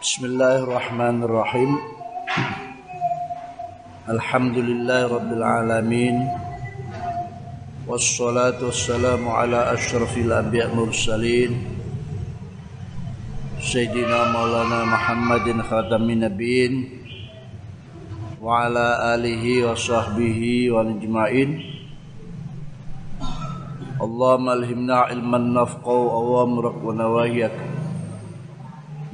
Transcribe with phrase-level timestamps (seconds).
[0.00, 1.70] بسم الله الرحمن الرحيم
[4.08, 6.16] الحمد لله رب العالمين
[7.84, 11.52] والصلاة والسلام على أشرف الأنبياء المرسلين
[13.60, 16.74] سيدنا مولانا محمد خاتم النبيين
[18.40, 20.40] وعلى آله وصحبه
[20.70, 21.50] والجمعين
[24.00, 27.69] اللهم ألهمنا علما نفقه أوامرك ونواهيك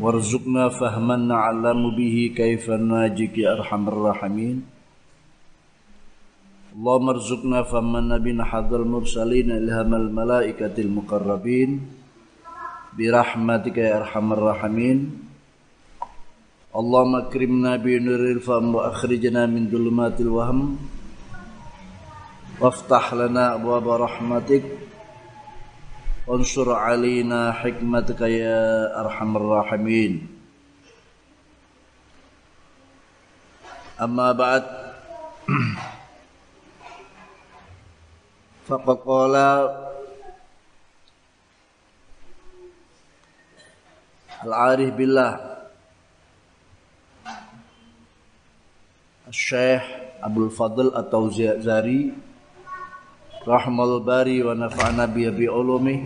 [0.01, 4.57] وارزقنا فهما نعلم به كيف ناجيك يا أرحم الراحمين.
[6.77, 11.71] اللهم ارزقنا فهما نبينا حضر المرسلين إلهام الملائكة المقربين.
[12.99, 14.99] برحمتك يا أرحم الراحمين.
[16.77, 20.77] اللهم أكرمنا بنور الفهم وأخرجنا من ظلمات الوهم.
[22.61, 24.65] وافتح لنا أبواب رحمتك.
[26.28, 30.28] وانصر علينا حكمتك يا أرحم الراحمين
[34.02, 34.64] أما بعد
[38.68, 39.36] فقد قال
[44.44, 45.58] العارف بالله
[49.28, 49.84] الشيخ
[50.24, 52.14] أبو الفضل التوزاري
[53.47, 56.03] rahmal bari wa nafa'na bi bi ulumi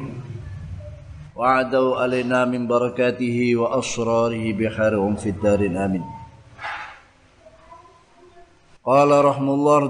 [1.33, 6.05] wa adau alaina min barakatihi wa asrarihi bi khairin fid darin amin
[8.84, 9.88] qala rahmullah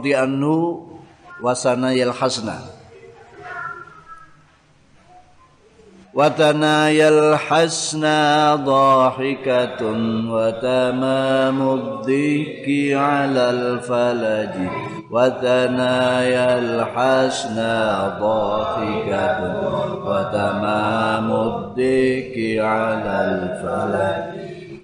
[6.14, 9.82] وتنايا الحسنى ضاحكة
[10.30, 14.68] وتمام الضيك على الفلج
[15.10, 17.80] وثنايا الحسنى
[18.20, 19.38] ضاحكة
[20.06, 24.40] وتمام الضيك على الفلج.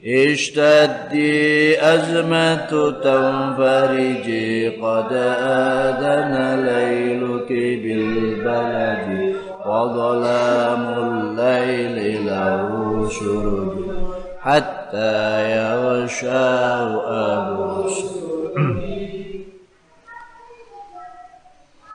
[0.06, 2.70] اشتدي أزمة
[3.02, 7.48] تنفرجي قد آذن ليلك
[7.83, 9.26] بالبلد.
[9.65, 12.70] وظلام الليل له
[13.09, 13.73] شرج
[14.42, 15.17] حتى
[15.58, 17.71] يغشاه أبو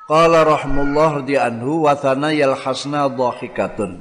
[0.06, 3.98] Qala rahmullah di anhu wa thanayal hasna dhahikatun.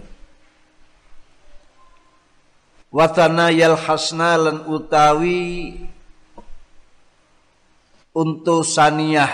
[2.93, 5.81] Wa thanayal hasna lan utawi
[8.13, 9.33] untuk saniyah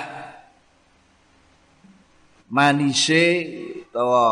[2.47, 3.51] manise
[3.96, 4.28] utawa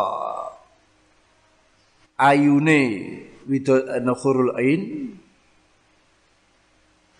[2.20, 2.80] ayune
[3.48, 5.16] widot nukhurul ain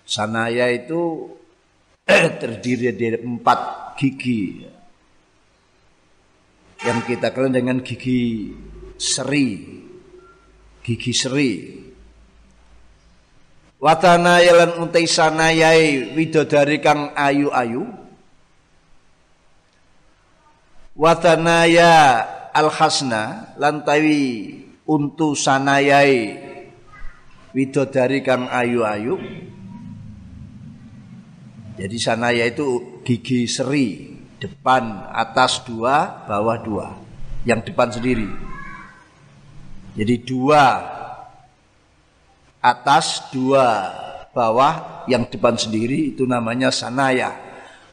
[0.04, 1.32] sanaya itu
[2.44, 4.60] terdiri dari empat gigi.
[6.84, 8.52] Yang kita kenal dengan gigi
[9.00, 9.80] seri.
[10.84, 11.52] Gigi seri.
[13.80, 17.88] Watana yalan untai sanayai widodari kang ayu-ayu.
[20.92, 26.38] Watanaya al khasna lantawi untu sanayai
[27.50, 29.18] widodari kang ayu-ayu.
[31.74, 36.88] Jadi sanaya itu gigi seri depan atas dua bawah dua.
[37.42, 38.30] Yang depan sendiri.
[39.98, 40.62] Jadi dua
[42.62, 43.90] atas dua
[44.32, 47.34] bawah yang depan sendiri itu namanya sanaya.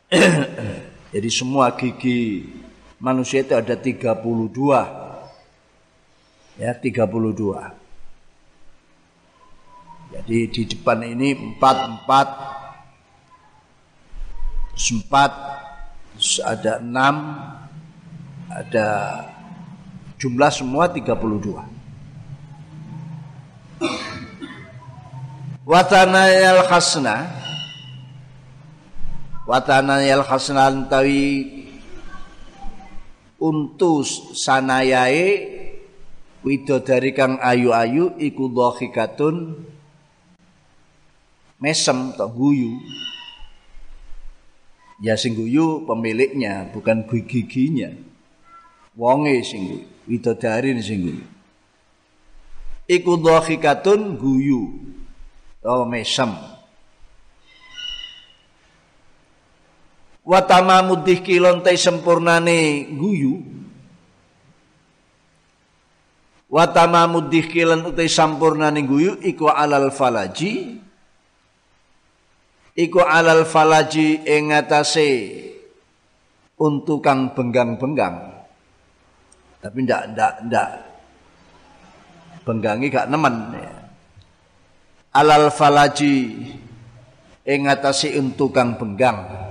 [1.14, 2.48] Jadi semua gigi
[3.02, 4.06] manusia itu ada 32
[6.62, 7.82] ya 32
[10.12, 12.28] jadi di depan ini empat empat.
[14.76, 15.32] Sempat
[16.44, 17.16] ada enam,
[18.52, 18.88] ada
[20.20, 21.64] jumlah semua 32.
[25.64, 27.32] Watanayal khasna.
[29.48, 31.61] Watanayal khasna antawi
[33.41, 35.50] untus sanayai
[36.46, 39.66] widodari kang ayu-ayu iku dhahikatun
[41.58, 42.78] mesem atau guyu
[45.02, 47.90] Ya sing guyu pemiliknya, bukan giginya.
[48.93, 51.26] Wonge sing guyu, widodari sing guyu.
[52.85, 54.78] Iku dhahikatun guyu.
[55.66, 56.29] Oh mesem.
[60.22, 63.41] Wa tamamu dihkilon te sempurnane guyu.
[66.52, 70.84] Wa tamamu dihkilan utai sampurnane guyu iku alal falaji
[72.76, 75.09] iku alal falaji ing ngatasé
[76.59, 78.44] untuk kang benggang-benggang.
[79.64, 80.70] Tapi ndak ndak ndak
[82.44, 83.82] benggangi gak nemen ya.
[85.14, 86.16] alal falaji
[87.44, 89.51] ing atase untukang benggang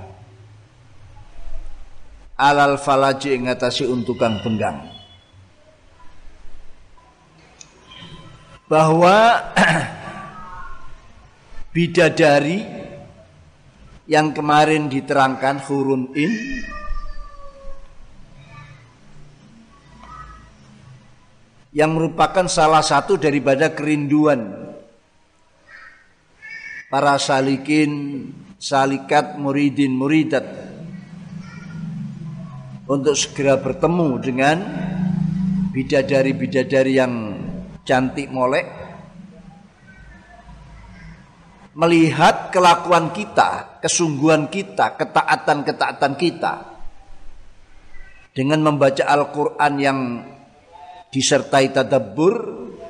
[2.41, 4.81] alal falaji ing atase untukang benggang
[8.65, 9.45] bahwa
[11.77, 12.65] bidadari
[14.09, 16.33] yang kemarin diterangkan hurun in
[21.71, 24.73] yang merupakan salah satu daripada kerinduan
[26.91, 28.27] para salikin,
[28.59, 30.70] salikat, muridin, muridat
[32.91, 34.57] untuk segera bertemu dengan
[35.71, 37.13] bidadari-bidadari yang
[37.87, 38.67] cantik molek
[41.71, 46.53] melihat kelakuan kita, kesungguhan kita, ketaatan-ketaatan kita
[48.35, 49.99] dengan membaca Al-Qur'an yang
[51.15, 52.35] disertai tadabbur,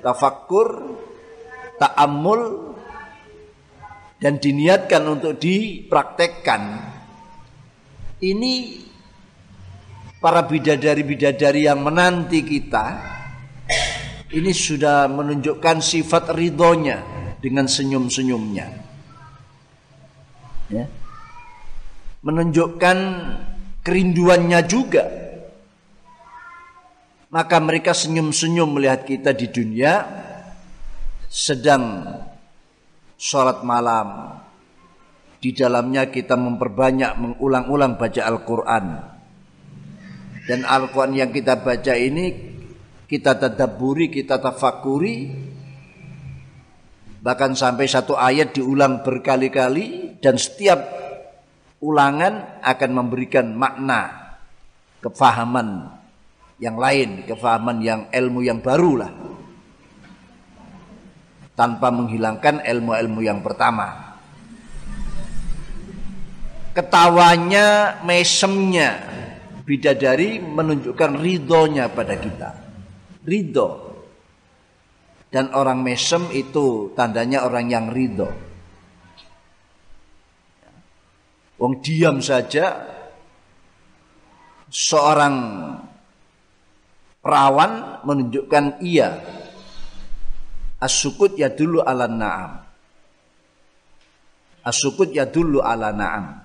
[0.01, 0.97] tafakkur,
[1.77, 2.42] ta'ammul
[4.18, 6.89] dan diniatkan untuk dipraktekkan.
[8.21, 8.54] Ini
[10.21, 12.85] para bidadari-bidadari yang menanti kita
[14.31, 17.01] ini sudah menunjukkan sifat ridhonya
[17.41, 18.68] dengan senyum-senyumnya.
[20.71, 20.85] Ya.
[22.21, 22.97] Menunjukkan
[23.81, 25.03] kerinduannya juga
[27.31, 30.03] maka mereka senyum-senyum melihat kita di dunia
[31.31, 32.03] sedang
[33.15, 34.38] sholat malam.
[35.41, 38.85] Di dalamnya kita memperbanyak mengulang-ulang baca Al-Quran.
[40.46, 42.52] Dan Al-Quran yang kita baca ini
[43.12, 45.30] kita tadaburi, kita tafakuri.
[47.22, 50.80] Bahkan sampai satu ayat diulang berkali-kali dan setiap
[51.84, 54.32] ulangan akan memberikan makna
[55.04, 55.92] kefahaman
[56.58, 59.12] yang lain, kefahaman yang ilmu yang baru lah.
[61.54, 64.18] Tanpa menghilangkan ilmu-ilmu yang pertama.
[66.74, 69.11] Ketawanya, mesemnya
[69.71, 72.50] bidadari menunjukkan ridhonya pada kita.
[73.23, 73.69] Ridho.
[75.31, 78.27] Dan orang mesem itu tandanya orang yang ridho.
[81.56, 82.83] Wong diam saja
[84.68, 85.35] seorang
[87.21, 89.21] Perawan menunjukkan iya.
[90.81, 92.65] As-sukut ya dulu ala na'am.
[94.65, 96.41] As-sukut ya dulu ala na'am.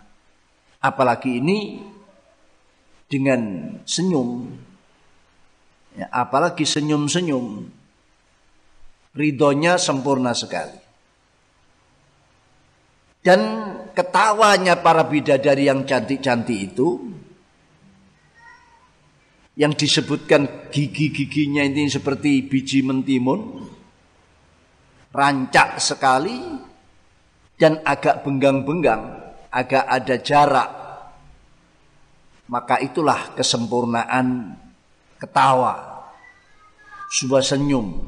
[0.85, 1.81] Apalagi ini
[3.07, 4.51] dengan senyum.
[5.97, 7.71] Ya, apalagi senyum-senyum.
[9.17, 10.77] Ridhonya sempurna sekali.
[13.25, 13.41] Dan
[13.97, 17.17] ketawanya para bidadari yang cantik-cantik itu
[19.57, 23.67] yang disebutkan gigi-giginya ini seperti biji mentimun
[25.17, 26.37] rancak sekali
[27.57, 29.17] dan agak benggang-benggang
[29.49, 30.69] agak ada jarak
[32.47, 34.55] maka itulah kesempurnaan
[35.19, 36.07] ketawa
[37.11, 38.07] sebuah senyum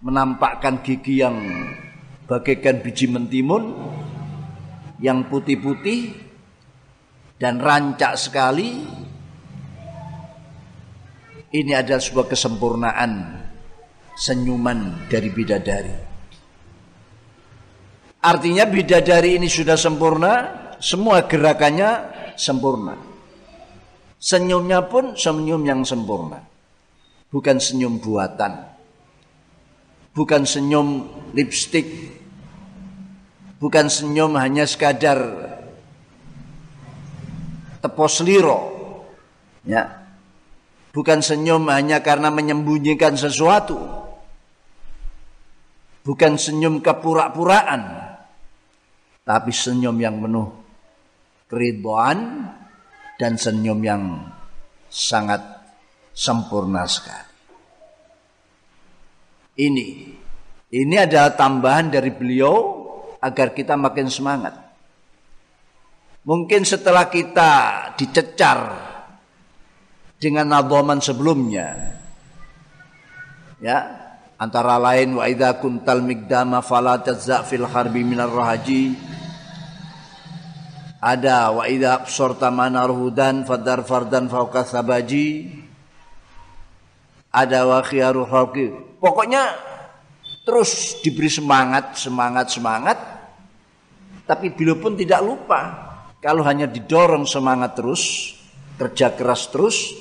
[0.00, 1.36] menampakkan gigi yang
[2.30, 3.74] bagaikan biji mentimun
[5.02, 6.14] yang putih-putih
[7.40, 8.86] dan rancak sekali
[11.50, 13.10] ini adalah sebuah kesempurnaan
[14.14, 15.96] senyuman dari bidadari.
[18.20, 20.32] Artinya bidadari ini sudah sempurna,
[20.76, 22.96] semua gerakannya sempurna.
[24.20, 26.40] Senyumnya pun senyum yang sempurna.
[27.28, 28.64] Bukan senyum buatan.
[30.16, 31.88] Bukan senyum lipstick.
[33.60, 35.20] Bukan senyum hanya sekadar
[37.80, 38.60] tepos liro.
[39.64, 40.00] Ya,
[40.90, 43.78] Bukan senyum hanya karena menyembunyikan sesuatu.
[46.02, 48.10] Bukan senyum kepura-puraan.
[49.22, 50.59] Tapi senyum yang penuh
[51.50, 52.46] keriduan
[53.18, 54.02] dan senyum yang
[54.86, 55.42] sangat
[56.14, 57.28] sempurna sekali.
[59.60, 59.88] Ini
[60.70, 62.86] ini adalah tambahan dari beliau
[63.18, 64.54] agar kita makin semangat.
[66.22, 67.50] Mungkin setelah kita
[67.98, 68.58] dicecar
[70.20, 71.98] dengan nadhaman sebelumnya.
[73.60, 73.78] Ya,
[74.38, 78.94] antara lain wa idza kuntal migdama fala tazza fil harbi minar rahaji
[81.00, 85.48] ada wa idza absorta manar hudan fadar fardan fauqa sabaji.
[87.30, 88.26] Ada wa khiyaru
[88.98, 89.54] pokoknya
[90.42, 92.98] terus diberi semangat semangat semangat
[94.26, 95.88] tapi bila pun tidak lupa.
[96.20, 98.34] Kalau hanya didorong semangat terus
[98.76, 99.94] kerja keras terus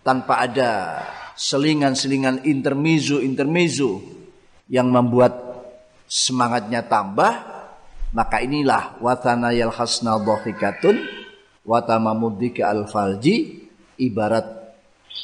[0.00, 1.04] tanpa ada
[1.36, 4.00] selingan-selingan intermezzo-intermezzo
[4.72, 5.36] yang membuat
[6.10, 7.59] semangatnya tambah,
[8.10, 10.98] maka inilah watana yal hasna dhahikatun
[11.62, 13.66] watamamudika al-falji
[14.00, 14.46] ibarat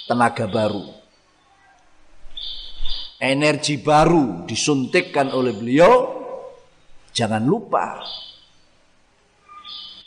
[0.07, 0.85] tenaga baru.
[3.17, 6.15] Energi baru disuntikkan oleh beliau.
[7.17, 8.05] Jangan lupa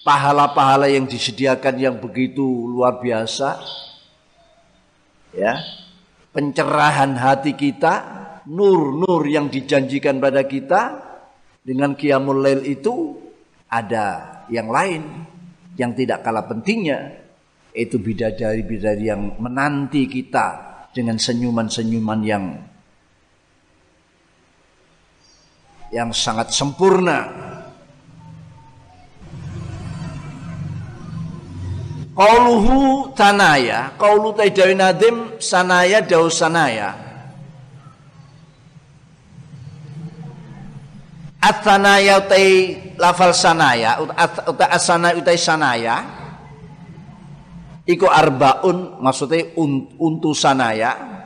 [0.05, 3.59] pahala-pahala yang disediakan yang begitu luar biasa
[5.35, 5.59] ya
[6.31, 7.93] pencerahan hati kita
[8.49, 11.08] nur-nur yang dijanjikan pada kita
[11.63, 13.19] dengan qiyamul lail itu
[13.69, 15.03] ada yang lain
[15.79, 17.19] yang tidak kalah pentingnya
[17.71, 22.45] itu bidadari-bidadari yang menanti kita dengan senyuman-senyuman yang
[25.89, 27.49] yang sangat sempurna.
[32.13, 37.08] Qauluhu tanaya, qaulu taidawi nadim sanaya daus sanaya.
[41.39, 45.95] Athanaya utai lafal sanaya, utai asana utai sanaya.
[47.89, 49.49] Iku arbaun maksudnya
[49.97, 51.19] untuk sanaya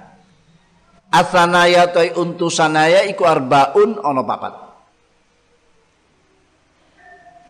[1.13, 4.53] Athanaya toi untu sanaya iku arbaun ono papat.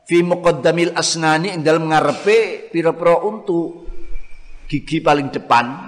[0.03, 3.87] Fi muqaddamil asnani ing dalem ngarepe pira-pira untu
[4.67, 5.79] gigi paling depan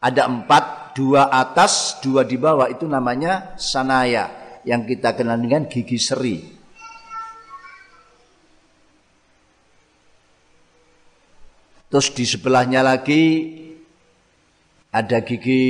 [0.00, 5.98] ada empat, dua atas, dua di bawah itu namanya sanaya yang kita kenal dengan gigi
[5.98, 6.36] seri.
[11.90, 13.24] Terus di sebelahnya lagi
[14.90, 15.62] ada gigi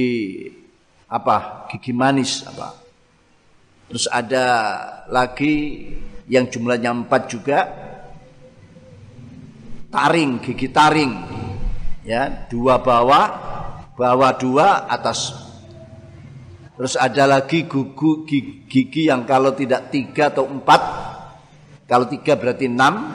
[1.11, 2.73] apa gigi manis apa
[3.91, 4.47] terus ada
[5.13, 5.85] lagi
[6.31, 7.59] yang jumlahnya empat juga
[9.93, 11.13] taring gigi taring
[12.07, 13.27] ya dua bawah
[13.99, 15.35] bawah dua atas
[16.81, 20.81] terus ada lagi gugu gigi yang kalau tidak tiga atau empat
[21.85, 23.13] kalau tiga berarti enam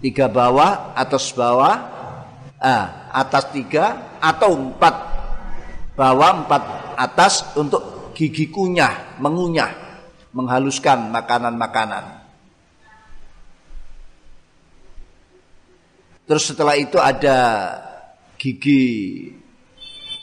[0.00, 1.76] tiga bawah atas bawah
[2.56, 4.94] ah, atas tiga atau empat
[5.92, 6.62] bawah empat
[6.96, 9.72] atas untuk gigi kunyah, mengunyah,
[10.32, 12.24] menghaluskan makanan-makanan.
[16.26, 17.38] Terus setelah itu ada
[18.40, 18.82] gigi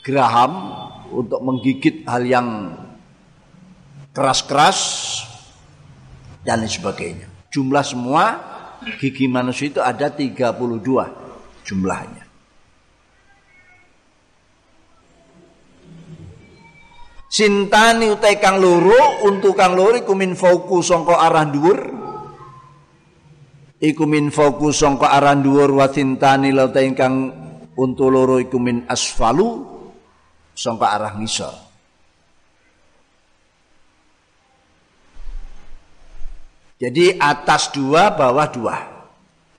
[0.04, 0.83] geraham
[1.14, 2.48] untuk menggigit hal yang
[4.14, 4.78] keras-keras
[6.42, 7.26] dan lain sebagainya.
[7.50, 8.24] Jumlah semua
[9.00, 12.24] gigi manusia itu ada 32 jumlahnya.
[17.34, 21.80] Sintani utai kang loro untuk kang loro iku min fauku sangka arah dhuwur.
[23.82, 26.54] Iku min fauku sangka arah dhuwur wa sintani
[26.94, 27.34] kang
[27.74, 29.73] untuk loro iku min asfalu
[30.54, 31.54] sangka arah ngisor.
[36.78, 38.76] Jadi atas dua, bawah dua.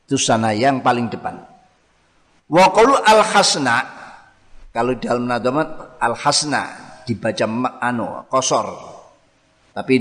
[0.06, 1.36] Itu sana yang paling depan.
[2.46, 3.78] Wa al-hasna
[4.70, 7.46] kalau dalam nadamat al-hasna dibaca
[7.80, 8.68] anu kosor
[9.72, 9.96] tapi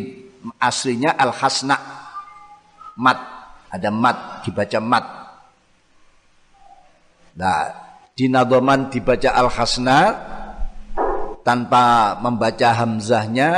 [0.58, 1.76] aslinya al hasna
[2.98, 3.18] mat
[3.70, 5.04] ada mat dibaca mat
[7.38, 7.60] nah
[8.18, 9.98] di nadoman dibaca al hasna
[11.44, 13.50] tanpa membaca hamzahnya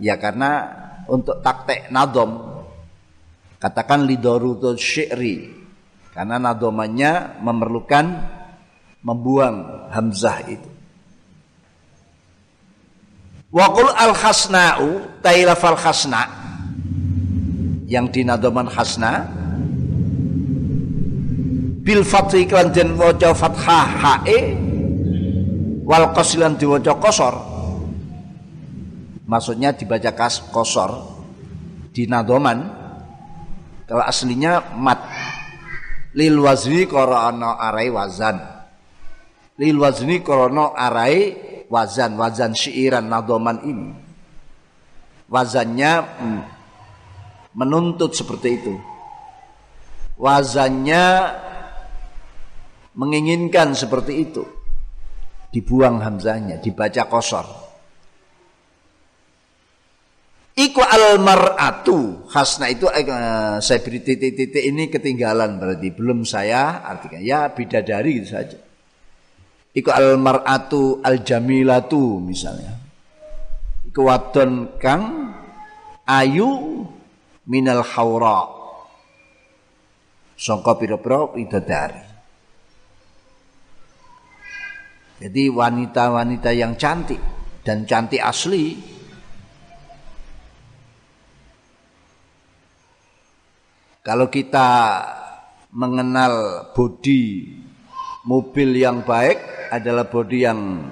[0.00, 0.72] ya karena
[1.06, 2.56] untuk taktek nadom.
[3.60, 5.52] Katakan lidorutul syi'ri.
[6.16, 8.06] Karena nadomannya memerlukan
[9.04, 10.70] membuang hamzah itu.
[13.52, 16.24] Wakul al khasna'u tailafal khasna.
[17.86, 19.28] Yang dinadoman khasna.
[21.86, 24.58] Bil fathi klan den waca fathah hae
[25.86, 27.34] wal qasilan diwaca kosor
[29.26, 31.16] maksudnya dibaca kas kosor
[31.96, 32.84] di nadoman.
[33.88, 35.00] Kalau aslinya mat.
[36.16, 38.36] Lil wazni korona arai wazan.
[39.56, 41.32] Lil wazni korona arai
[41.72, 42.20] wazan.
[42.20, 43.90] Wazan syairan nadoman ini.
[45.26, 46.40] Wazannya hmm,
[47.56, 48.74] menuntut seperti itu.
[50.16, 51.04] Wazannya
[52.96, 54.55] menginginkan seperti itu
[55.50, 57.66] dibuang hamzahnya dibaca kosor
[60.56, 63.04] Iku al mar'atu khasna itu eh,
[63.60, 65.92] saya beri titik-titik ini ketinggalan berarti.
[65.92, 67.20] Belum saya artikan.
[67.20, 68.56] Ya bidadari gitu saja.
[69.76, 72.72] Iku al mar'atu al jamilatu misalnya.
[73.84, 75.36] Iku wadon kang
[76.08, 76.88] ayu
[77.44, 78.48] minal haura
[80.40, 82.15] sangka pira-pira widodari
[85.16, 87.20] jadi wanita-wanita yang cantik
[87.64, 88.76] dan cantik asli
[94.04, 94.68] kalau kita
[95.72, 97.48] mengenal bodi
[98.28, 99.40] mobil yang baik
[99.72, 100.84] adalah bodi yang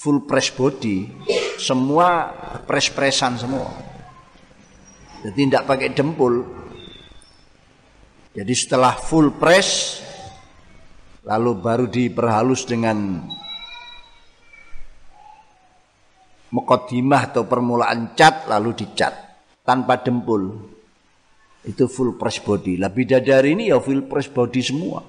[0.00, 1.12] full press body
[1.60, 2.32] semua
[2.64, 3.68] press pressan semua.
[5.18, 6.46] Jadi tidak pakai dempul.
[8.32, 9.98] Jadi setelah full press
[11.28, 13.20] lalu baru diperhalus dengan
[16.48, 19.12] mukodimah atau permulaan cat, lalu dicat
[19.60, 20.56] tanpa dempul.
[21.68, 22.80] Itu full press body.
[22.80, 25.04] Lah bidadari ini ya full press body semua.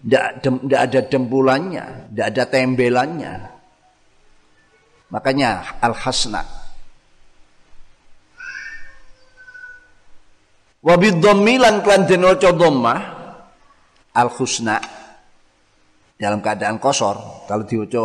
[0.00, 3.34] Tidak ada dempulannya, tidak ada tembelannya.
[5.12, 6.40] Makanya al-hasna.
[10.80, 12.24] Wabid domilan klan den
[14.16, 14.78] al-husna.
[16.20, 17.46] Dalam keadaan kosor.
[17.48, 18.04] Kalau diuco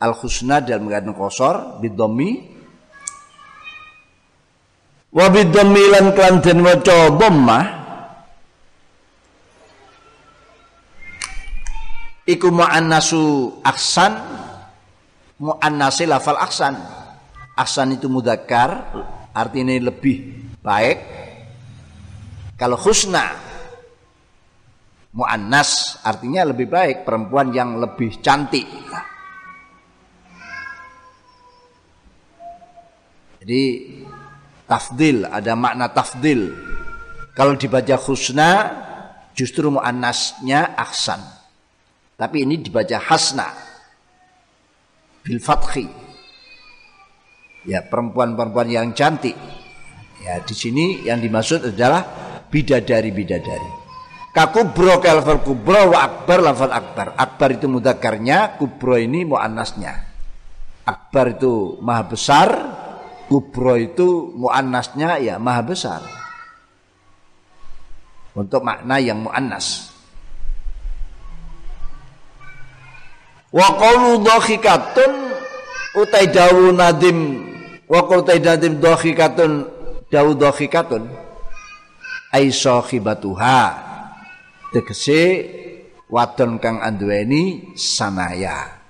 [0.00, 2.54] al-husna dalam keadaan kosor bidomi
[5.14, 7.06] Wabid domilan klan den waca
[12.26, 14.18] iku muannasu aksan
[15.38, 16.74] muannasi lafal aksan
[17.54, 18.90] aksan itu mudakar
[19.30, 20.34] artinya lebih
[20.66, 20.98] baik.
[22.58, 23.38] Kalau husna
[25.14, 28.66] muannas artinya lebih baik perempuan yang lebih cantik
[33.38, 33.62] jadi
[34.66, 36.50] tafdil ada makna tafdil
[37.38, 38.50] kalau dibaca husna
[39.38, 41.22] justru muannasnya aksan
[42.14, 43.74] tapi ini dibaca hasna
[45.24, 45.88] bil fathi.
[47.64, 49.32] Ya, perempuan-perempuan yang cantik.
[50.20, 52.04] Ya, di sini yang dimaksud adalah
[52.52, 53.83] bidadari-bidadari.
[54.34, 57.14] Kakubro kalfal kubro wa akbar lafal akbar.
[57.14, 59.94] Akbar itu mudakarnya, kubro ini muannasnya.
[60.82, 62.48] Akbar itu maha besar,
[63.30, 66.02] kubro itu muannasnya ya maha besar.
[68.34, 69.94] Untuk makna yang muannas.
[73.54, 75.30] Wa qawlu dhakhikatun
[75.94, 77.38] utai dawu nadim
[77.86, 79.70] wa qawlu utai nadim dhakhikatun
[80.10, 81.06] dawu dhakhikatun
[82.34, 83.93] ai sahibatuha
[84.74, 85.22] tegese
[86.10, 88.82] wadon kang anduweni sanaya.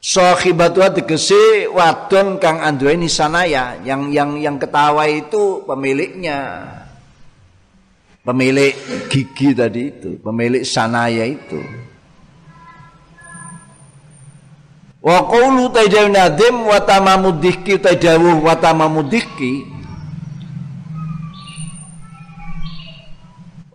[0.00, 3.76] Sahibatuha tegese wadon kang anduweni sanaya.
[3.84, 6.72] Yang yang yang ketawa itu pemiliknya.
[8.26, 8.74] Pemilik
[9.06, 11.62] gigi tadi itu, pemilik sanaya itu.
[14.98, 19.06] Wa qawlu taidawu nadim wa tamamu dihki taidawu wa tamamu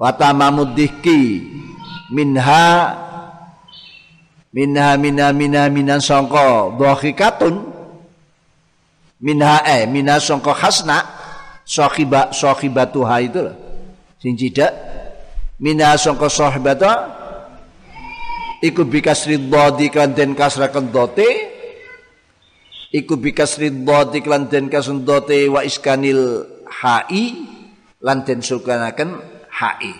[0.01, 1.45] wa tamamu dihki
[2.09, 2.97] minha
[4.49, 7.61] minha minha minha minha sangka dhahikatun
[9.21, 11.05] minha eh minha sangka hasna
[11.69, 13.55] sahiba sahibatuha itu lah
[14.17, 14.73] sing cidak
[15.61, 17.21] mina sangka sahibata
[18.65, 21.29] iku bikasri dhadi kan den kasraken dote
[22.89, 26.49] iku bikasri dhadi kan kasundote wa iskanil
[26.81, 27.45] hai
[28.01, 29.30] lan den sukanaken
[29.61, 29.93] hai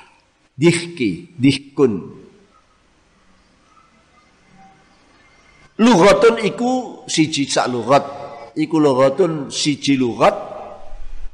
[0.57, 2.17] dihki dihkun.
[5.77, 8.03] Lughatun iku siji sak lughat.
[8.57, 10.33] Iku lughatun siji lughat.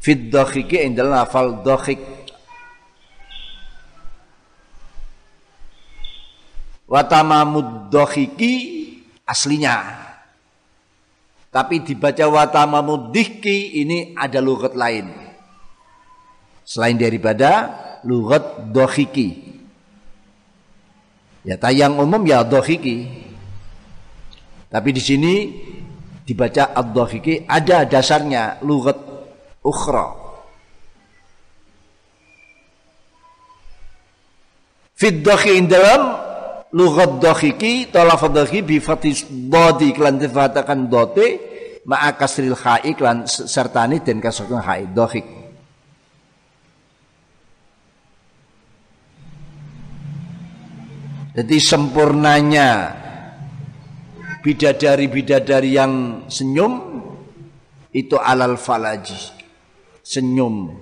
[0.03, 1.99] Fid dakhiki ing dalam lafal dakhik
[6.87, 8.53] Watamamud dohiki
[9.27, 10.07] aslinya.
[11.51, 15.11] Tapi dibaca watamamud dihki ini ada lugat lain.
[16.63, 19.57] Selain daripada lugat dohiki.
[21.47, 23.07] Ya tayang umum ya dohiki.
[24.67, 25.33] Tapi di sini
[26.27, 28.99] dibaca ad-dohiki ada dasarnya lugat
[29.63, 30.27] ukhra.
[34.97, 36.01] Fid dalam
[36.73, 41.27] lughat dakhiki talafadz dakhi bi fathis dadi klan difatakan dote
[41.87, 45.46] ma'a kasril khai klan sertani den kasrul khai dakhik
[51.37, 52.69] jadi sempurnanya
[54.41, 55.93] bidadari-bidadari yang
[56.25, 56.73] senyum
[57.93, 59.37] itu alal falaji
[60.01, 60.73] senyum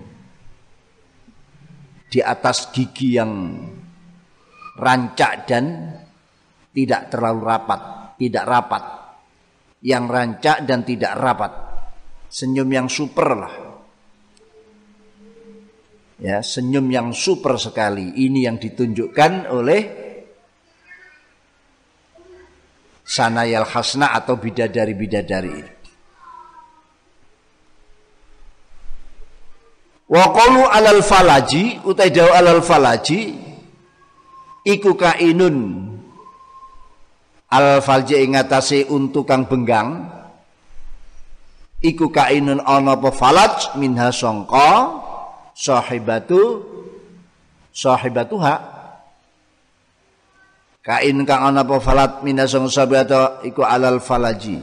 [2.16, 3.60] di atas gigi yang
[4.80, 5.66] rancak dan
[6.76, 7.82] tidak terlalu rapat,
[8.20, 8.84] tidak rapat.
[9.86, 11.52] Yang rancak dan tidak rapat.
[12.28, 13.54] Senyum yang super lah.
[16.20, 18.16] Ya, senyum yang super sekali.
[18.16, 19.82] Ini yang ditunjukkan oleh
[23.06, 25.74] sanayal hasna atau bidadari-bidadari itu.
[30.06, 33.34] Wa qalu alal falaji utai dawu alal falaji
[34.66, 35.86] iku kainun
[37.50, 40.06] al falji ingatasi untuk kang benggang
[41.82, 44.94] iku kainun ana apa falaj minha sangka
[45.54, 46.66] sahibatu
[47.72, 48.75] sahibatuha
[50.86, 54.62] kain kang ana apa falat sangka sahibatu iku alal falaji.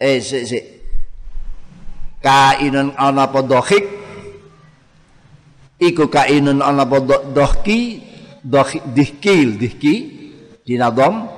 [0.00, 0.64] Eh sik sik.
[2.24, 3.84] Kainun ana apa dohik?
[5.76, 6.96] Iku kainun ana apa
[7.28, 8.08] dohki?
[8.96, 9.96] Dihkil dihki?
[10.64, 11.28] Dinadom.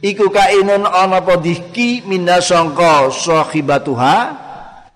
[0.00, 2.08] Iku kainun ana apa dihki?
[2.08, 4.16] Minna sangka sahibatuha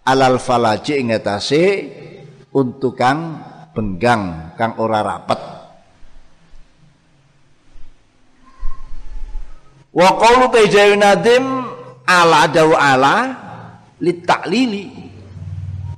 [0.08, 1.12] alal falaji ing
[2.56, 3.44] untuk kang
[3.76, 5.57] benggang kang ora rapet
[9.98, 10.46] wa qawlu
[10.94, 11.44] nadim
[12.06, 13.16] ala dawu ala
[13.98, 15.10] litaklili.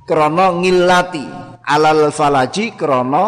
[0.01, 1.23] Krana ngillati
[1.61, 3.25] alal falaji krono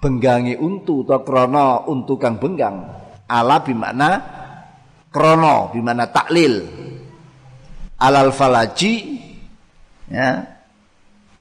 [0.00, 2.82] benggangi untu atau krono untu kang benggang.
[3.28, 4.08] Ala bimana
[5.12, 6.64] krono bimana taklil.
[8.00, 8.94] Alal falaji
[10.10, 10.50] ya.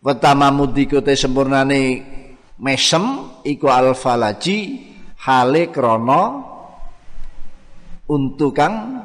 [0.04, 1.82] Pertama mudiko te sempurnane
[2.60, 4.84] mesem iku al falaji
[5.24, 6.53] hale krono
[8.14, 9.02] untu kang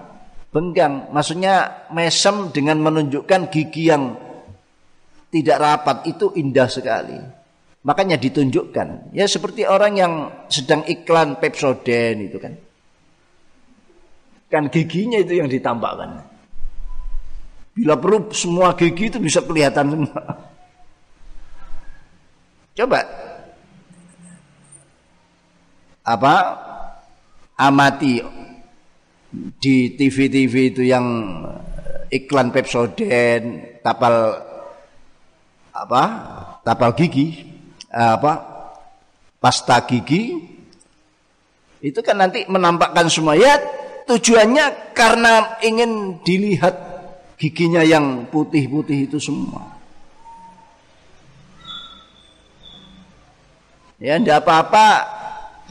[0.53, 4.12] benggang maksudnya mesem dengan menunjukkan gigi yang
[5.33, 7.16] tidak rapat itu indah sekali.
[7.85, 9.16] Makanya ditunjukkan.
[9.16, 10.12] Ya seperti orang yang
[10.53, 12.53] sedang iklan Pepsodent itu kan.
[14.49, 16.25] Kan giginya itu yang ditampakkan.
[17.77, 20.21] Bila perlu semua gigi itu bisa kelihatan semua.
[22.75, 23.01] Coba
[26.09, 26.35] apa
[27.59, 28.25] amati
[29.33, 31.05] di TV-TV itu yang
[32.09, 34.45] iklan Pepsodent, tapal
[35.73, 36.03] apa
[36.67, 37.47] tapal gigi
[37.93, 38.43] apa
[39.38, 40.35] pasta gigi
[41.79, 43.38] itu kan nanti menampakkan semua.
[43.38, 43.55] Ya
[44.11, 46.75] tujuannya karena ingin dilihat
[47.38, 49.79] giginya yang putih-putih itu semua.
[53.99, 55.17] Ya ndak apa-apa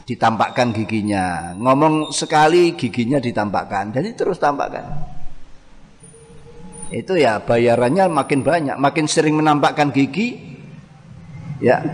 [0.08, 1.52] ditampakkan giginya.
[1.60, 3.92] Ngomong sekali giginya ditampakkan.
[3.92, 4.88] Jadi terus tampakkan.
[6.88, 10.40] Itu ya bayarannya makin banyak, makin sering menampakkan gigi,
[11.60, 11.84] ya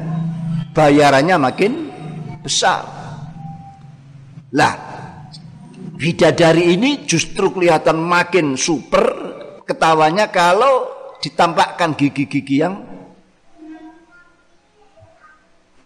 [0.71, 1.73] bayarannya makin
[2.47, 2.87] besar.
[4.55, 4.75] Lah,
[5.99, 9.03] bidadari ini justru kelihatan makin super
[9.67, 10.87] ketawanya kalau
[11.19, 12.94] ditampakkan gigi-gigi yang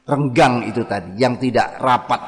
[0.09, 2.21] renggang itu tadi, yang tidak rapat.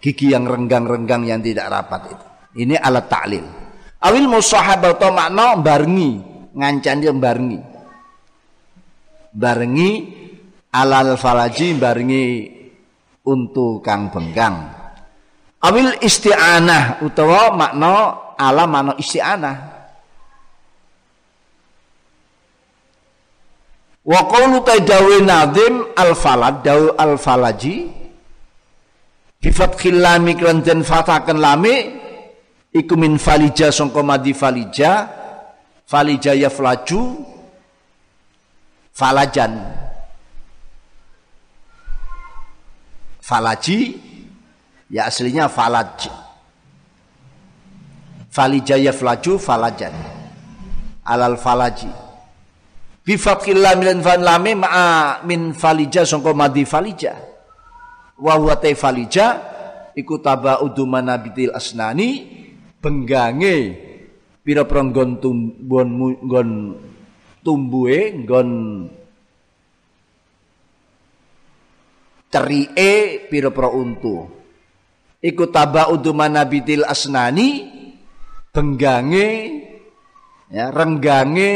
[0.00, 2.26] Gigi yang renggang-renggang yang tidak rapat itu.
[2.64, 3.46] Ini alat taklil.
[4.00, 6.10] Awil atau makna barengi,
[6.56, 7.60] ngancani barengi.
[9.30, 9.90] Barengi
[10.72, 12.24] alal falaji barengi
[13.28, 14.56] untuk kang benggang.
[15.60, 17.92] Awil isti'anah utawa makna
[18.40, 19.69] ala makna isti'anah.
[24.04, 27.84] Wa qawlu taidawi nadim al falad dawu al falaji
[29.40, 32.00] bi fathil lam iklan den fatakan lami
[32.72, 35.20] iku min falija sangka madi falija.
[35.90, 37.18] Falija ya flaju
[38.94, 39.58] falajan.
[43.20, 43.98] Falaji
[44.86, 46.06] ya aslinya falaj.
[48.30, 49.90] Falija ya flaju falajan.
[51.02, 51.90] Alal falaji
[53.10, 57.18] bi fathillah min fan lame ma'a min falija sangka madi falija
[58.22, 59.26] wa huwa falija
[59.98, 61.18] iku taba udumana
[61.50, 62.22] asnani
[62.78, 63.56] benggange
[64.46, 65.88] pira-pira nggon tumbon
[66.22, 66.50] nggon
[67.42, 68.50] tumbuhe nggon
[72.30, 74.38] cerike pira-pira untu.
[75.20, 77.68] Iku tabaudu manabitil asnani
[78.54, 79.28] benggange
[80.48, 81.52] ya renggange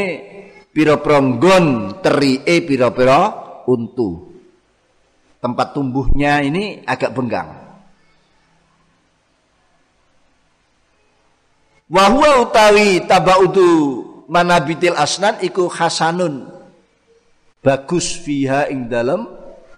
[0.75, 3.31] pira-pira nggon terike pira-pira
[3.63, 4.35] untu
[5.39, 7.65] tempat tumbuhnya ini agak benggang
[11.85, 16.49] Wahwa utawi tabaudu manabitil asnan iku hasanun.
[17.61, 19.29] Bagus fiha ing dalam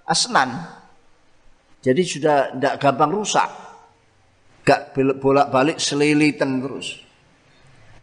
[0.07, 0.55] asnan.
[1.83, 3.47] Jadi sudah tidak gampang rusak.
[4.63, 6.99] Gak bolak-balik selilitan terus.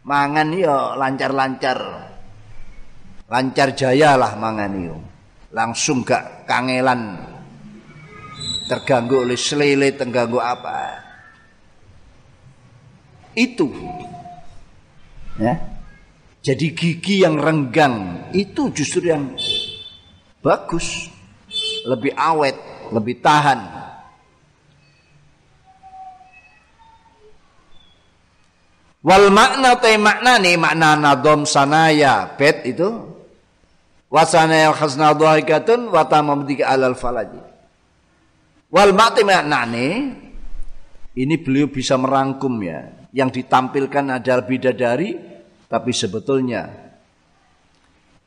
[0.05, 1.77] Mangan yo lancar-lancar.
[3.25, 4.97] Lancar jaya lah mangan yo.
[5.49, 7.17] Langsung gak kangelan.
[8.69, 11.01] Terganggu oleh selilit, terganggu apa.
[13.33, 13.69] Itu.
[15.37, 15.57] Ya.
[16.45, 19.33] Jadi gigi yang renggang itu justru yang
[20.45, 21.09] bagus,
[21.89, 22.53] lebih awet,
[22.93, 23.85] lebih tahan.
[29.05, 33.14] Wal makna te makna nih makna nadom sanaya bet itu
[34.15, 37.43] wasana yang khasna dhahikatun wa tamamdika alal falaji.
[38.71, 39.91] Wal nih
[41.19, 42.95] ini beliau bisa merangkum ya.
[43.11, 45.15] Yang ditampilkan adalah bidadari
[45.67, 46.71] tapi sebetulnya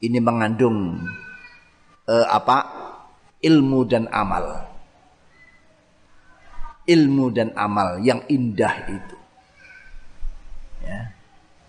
[0.04, 1.00] ini mengandung
[2.04, 2.84] eh, apa?
[3.38, 4.66] ilmu dan amal.
[6.88, 9.16] Ilmu dan amal yang indah itu.
[10.82, 11.17] Ya.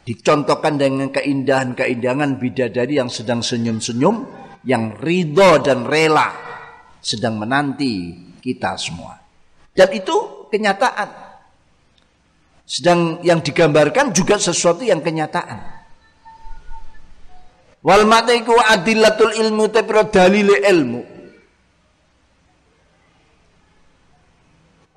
[0.07, 4.25] Dicontohkan dengan keindahan-keindahan bidadari yang sedang senyum-senyum,
[4.65, 6.33] yang ridho dan rela
[6.99, 9.15] sedang menanti kita semua.
[9.71, 11.09] Dan itu kenyataan.
[12.69, 15.79] Sedang yang digambarkan juga sesuatu yang kenyataan.
[17.79, 21.01] Wal mataiku adillatul ilmu tapi dalil ilmu.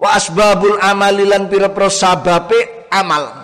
[0.02, 3.41] Wa asbabul amalilan pira-pira sababe amal.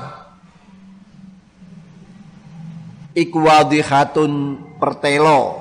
[3.18, 4.32] Iku wadihatun
[4.78, 5.58] pertelo.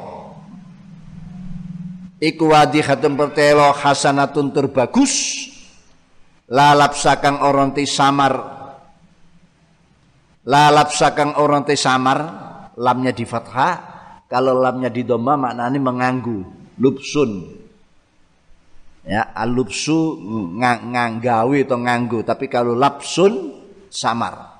[2.21, 5.13] Iku wadihatun pertelo hasanatun terbagus.
[6.53, 8.37] Lalap sakang orang ti samar.
[10.45, 12.19] Lalap sakang orang ti samar
[12.77, 13.97] lamnya di fathah.
[14.29, 16.45] Kalau lamnya di doma maknanya menganggu
[16.77, 17.57] lupsun.
[19.01, 20.13] Ya alupsu
[20.53, 22.21] ng nganggawi atau nganggu.
[22.21, 23.49] Tapi kalau lapsun
[23.89, 24.56] samar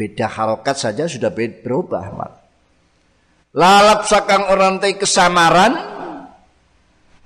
[0.00, 2.08] beda harokat saja sudah berubah
[3.52, 5.76] lalap sakang orang ti kesamaran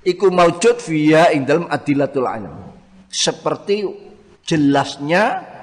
[0.03, 2.75] iku maujud via ing dalam adilatul alam
[3.07, 3.87] seperti
[4.43, 5.55] jelasnya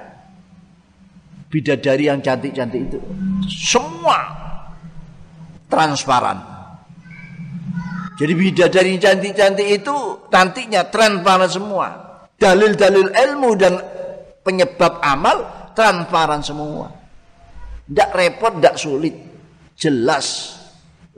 [1.53, 2.99] bidadari yang cantik-cantik itu.
[3.45, 4.25] Semua
[5.69, 6.41] transparan.
[8.17, 9.97] Jadi bidadari cantik-cantik itu
[10.33, 11.89] nantinya transparan semua.
[12.41, 13.77] Dalil-dalil ilmu dan
[14.41, 17.02] penyebab amal transparan semua.
[17.87, 19.15] Tidak repot, tidak sulit.
[19.75, 20.59] Jelas.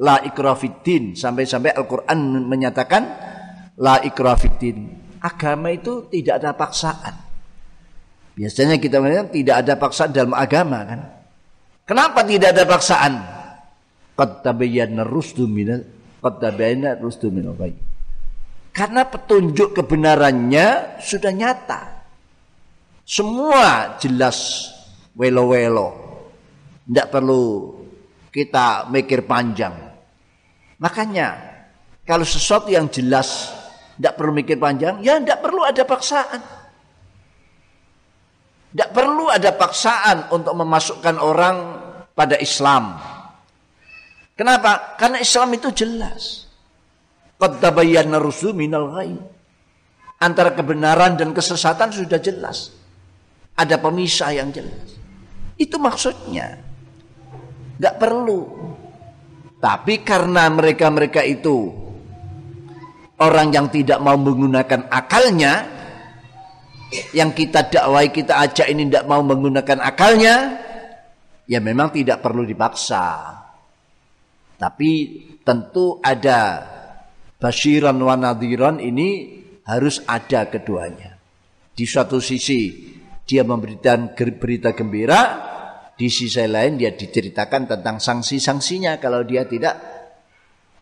[0.01, 1.15] La ikrafidin.
[1.15, 3.03] Sampai-sampai Al-Quran menyatakan
[3.79, 7.15] La ikrafidin agama itu tidak ada paksaan.
[8.37, 11.01] Biasanya kita melihat tidak ada paksaan dalam agama kan.
[11.89, 13.13] Kenapa tidak ada paksaan?
[14.15, 14.45] Qad
[15.09, 15.81] rusdu minal
[16.21, 17.57] tabayyana rusdu minal
[18.75, 21.81] Karena petunjuk kebenarannya sudah nyata.
[23.05, 24.71] Semua jelas
[25.17, 26.04] welo-welo.
[26.85, 27.73] Tidak perlu
[28.29, 29.73] kita mikir panjang.
[30.83, 31.29] Makanya
[32.05, 33.49] kalau sesuatu yang jelas
[33.97, 36.41] tidak perlu mikir panjang, ya tidak perlu ada paksaan.
[38.75, 41.57] Tidak perlu ada paksaan untuk memasukkan orang
[42.13, 42.99] pada Islam.
[44.35, 44.99] Kenapa?
[44.99, 46.51] Karena Islam itu jelas.
[47.39, 48.19] Qad tabayyana
[48.51, 49.23] minal ghaib.
[50.19, 52.75] Antara kebenaran dan kesesatan sudah jelas.
[53.55, 54.99] Ada pemisah yang jelas.
[55.55, 56.74] Itu maksudnya.
[57.81, 58.41] Gak perlu.
[59.59, 61.85] Tapi karena mereka-mereka itu
[63.19, 65.75] orang yang tidak mau menggunakan akalnya
[67.15, 70.37] yang kita dakwai kita ajak ini tidak mau menggunakan akalnya
[71.49, 73.35] ya memang tidak perlu dipaksa
[74.59, 74.91] tapi
[75.43, 76.63] tentu ada
[77.39, 81.19] basyiran wa nadhiran ini harus ada keduanya
[81.75, 85.54] di suatu sisi dia memberikan berita gembira
[85.95, 89.79] di sisi lain dia diceritakan tentang sanksi-sanksinya kalau dia tidak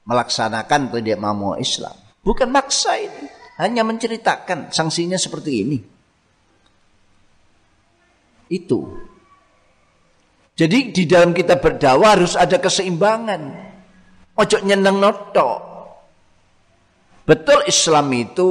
[0.09, 3.27] melaksanakan atau dia mau Islam Bukan maksa ini.
[3.59, 5.79] Hanya menceritakan sanksinya seperti ini.
[8.49, 8.81] Itu.
[10.55, 13.43] Jadi di dalam kita berdakwah harus ada keseimbangan.
[14.39, 15.51] Ojo nyeneng noto.
[17.27, 18.51] Betul Islam itu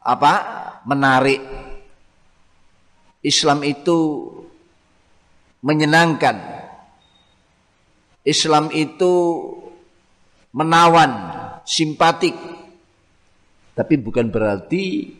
[0.00, 0.32] apa?
[0.86, 1.63] Menarik.
[3.24, 4.28] Islam itu
[5.64, 6.36] menyenangkan.
[8.20, 9.12] Islam itu
[10.52, 11.12] menawan,
[11.64, 12.36] simpatik.
[13.72, 15.10] Tapi bukan berarti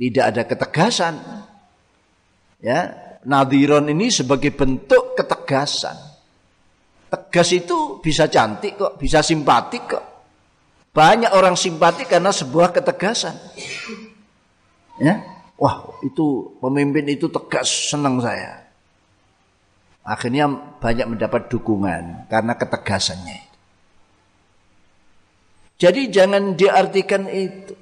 [0.00, 1.14] tidak ada ketegasan.
[2.64, 2.96] Ya,
[3.28, 5.94] nadiron ini sebagai bentuk ketegasan.
[7.12, 10.04] Tegas itu bisa cantik kok, bisa simpatik kok.
[10.92, 13.36] Banyak orang simpatik karena sebuah ketegasan.
[15.00, 15.31] Ya,
[15.62, 18.66] wah itu pemimpin itu tegas senang saya.
[20.02, 20.50] Akhirnya
[20.82, 23.38] banyak mendapat dukungan karena ketegasannya.
[25.78, 27.78] Jadi jangan diartikan itu.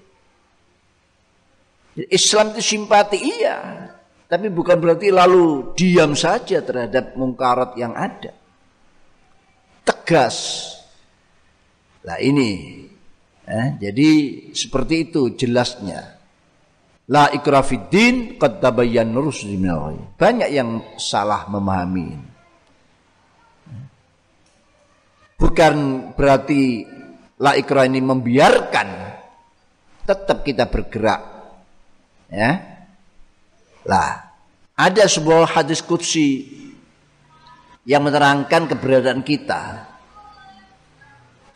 [2.13, 3.89] Islam itu simpati iya,
[4.29, 8.37] tapi bukan berarti lalu diam saja terhadap mungkarat yang ada.
[9.81, 10.37] tegas.
[12.07, 12.85] Nah ini,
[13.43, 14.09] eh, jadi
[14.55, 16.20] seperti itu jelasnya.
[17.11, 19.11] La ikrafiddin qad tabayyan
[20.15, 22.15] Banyak yang salah memahami.
[25.35, 25.75] Bukan
[26.15, 26.87] berarti
[27.43, 28.89] la ikrah ini membiarkan
[30.07, 31.23] tetap kita bergerak.
[32.31, 32.63] Ya.
[33.83, 34.31] Lah,
[34.79, 36.47] ada sebuah hadis qudsi
[37.83, 39.91] yang menerangkan keberadaan kita.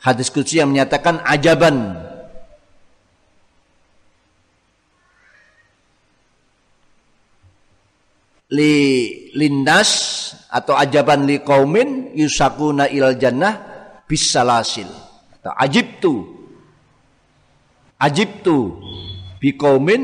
[0.03, 1.95] Hadis qudsi yang menyatakan ajaban
[8.55, 8.77] li
[9.35, 9.91] lindas
[10.47, 13.55] atau ajaban li kaumin yusakuna il jannah
[14.07, 14.87] bisalasil.
[15.45, 16.25] Ajib tu
[17.99, 18.79] ajib tu
[19.43, 20.03] bi kaumin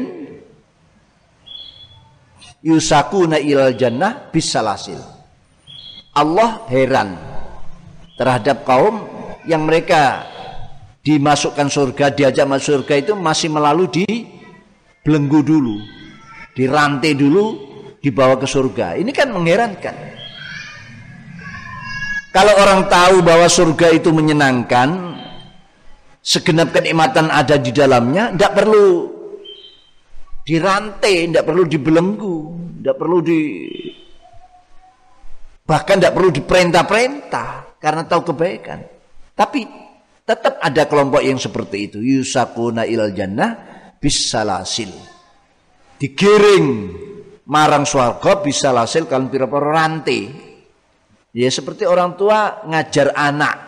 [2.66, 4.98] yusakuna il jannah bisalasil.
[6.10, 7.14] Allah heran
[8.18, 9.06] terhadap kaum
[9.46, 10.26] yang mereka
[11.00, 14.04] dimasukkan surga diajak masuk surga itu masih melalui di
[15.00, 15.80] belenggu dulu
[16.52, 17.69] dirantai dulu
[18.00, 18.96] dibawa ke surga.
[18.96, 19.96] Ini kan mengherankan.
[22.30, 25.18] Kalau orang tahu bahwa surga itu menyenangkan,
[26.22, 28.86] segenap kenikmatan ada di dalamnya, tidak perlu
[30.46, 32.36] dirantai, tidak perlu dibelenggu,
[32.80, 33.40] tidak perlu di
[35.66, 38.82] bahkan tidak perlu diperintah-perintah karena tahu kebaikan.
[39.34, 39.66] Tapi
[40.22, 41.98] tetap ada kelompok yang seperti itu.
[41.98, 43.58] Yusakuna ilal jannah
[43.98, 44.90] bisalasil.
[45.98, 46.66] Digiring
[47.50, 50.30] marang swarga bisa hasil kalau pira-pira rantai.
[51.34, 53.58] Ya seperti orang tua ngajar anak.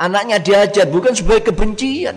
[0.00, 2.16] Anaknya diajar bukan sebagai kebencian.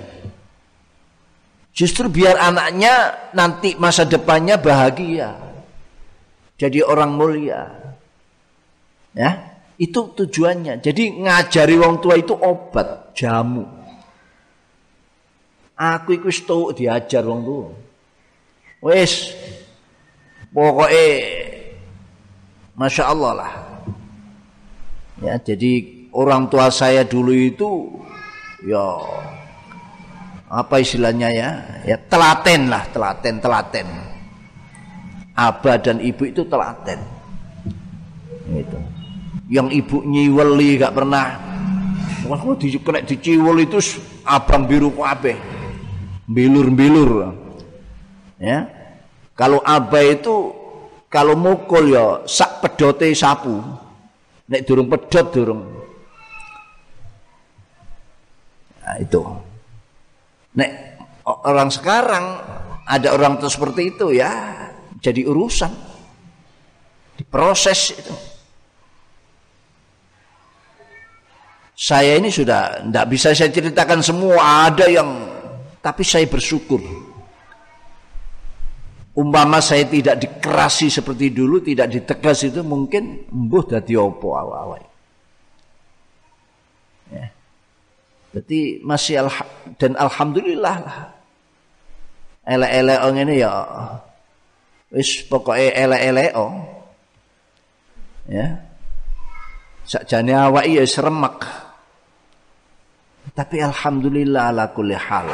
[1.75, 5.35] Justru biar anaknya nanti masa depannya bahagia.
[6.55, 7.67] Jadi orang mulia.
[9.13, 10.79] Ya, itu tujuannya.
[10.79, 13.67] Jadi ngajari wong tua itu obat, jamu.
[15.75, 17.67] Aku ikut diajar wong tua.
[18.83, 19.33] Wes,
[20.53, 21.05] pokoknya
[22.77, 23.53] masya Allah lah.
[25.21, 27.89] Ya jadi orang tua saya dulu itu
[28.63, 29.01] ya
[30.47, 31.49] apa istilahnya ya?
[31.83, 33.87] Ya telaten lah telaten telaten.
[35.33, 37.01] Abah dan ibu itu telaten.
[38.53, 38.77] Itu
[39.51, 41.41] yang ibu nyiweli gak pernah.
[42.23, 43.83] Wah di kena diciwel itu
[44.23, 45.35] abang biru kabeh
[46.27, 47.35] bilur bilur
[48.39, 48.67] ya
[49.33, 50.35] kalau abah itu
[51.09, 53.57] kalau mukul ya sak pedote sapu.
[54.49, 55.61] Nek durung pedot durung.
[58.83, 59.21] Nah, itu.
[60.53, 60.71] Nek
[61.25, 62.25] orang sekarang
[62.85, 64.29] ada orang tuh seperti itu ya
[65.01, 65.71] jadi urusan
[67.17, 68.15] diproses itu.
[71.73, 75.09] Saya ini sudah tidak bisa saya ceritakan semua ada yang
[75.81, 77.12] tapi saya bersyukur
[79.13, 84.81] umpama saya tidak dikerasi seperti dulu, tidak ditegas itu mungkin embuh dadi opo awal-awal.
[87.13, 87.29] Ya.
[88.33, 89.29] Berarti masih al
[89.77, 90.99] dan alhamdulillah lah.
[92.43, 93.53] Ele-ele ong ini ya
[94.89, 96.55] wis pokoknya ele-ele ong.
[98.27, 98.65] Ya.
[99.85, 101.43] Sakjane awak ya seremak.
[103.33, 105.29] Tapi alhamdulillah ala kulli hal.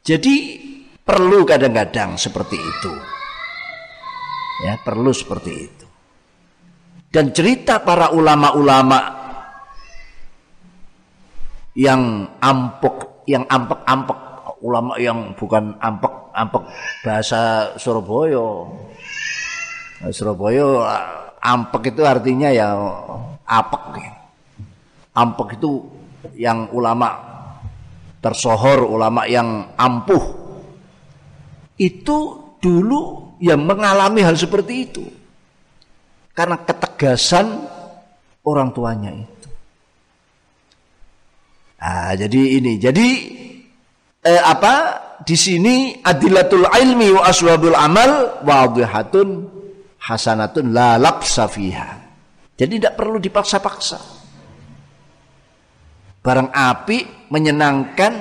[0.00, 0.69] Jadi
[1.00, 2.92] Perlu kadang-kadang seperti itu.
[4.60, 5.86] Ya, perlu seperti itu.
[7.10, 8.98] Dan cerita para ulama-ulama
[11.74, 14.20] yang ampuk, yang ampek-ampek,
[14.62, 16.62] ulama yang bukan ampek-ampek
[17.02, 18.68] bahasa Surabaya.
[20.12, 20.66] Surabaya
[21.40, 22.76] ampek itu artinya ya
[23.48, 24.06] apek.
[25.16, 25.82] Ampek itu
[26.36, 27.16] yang ulama
[28.20, 30.49] tersohor, ulama yang ampuh
[31.80, 32.18] itu
[32.60, 35.04] dulu yang mengalami hal seperti itu.
[36.36, 37.64] Karena ketegasan
[38.44, 39.48] orang tuanya itu.
[41.80, 42.76] Nah, jadi ini.
[42.76, 43.08] Jadi
[44.20, 45.08] eh, apa?
[45.20, 49.28] Di sini adilatul ilmi wa aswabul amal wadhihatun
[50.00, 51.96] hasanatun la labsa fiha.
[52.56, 54.00] Jadi tidak perlu dipaksa-paksa.
[56.20, 58.12] Barang api menyenangkan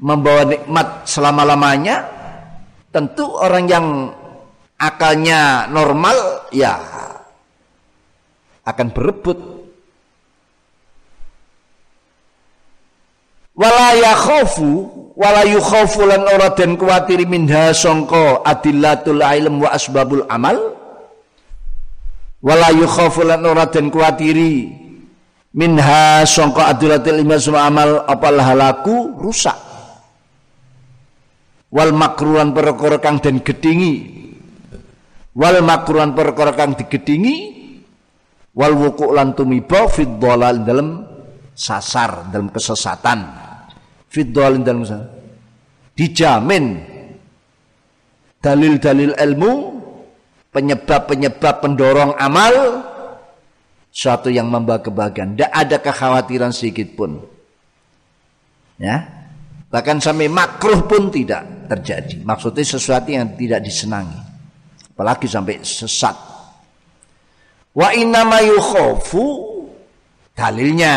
[0.00, 2.15] membawa nikmat selama-lamanya
[2.96, 3.86] Tentu orang yang
[4.80, 6.80] akalnya normal ya
[8.64, 9.36] akan berebut.
[13.52, 20.56] Wala yakhafu wala yukhafu lan ora den kuwatir minha sangka adillatul ilm wa asbabul amal
[22.40, 24.72] wala yukhafu lan ora den kuwatiri
[25.56, 29.65] minha sangka adulatil iman semua amal apal halaku rusak
[31.76, 34.16] wal makruhan perkara kang den gedingi.
[35.36, 37.52] Wal makruhan perkara kang digedingi.
[38.56, 41.04] Wal wuku lan tumiba fid dalam
[41.52, 43.20] sasar dalam kesesatan.
[44.08, 45.12] Fid dalam sasar.
[45.92, 46.80] Dijamin
[48.40, 49.52] dalil-dalil ilmu
[50.52, 52.84] penyebab-penyebab pendorong amal
[53.92, 55.36] suatu yang membawa kebahagiaan.
[55.36, 57.20] Tidak ada kekhawatiran sedikit pun.
[58.76, 59.15] Ya
[59.76, 64.16] bahkan sampai makruh pun tidak terjadi maksudnya sesuatu yang tidak disenangi
[64.96, 66.16] apalagi sampai sesat
[67.76, 69.24] wa innama yukhofu
[70.32, 70.96] dalilnya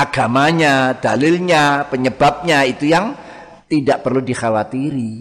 [0.00, 3.12] agamanya dalilnya penyebabnya itu yang
[3.70, 5.12] tidak perlu dikhawatiri.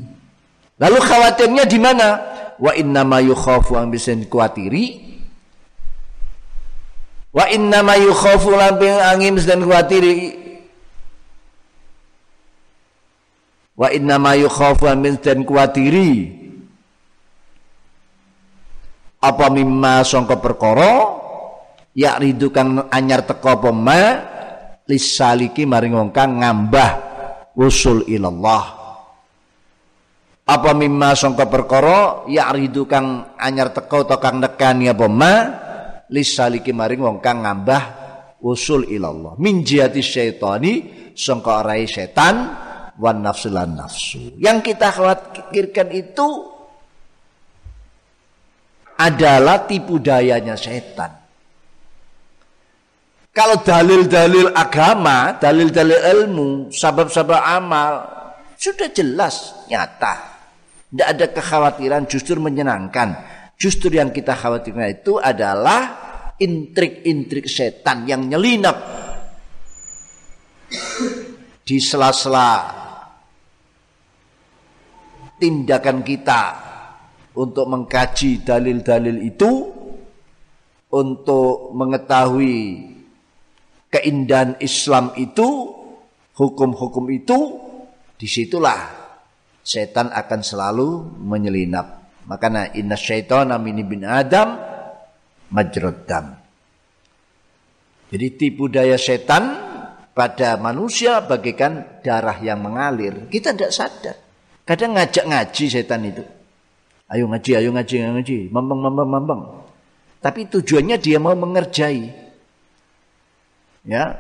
[0.82, 2.10] Lalu khawatirnya di mana?
[2.58, 5.06] Wa inna ma yukhafu yang bisa dikhawatiri.
[7.30, 10.49] Wa inna ma yukhafu lamping angin dan khawatiri.
[13.80, 16.36] Wa inna ma yukhafu yang bisa khawatiri.
[19.24, 21.20] Apa mimma songko perkara
[21.96, 24.02] ya ridu kang anyar teko apa ma
[24.88, 26.90] lisaliki maring wong kang ngambah
[27.60, 28.80] usul ilallah
[30.50, 35.34] apa mimma sangka perkara ya'ridu kang anyar teko to kang nekani apa ma
[36.10, 37.84] lisaliki maring wong kang ngambah
[38.42, 40.74] usul ilallah min jihati syaitani
[41.14, 42.36] sangka arai setan
[43.00, 46.28] wan nafsu nafsu yang kita khawatirkan itu
[49.00, 51.20] adalah tipu dayanya setan
[53.30, 58.20] kalau dalil-dalil agama, dalil-dalil ilmu, sabab-sabab amal
[58.60, 60.36] sudah jelas, nyata.
[60.92, 63.16] Tidak ada kekhawatiran, justru menyenangkan.
[63.56, 65.96] Justru yang kita khawatirkan itu adalah
[66.36, 68.76] intrik-intrik setan yang nyelinap
[71.64, 72.52] di sela-sela
[75.40, 76.42] tindakan kita
[77.40, 79.52] untuk mengkaji dalil-dalil itu
[80.92, 82.58] untuk mengetahui
[83.90, 85.74] keindahan Islam itu,
[86.38, 87.38] hukum-hukum itu,
[88.20, 89.00] di situlah
[89.64, 90.88] setan akan selalu
[91.24, 92.14] menyelinap.
[92.30, 94.58] Makanya inna syaitan amini bin Adam
[95.50, 96.38] majroddam.
[98.10, 99.70] Jadi tipu daya setan
[100.18, 103.30] pada manusia bagaikan darah yang mengalir.
[103.30, 104.29] Kita tidak sadar.
[104.70, 106.22] Kadang ngajak ngaji setan itu.
[107.10, 108.38] Ayo ngaji, ayo ngaji, ayo ngaji.
[108.54, 109.42] Mambang, mambang, mambang.
[110.22, 112.06] Tapi tujuannya dia mau mengerjai.
[113.90, 114.14] Ya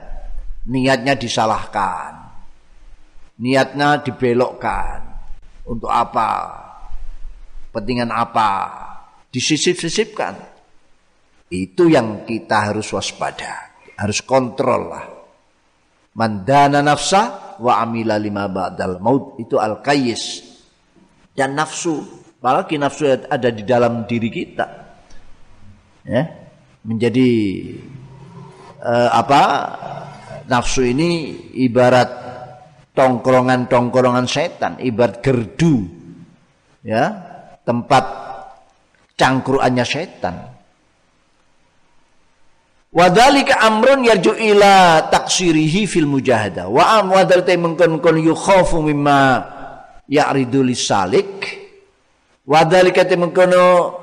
[0.66, 2.18] niatnya disalahkan.
[3.38, 5.06] Niatnya dibelokkan.
[5.70, 6.50] Untuk apa?
[7.70, 8.50] Pentingan apa?
[9.30, 10.34] Disisip-sisipkan.
[11.54, 13.70] Itu yang kita harus waspada
[14.00, 15.18] harus kontrol lah
[16.20, 20.43] mandana nafsa wa amila lima ba'dal maut itu al kayis
[21.32, 22.03] dan nafsu
[22.43, 24.67] apalagi nafsu ada di dalam diri kita
[26.03, 26.24] ya
[26.84, 27.30] menjadi
[28.84, 29.41] eh, apa
[30.51, 32.30] nafsu ini ibarat
[32.99, 35.88] tongkrongan-tongkrongan setan, ibarat gerdu.
[36.84, 37.15] Ya,
[37.63, 38.03] tempat
[39.15, 40.59] cangkruannya setan.
[42.89, 46.65] Wadhalika amrun yarju ila taksirihi fil mujahadah.
[46.65, 49.45] Wa am wadhalika mengkon kon yukhafu mimma
[50.09, 51.29] ya'ridu lisalik.
[52.49, 53.93] Wadhalika mengkono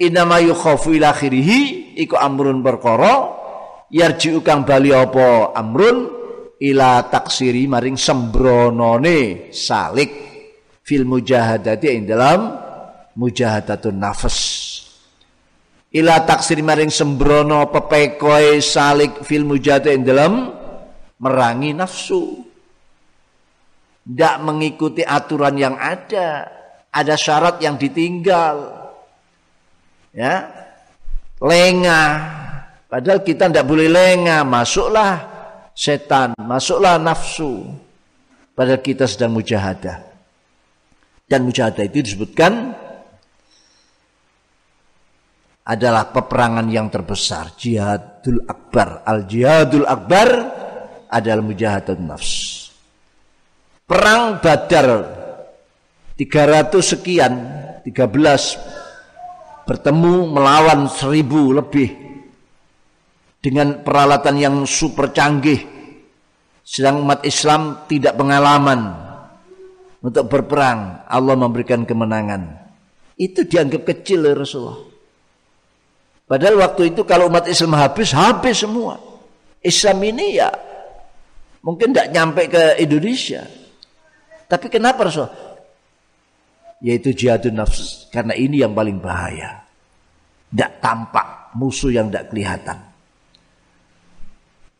[0.00, 3.28] inama yukhafu ila akhirihi iku amrun perkara
[3.92, 6.08] yarji'u kang bali apa amrun
[6.64, 10.10] ila taksiri maring sembronone salik
[10.80, 12.56] fil mujahadati ing dalam
[13.18, 14.38] mujahadatun nafas
[15.94, 20.32] ila taksiri maring sembrono pepekoe salik fil mujahadati ing dalam
[21.20, 22.44] merangi nafsu.
[24.08, 26.48] Tidak mengikuti aturan yang ada.
[26.88, 28.88] Ada syarat yang ditinggal.
[30.16, 30.48] Ya.
[31.44, 32.10] Lengah.
[32.88, 35.28] Padahal kita tidak boleh lengah, masuklah
[35.76, 37.68] setan, masuklah nafsu.
[38.56, 40.08] Padahal kita sedang mujahadah.
[41.28, 42.72] Dan mujahadah itu disebutkan
[45.68, 49.04] adalah peperangan yang terbesar, jihadul akbar.
[49.04, 50.28] Al jihadul akbar
[51.12, 52.72] adalah mujahadah nafs.
[53.84, 54.88] Perang Badar
[56.16, 57.32] 300 sekian,
[57.84, 61.92] 13 bertemu melawan seribu lebih
[63.44, 65.76] dengan peralatan yang super canggih.
[66.64, 68.92] Sedang umat Islam tidak pengalaman
[70.00, 71.04] untuk berperang.
[71.08, 72.56] Allah memberikan kemenangan.
[73.16, 74.97] Itu dianggap kecil ya Rasulullah
[76.28, 79.08] padahal waktu itu kalau umat Islam habis habis semua
[79.64, 80.50] Islam ini ya
[81.62, 83.42] mungkin tidak nyampe ke Indonesia.
[84.48, 85.28] Tapi kenapa Rasul?
[86.80, 88.08] Yaitu jihadun nafs.
[88.08, 89.66] Karena ini yang paling bahaya.
[90.48, 92.78] Tidak tampak musuh yang tidak kelihatan.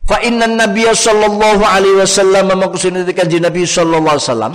[0.09, 4.53] Fa inna Nabi sallallahu alaihi wasallam maksudnya kanjeng Nabi sallallahu alaihi wasallam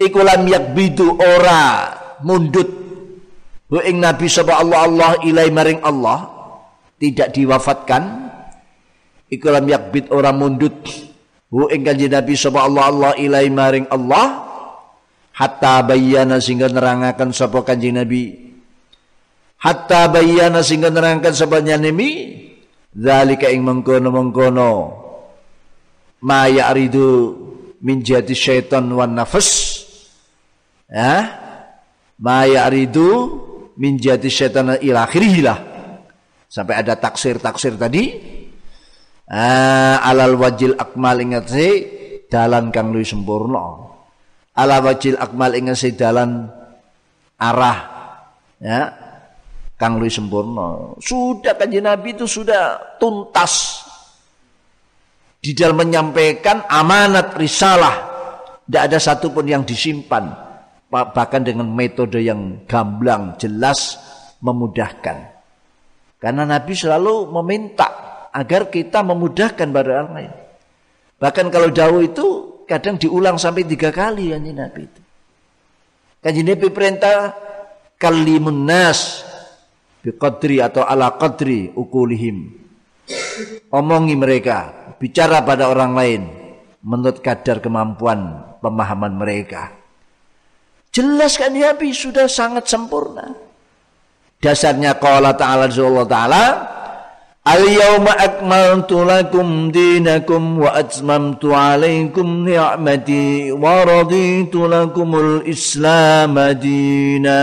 [0.00, 1.92] iku lam yakbidu ora
[2.24, 2.77] mundut
[3.68, 6.28] wa ing Nabi sapa Allah Allah ilai maring Allah
[6.98, 8.02] tidak diwafatkan
[9.30, 10.76] iku lam yakbid ora mundut.
[11.48, 14.44] Wa ing kanjeng Nabi sapa Allah Allah ilai maring Allah
[15.32, 18.48] hatta bayyana sehingga nerangaken sapa kanjeng Nabi.
[19.58, 22.36] Hatta bayyana sehingga nerangkan sabanya nemi
[22.94, 24.70] zalika ing mengkono-mengkono.
[26.18, 27.06] Ma ya'ridu
[27.82, 29.82] min jati syaitan wan nafas.
[30.90, 31.30] Ya?
[32.18, 33.08] Ma ya'ridu
[33.78, 35.06] min jati syaitan ila
[36.48, 38.04] sampai ada taksir-taksir tadi
[39.30, 41.68] ah, alal wajil akmal ingat si
[42.28, 43.88] dalan kang luwih sempurna
[44.58, 46.50] ala wajil akmal ingat si dalan
[47.38, 47.78] arah
[48.58, 49.08] ya
[49.78, 50.98] kang luwih sempurna.
[50.98, 53.86] Sudah kanjeng Nabi itu sudah tuntas
[55.38, 58.10] di dalam menyampaikan amanat risalah.
[58.66, 60.47] Tidak ada satupun yang disimpan.
[60.88, 64.00] Bahkan dengan metode yang gamblang, jelas,
[64.40, 65.36] memudahkan.
[66.18, 67.86] Karena Nabi selalu meminta
[68.32, 70.32] agar kita memudahkan pada orang lain.
[71.18, 72.26] Bahkan kalau jauh itu
[72.66, 75.00] kadang diulang sampai tiga kali kanjeng Nabi itu.
[76.18, 77.34] Kanjeng Nabi perintah
[77.98, 79.22] kalimun nas
[80.02, 82.54] biqadri atau ala qadri ukulihim.
[83.72, 86.22] Omongi mereka, bicara pada orang lain
[86.84, 89.74] menurut kadar kemampuan pemahaman mereka.
[90.92, 93.34] Jelas kan ya sudah sangat sempurna.
[94.38, 96.44] Dasarnya qala ta'ala Allah ta'ala
[97.48, 107.40] Al-yawma akmaltu lakum dinakum wa atmamtu alaikum ni'mati wa raditu lakumul islam dina.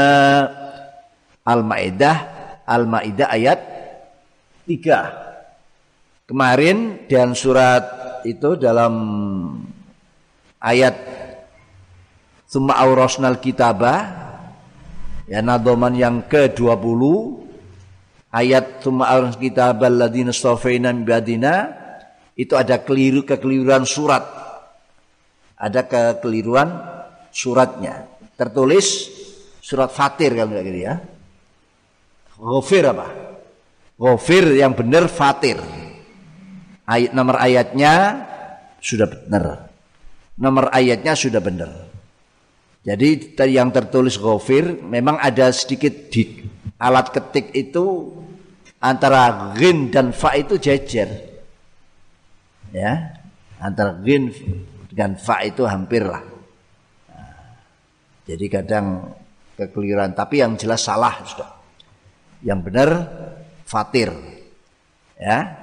[1.42, 2.18] Al-Maidah
[2.70, 3.60] Al-Maidah ayat
[4.70, 6.30] 3.
[6.30, 7.86] Kemarin dan surat
[8.30, 8.94] itu dalam
[10.62, 10.94] ayat
[12.56, 14.00] Summa aurasnal kitabah
[15.28, 17.02] ya nadoman yang ke-20
[18.32, 21.68] ayat Summa aurasnal kitabah ladina stofaina badina
[22.40, 24.24] itu ada keliru kekeliruan surat.
[25.60, 26.80] Ada kekeliruan
[27.28, 28.08] suratnya.
[28.40, 29.12] Tertulis
[29.60, 30.96] surat Fatir kalau enggak gitu ya.
[32.40, 33.08] Ghafir apa?
[34.00, 35.60] Ghafir yang benar fatir.
[36.88, 37.94] Ayat nomor ayatnya
[38.80, 39.68] sudah benar.
[40.40, 41.85] Nomor ayatnya sudah benar.
[42.86, 46.46] Jadi yang tertulis ghafir memang ada sedikit di
[46.78, 48.14] alat ketik itu
[48.78, 51.10] antara ghin dan fa itu jejer.
[52.70, 53.18] Ya,
[53.58, 54.30] antara ghin
[54.94, 56.22] dan fa itu hampir lah.
[58.26, 59.14] jadi kadang
[59.54, 61.56] kekeliruan, tapi yang jelas salah sudah
[62.46, 63.10] yang benar
[63.66, 64.14] fatir.
[65.18, 65.62] Ya.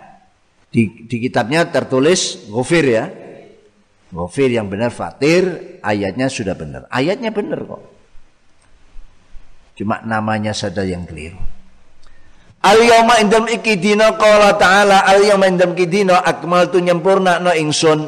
[0.73, 3.05] Di, di kitabnya tertulis ghafir ya.
[4.13, 6.85] Ghafir yang benar fatir, ayatnya sudah benar.
[6.93, 7.83] Ayatnya benar kok.
[9.73, 11.41] Cuma namanya saja yang keliru.
[12.63, 18.07] Al yauma indam ikidina qala ta'ala al yauma indam kidina akmaltu nyempurna no ingsun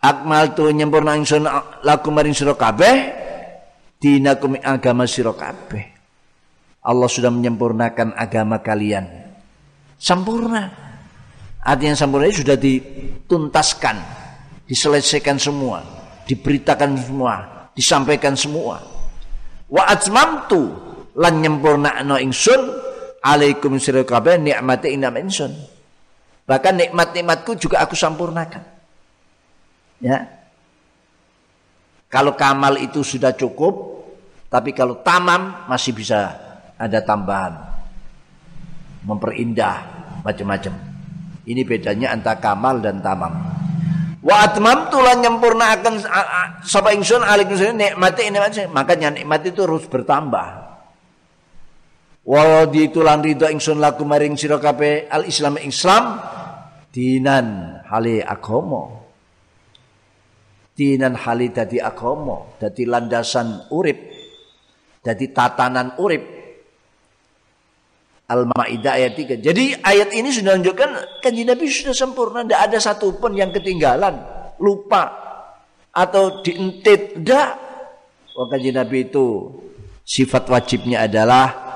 [0.00, 1.44] akmaltu nyempurna ingsun
[1.84, 3.12] lakum maring sira kabeh
[4.00, 5.98] dinakum agama sira kabeh
[6.88, 9.04] Allah sudah menyempurnakan agama kalian.
[10.00, 10.87] Sempurna.
[11.68, 13.96] Artinya sempurna sudah dituntaskan,
[14.64, 15.84] diselesaikan semua,
[16.24, 17.34] diberitakan semua,
[17.76, 18.80] disampaikan semua.
[19.68, 20.64] Wa atmamtu
[21.20, 21.44] lan
[22.08, 22.72] no ingsun
[23.20, 25.52] alaikum sira kabeh nikmati inam ingsun.
[26.48, 28.64] Bahkan nikmat-nikmatku juga aku sempurnakan.
[30.00, 30.24] Ya.
[32.08, 34.08] Kalau kamal itu sudah cukup,
[34.48, 36.32] tapi kalau tamam masih bisa
[36.80, 37.60] ada tambahan
[39.04, 39.84] memperindah
[40.24, 40.87] macam-macam
[41.48, 43.32] ini bedanya antara kamal dan tamam.
[44.20, 45.94] Wa atmam tulah nyempurna akan
[46.60, 48.36] sapa ingsun alik ingsun nikmati ini
[48.68, 50.68] makanya nikmat itu harus bertambah.
[52.28, 56.20] Wa di tulan ridho ingsun laku maring sira al islam islam
[56.92, 59.08] dinan hale agomo
[60.76, 63.98] dinan hale dadi agomo dadi landasan urip
[65.00, 66.37] dadi tatanan urip
[68.28, 69.40] Al-Maidah ayat 3.
[69.40, 70.90] Jadi ayat ini sudah menunjukkan
[71.24, 74.20] kanji Nabi sudah sempurna, tidak ada satupun yang ketinggalan,
[74.60, 75.08] lupa
[75.88, 77.16] atau dientit.
[77.16, 77.48] Tidak.
[78.36, 79.48] Oh, kanji Nabi itu
[80.04, 81.68] sifat wajibnya adalah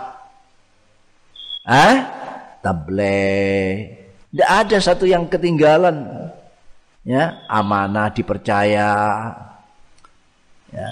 [1.62, 2.11] Ah,
[2.59, 4.03] tabligh.
[4.34, 6.03] Tidak ada satu yang ketinggalan.
[7.07, 8.90] Ya, amanah dipercaya.
[10.74, 10.90] Ya.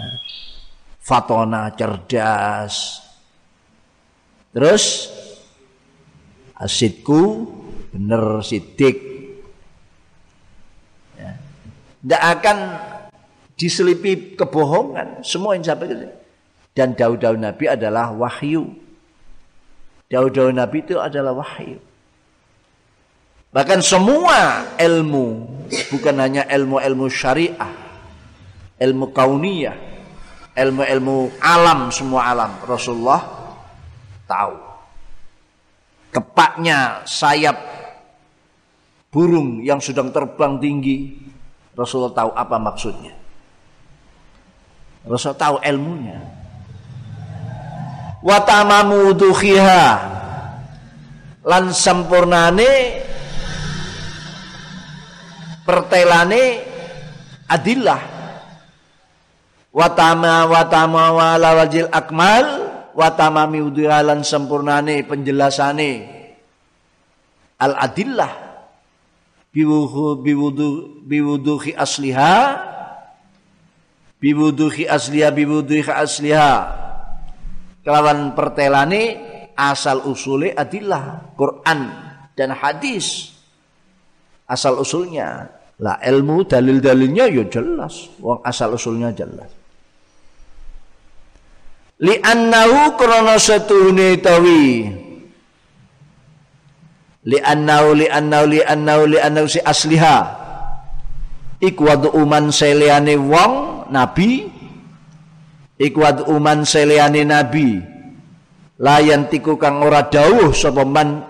[1.03, 3.03] Fatona cerdas.
[4.55, 5.11] Terus
[6.61, 7.49] asidku
[7.91, 8.97] bener sidik.
[11.17, 11.41] Ya.
[12.05, 12.59] Tidak akan
[13.57, 15.25] diselipi kebohongan.
[15.25, 16.21] Semua yang sampai
[16.71, 18.71] dan daun-daun Nabi adalah wahyu.
[20.07, 21.83] Daun-daun Nabi itu adalah wahyu.
[23.51, 25.43] Bahkan semua ilmu,
[25.91, 27.75] bukan hanya ilmu-ilmu syariah,
[28.79, 29.75] ilmu kauniyah,
[30.55, 32.55] ilmu-ilmu alam, semua alam.
[32.63, 33.27] Rasulullah
[34.31, 34.70] tahu.
[36.11, 37.55] Kepaknya sayap
[39.11, 41.19] burung yang sedang terbang tinggi,
[41.75, 43.15] Rasulullah tahu apa maksudnya.
[45.07, 46.21] Rasul tahu ilmunya.
[48.21, 50.13] Wa tamamu dukhiha.
[51.41, 53.01] Lan sempurnane
[55.65, 56.45] pertelane
[57.49, 58.03] adillah.
[59.73, 65.93] Wa tama wa tama wa wajil akmal wa tamami lan sempurnane penjelasane.
[67.61, 68.33] Al adillah
[69.53, 70.69] biwudu biwudu
[71.05, 72.67] biwuduhi asliha.
[74.21, 76.53] Biwuduhi asliha biwuduhi asliha.
[77.81, 79.03] Kelawan pertelane
[79.57, 81.81] asal usule adillah Quran
[82.37, 83.37] dan hadis.
[84.49, 85.47] Asal usulnya.
[85.81, 88.13] Lah ilmu dalil-dalilnya ya jelas.
[88.21, 89.60] Wong asal usulnya jelas
[92.01, 93.37] li annahu krana
[94.21, 94.65] tawi.
[97.21, 100.19] Li annahu li annahu li annahu li annahu si asliha.
[101.61, 101.85] Iku
[102.17, 103.53] uman seliane wong
[103.93, 104.49] nabi.
[105.81, 107.81] Ikwad uman seliani nabi.
[108.81, 111.21] Layan tiku kang ora dawuh sapa man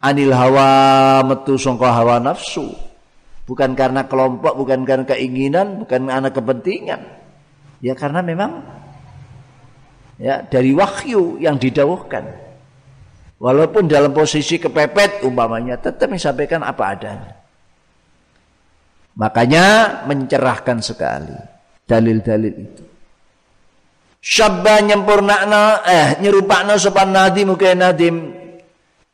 [0.00, 2.72] anil hawa metu sangka hawa nafsu.
[3.44, 7.00] Bukan karena kelompok bukan karena keinginan bukan karena kepentingan.
[7.80, 8.64] Ya karena memang
[10.18, 12.26] ya dari wahyu yang didawuhkan.
[13.38, 17.32] Walaupun dalam posisi kepepet umpamanya tetap disampaikan apa adanya.
[19.14, 19.66] Makanya
[20.10, 21.38] mencerahkan sekali
[21.86, 22.84] dalil-dalil itu.
[24.18, 28.34] Syabba nyempurnakna eh nyerupakna sopan nadim muka nadim.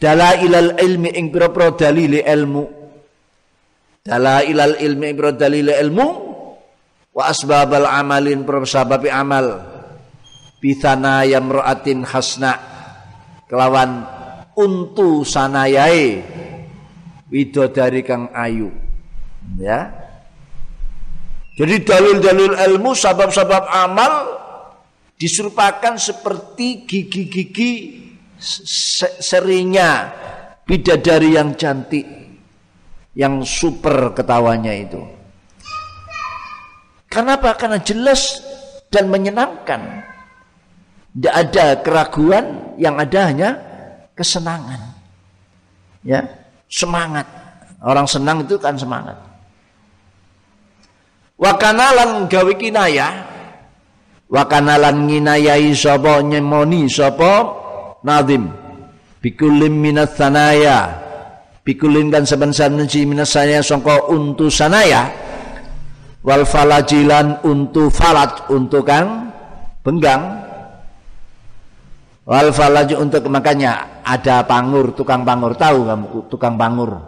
[0.05, 2.65] Ilal ilmi ing pira-pira dalile ilmu.
[4.05, 6.07] Ilal ilmi ing pira dalile ilmu.
[7.13, 8.65] Wa asbabal amalin pira
[9.13, 9.74] amal
[10.65, 12.57] bithana yamraatin hasna
[13.53, 14.09] kelawan
[14.57, 16.25] untu sanayai
[17.29, 18.73] widodari kang ayu.
[19.61, 19.93] Ya.
[21.61, 24.13] Jadi dalil-dalil ilmu sabab-sabab amal
[25.21, 27.73] diserupakan seperti gigi-gigi
[29.21, 30.09] serinya
[30.65, 32.09] bidadari yang cantik
[33.13, 35.05] yang super ketawanya itu.
[37.07, 37.55] Kenapa?
[37.55, 38.43] karena jelas
[38.91, 40.14] dan menyenangkan
[41.15, 43.51] tidak ada keraguan yang ada hanya
[44.19, 44.83] kesenangan.
[46.03, 46.27] Ya
[46.67, 47.25] semangat.
[47.79, 49.15] Orang senang itu kan semangat.
[51.39, 53.31] Wakanalan gawe kinayah.
[54.27, 57.55] Wakanalan nginayai sapa nyemoni sapa
[58.03, 58.51] nadim
[59.23, 61.01] bikulim minat sanaya.
[61.65, 65.09] Bikulim kan saben-saben minas sanaya sangka untu sanaya.
[66.21, 69.33] Wal falajilan untu falaj untuk kang
[69.85, 70.44] benggang
[72.25, 77.01] wal falaj untuk makanya ada pangur tukang pangur tahu kamu tukang pangur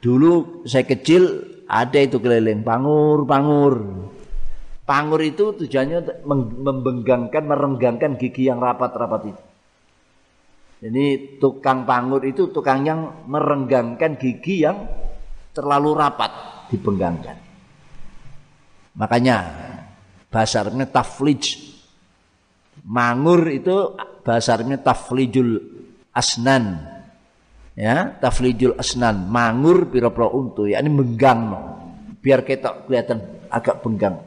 [0.00, 4.02] dulu saya kecil ada itu keliling pangur pangur
[4.82, 6.26] Pangur itu tujuannya
[6.60, 9.42] membenggangkan, merenggangkan gigi yang rapat-rapat itu.
[10.84, 11.06] Jadi
[11.38, 14.82] tukang pangur itu tukang yang merenggangkan gigi yang
[15.54, 16.34] terlalu rapat
[16.74, 17.38] dibenggangkan.
[18.98, 19.36] Makanya
[20.28, 21.71] bahasa Arabnya taflij.
[22.82, 23.94] Mangur itu
[24.26, 25.58] bahasa Arabnya taflijul
[26.10, 26.90] asnan.
[27.72, 31.56] Ya, taflijul asnan, mangur pira-pira untu, ya ini menggang
[32.20, 34.20] biar kita kelihatan agak benggang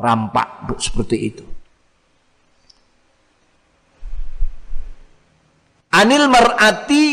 [0.00, 1.44] rampak seperti itu.
[5.92, 7.04] Anil mar'ati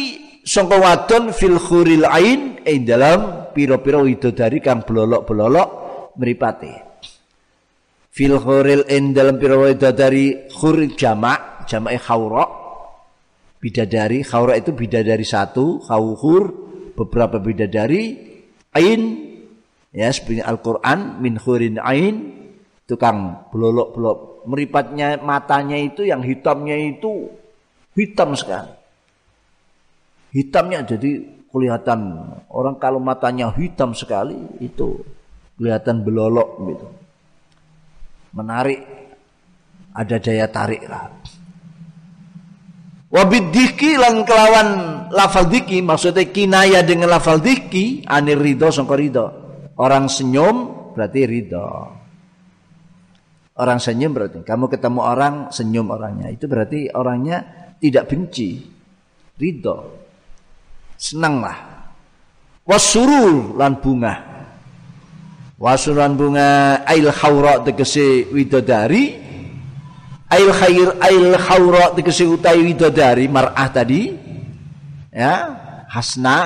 [0.48, 5.70] sangka wadon fil khuril ain ing dalam pira-pira widodari kang blolok-blolok
[6.16, 6.87] mripate.
[8.18, 12.50] Fil khuril ain dalam pira widodari khur jamak, jamak khawra.
[13.62, 16.50] Bidadari, khawra itu bidadari satu, khawhur
[16.98, 18.18] beberapa bidadari,
[18.74, 19.02] ain
[19.94, 22.34] ya seperti Al-Qur'an min khurin ain
[22.90, 27.30] tukang belolok-belok meripatnya matanya itu yang hitamnya itu
[27.94, 28.74] hitam sekali.
[30.34, 31.22] Hitamnya jadi
[31.54, 35.06] kelihatan orang kalau matanya hitam sekali itu
[35.58, 36.88] kelihatan belolok gitu
[38.38, 38.80] menarik.
[39.98, 41.10] Ada daya tarik lah.
[43.08, 44.70] Wabidiki lan kelawan
[45.10, 49.26] lafal diki maksudnya kinaya dengan lafal diki anir ridho sangka ridho.
[49.80, 51.68] Orang senyum berarti ridho.
[53.58, 56.30] Orang senyum berarti kamu ketemu orang senyum orangnya.
[56.30, 58.62] Itu berarti orangnya tidak benci
[59.40, 59.78] ridho.
[61.00, 61.58] Senanglah.
[62.68, 64.27] Wasurul lan bunga
[65.58, 69.18] wasuran bunga ail khawra tegese widodari.
[70.30, 74.14] Ail khair ail khawra tegese utai widodari mar'ah tadi.
[75.14, 75.34] Ya
[75.90, 76.38] hasna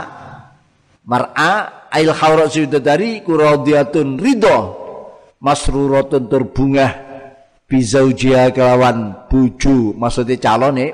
[1.04, 4.58] mar'ah ail khawra widodari kuradiyatun ridho
[5.42, 6.88] masruratun terbunga
[7.66, 10.92] bizaujia kelawan buju maksudnya calon ya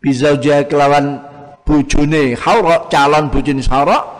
[0.00, 1.18] bizaujia kelawan
[1.66, 4.15] bujune khawra calon bujune khawra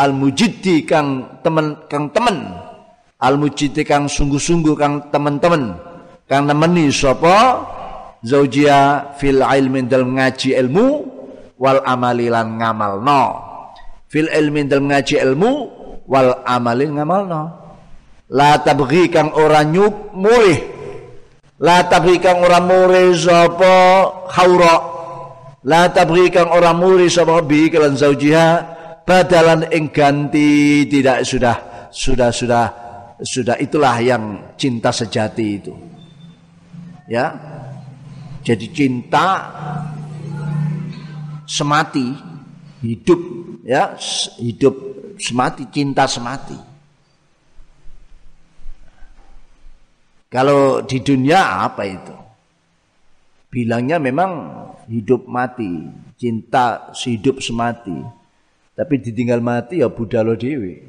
[0.00, 2.56] al mujiddi kang temen kang temen.
[3.20, 5.76] Al mujiddi kang sungguh-sungguh kang temen-temen.
[6.24, 7.60] Kang nemeni sapa?
[8.24, 10.86] Zaujia fil ilmi dalam ngaji ilmu
[11.60, 13.22] wal amali lan ngamalno.
[14.08, 15.52] Fil ilmi dalam ngaji ilmu
[16.08, 17.60] wal amali ngamalno.
[18.32, 20.60] La tabghi kang ora nyup mulih.
[21.60, 23.76] La tabghi kang ora mulih sapa
[24.32, 24.76] khaura
[25.60, 28.79] la tabghi kang ora mulih sapa bi kelan zaujiha
[29.10, 32.64] badalan ing ganti tidak sudah sudah sudah
[33.18, 35.74] sudah itulah yang cinta sejati itu.
[37.10, 37.34] Ya.
[38.46, 39.50] Jadi cinta
[41.42, 42.06] semati
[42.86, 43.20] hidup
[43.66, 43.98] ya
[44.38, 44.78] hidup
[45.18, 46.54] semati cinta semati.
[50.30, 52.14] Kalau di dunia apa itu?
[53.50, 54.30] Bilangnya memang
[54.86, 58.19] hidup mati cinta hidup semati
[58.80, 60.80] tapi ditinggal mati ya budalo dewi.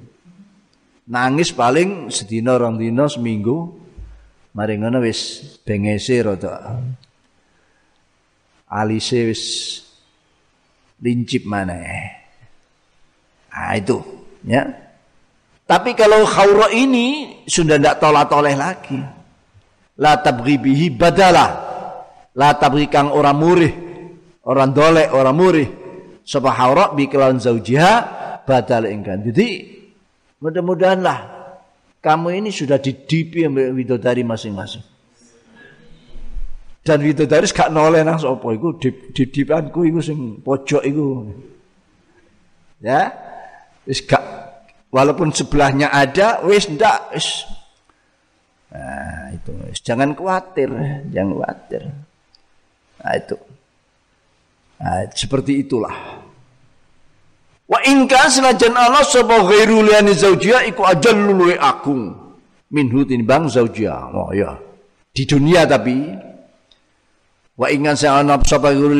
[1.11, 3.83] Nangis paling sedina orang dina seminggu.
[4.55, 6.79] Mari ngono wis bengese rada.
[8.71, 9.43] Alise wis
[11.03, 11.75] lincip mana
[13.51, 13.99] Nah itu
[14.47, 14.71] ya.
[15.67, 19.03] Tapi kalau khawra ini sudah tidak tolak-toleh lagi.
[19.99, 21.51] La tabghi bihi badalah.
[22.39, 23.73] La tabghi kang orang murih.
[24.47, 25.80] Orang dolek, orang murih
[26.23, 26.51] sapa
[26.95, 27.93] bi kelawan zaujiha
[28.45, 29.25] badal ingkang.
[29.25, 29.47] Jadi
[30.41, 31.19] mudah-mudahanlah
[32.01, 34.81] kamu ini sudah didipi widodari masing-masing.
[36.81, 38.77] Dan widodari gak noleh nang sapa iku
[39.13, 41.29] didipanku iku sing pojok iku.
[42.81, 43.13] Ya.
[43.85, 44.21] Wis gak
[44.93, 47.45] walaupun sebelahnya ada wis ndak wis
[48.71, 49.51] Nah, itu
[49.83, 50.71] jangan khawatir,
[51.11, 51.81] jangan khawatir.
[53.03, 53.35] Nah, itu.
[54.81, 55.93] Nah, seperti itulah.
[57.69, 62.11] Wa inka senajan Allah sapa ghairu liani zaujia iku ajallu luwe agung
[62.73, 64.11] minhu tinimbang zaujia.
[64.11, 64.57] Oh ya.
[65.13, 65.95] Di dunia tapi
[67.61, 68.97] Wa ingan saya anak sapa ghairu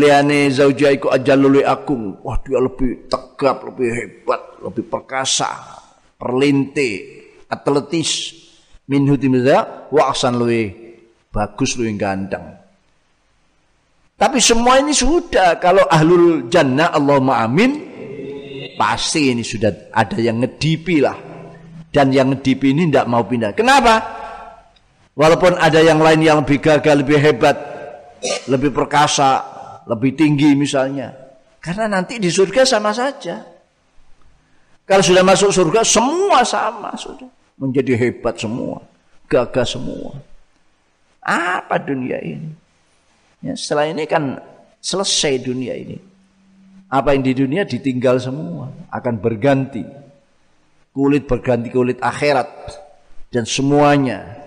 [0.54, 2.22] zaujia iku ajallu luwe agung.
[2.22, 5.50] Wah dia lebih tegap, lebih hebat, lebih perkasa,
[6.14, 6.92] perlinte,
[7.50, 8.38] atletis
[8.86, 10.94] minhu tinimbang wa asan luwe
[11.34, 12.61] bagus luwe ganteng.
[14.22, 17.74] Tapi semua ini sudah kalau ahlul jannah Allahumma amin
[18.78, 21.18] pasti ini sudah ada yang ngedipi lah.
[21.90, 23.58] Dan yang ngedipi ini tidak mau pindah.
[23.58, 23.98] Kenapa?
[25.18, 27.58] Walaupun ada yang lain yang lebih gagal, lebih hebat,
[28.46, 29.42] lebih perkasa,
[29.90, 31.18] lebih tinggi misalnya.
[31.58, 33.42] Karena nanti di surga sama saja.
[34.86, 37.26] Kalau sudah masuk surga semua sama sudah.
[37.58, 38.86] Menjadi hebat semua.
[39.26, 40.14] Gagah semua.
[41.26, 42.61] Apa dunia ini?
[43.42, 44.38] Ya, setelah ini kan
[44.78, 45.98] selesai dunia ini.
[46.92, 49.82] Apa yang di dunia ditinggal semua, akan berganti.
[50.92, 52.50] Kulit berganti kulit akhirat
[53.32, 54.38] dan semuanya.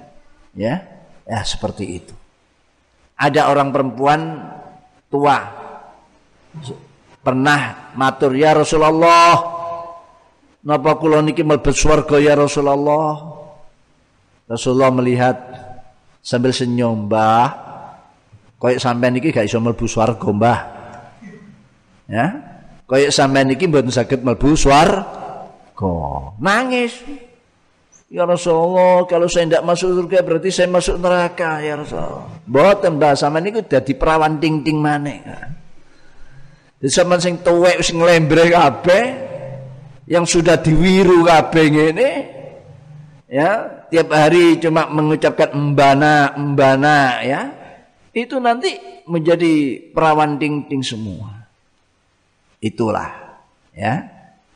[0.55, 0.84] Ya,
[1.24, 2.14] ya seperti itu.
[3.16, 4.20] Ada orang perempuan
[5.09, 5.38] tua
[7.24, 9.32] pernah matur ya Rasulullah
[10.61, 13.32] napa kula niki mlebet swarga ya Rasulullah
[14.45, 15.36] Rasulullah melihat
[16.20, 17.73] sambil senyum Mbah
[18.64, 20.60] Kayak sampean iki gak iso mlebu swarga, Mbah.
[22.08, 22.26] Ya.
[22.88, 25.92] Kayak sampean iki mboten saged mlebu swarga.
[26.40, 26.96] Nangis.
[28.08, 32.24] Ya Rasulullah, kalau saya tidak masuk surga berarti saya masuk neraka ya Rasulullah.
[32.48, 35.20] Mboten Mbah, sampean niku dadi perawan ting-ting maneh.
[36.80, 39.04] Jadi sampean sing tuwek sing lembre kabeh
[40.08, 42.10] yang sudah diwiru kabeh ngene
[43.28, 43.48] ya
[43.88, 47.63] tiap hari cuma mengucapkan embana embana ya
[48.14, 48.78] itu nanti
[49.10, 51.34] menjadi perawan ting-ting semua.
[52.62, 53.10] Itulah
[53.74, 54.06] ya.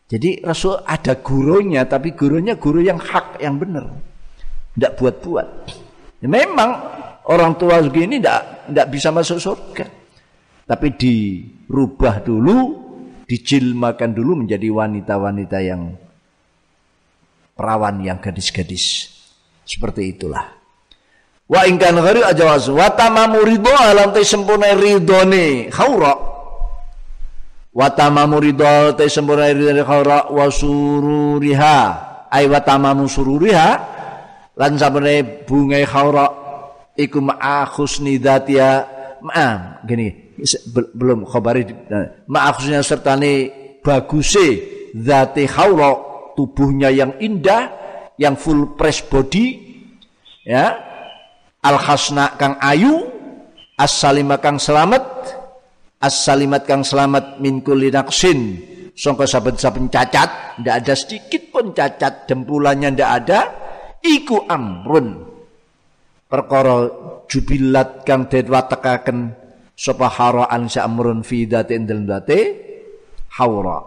[0.09, 3.93] Jadi Rasul ada gurunya tapi gurunya guru yang hak yang benar.
[4.73, 5.49] Tidak buat-buat.
[6.25, 6.71] Memang
[7.29, 9.87] orang tua begini tidak tidak bisa masuk surga.
[10.69, 12.57] Tapi dirubah dulu,
[13.25, 15.97] dijilmakan dulu menjadi wanita-wanita yang
[17.57, 19.13] perawan yang gadis-gadis.
[19.65, 20.58] Seperti itulah.
[21.49, 26.13] Wa ingkan ghari ajawaz wa tamamu ridho alam te sempurna ridhone khaura.
[27.73, 31.79] Wa tamamu ridho te sempurna ridhone khaura wa sururiha.
[32.29, 33.69] Ai wa tamamu sururiha
[34.59, 36.27] lan sabene bunga khaura
[36.99, 38.85] iku ma'a husni dhatia
[39.23, 40.35] ma'a gini
[40.99, 41.63] belum khabari
[42.27, 43.33] ma'a husni sertane
[43.81, 44.47] baguse
[44.93, 45.95] dhati khaura
[46.35, 47.71] tubuhnya yang indah
[48.19, 49.63] yang full press body
[50.43, 50.88] ya
[51.63, 53.09] al khasna kang ayu
[53.79, 55.03] as salima kang selamat
[55.99, 58.63] as salimat kang selamat min kulli naqsin.
[58.99, 63.41] Sangka saben-saben cacat ndak ada sedikit pun cacat dempulannya ndak ada
[64.03, 65.23] iku amrun.
[66.27, 66.91] Perkara
[67.31, 69.19] jubilat kang den watekaken
[69.79, 72.41] sapa haraan sa amrun fi datin dalem date
[73.39, 73.87] haura.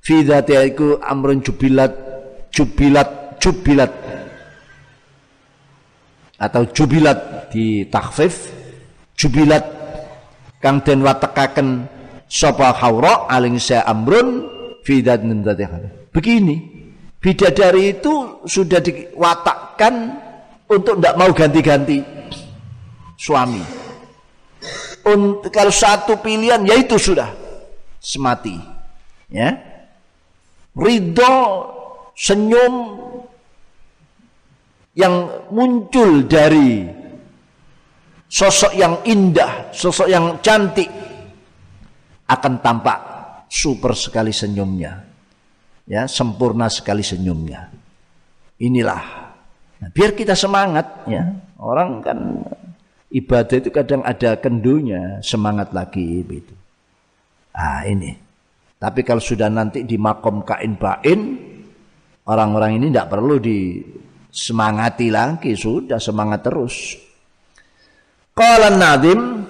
[0.00, 1.92] Fi dati iku amrun jubilat
[2.48, 3.92] jubilat jubilat
[6.44, 8.52] atau jubilat di takhfif
[9.16, 9.64] jubilat
[10.60, 11.88] kang den watekaken
[12.28, 14.48] sapa haura aling sa amrun
[14.84, 15.00] fi
[16.12, 16.56] begini
[17.24, 20.20] bidadari itu sudah diwatakkan
[20.68, 21.98] untuk tidak mau ganti-ganti
[23.16, 23.64] suami.
[25.04, 27.28] Untuk kalau satu pilihan yaitu sudah
[28.00, 28.56] semati
[29.28, 29.56] ya.
[30.74, 31.36] Ridho
[32.16, 32.74] senyum
[34.94, 36.86] yang muncul dari
[38.30, 40.90] sosok yang indah, sosok yang cantik
[42.30, 42.98] akan tampak
[43.50, 45.02] super sekali senyumnya.
[45.84, 47.68] Ya, sempurna sekali senyumnya.
[48.56, 49.02] Inilah.
[49.84, 51.28] Nah, biar kita semangat ya.
[51.60, 52.18] Orang kan
[53.12, 56.54] ibadah itu kadang ada kendunya, semangat lagi itu.
[57.52, 58.16] Ah, ini.
[58.80, 61.20] Tapi kalau sudah nanti di makom kain bain,
[62.26, 63.80] orang-orang ini tidak perlu di
[64.34, 66.98] semangati lagi sudah semangat terus.
[68.34, 69.46] Qala nadim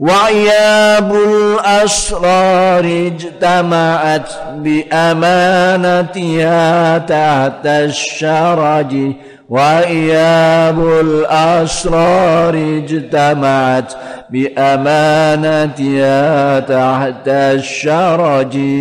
[0.00, 6.56] wa yabul asrar ijtama'at bi amanatiha
[7.04, 13.92] tahta syaraji wa yabul asrar ijtama'at
[14.32, 16.16] bi amanatiha
[16.64, 18.72] tahta syaraji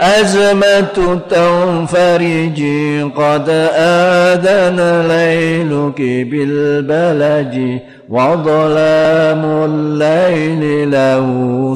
[0.00, 6.00] أزمة تنفرجي قد آذن ليلك
[6.30, 11.26] بالبلج وظلام الليل له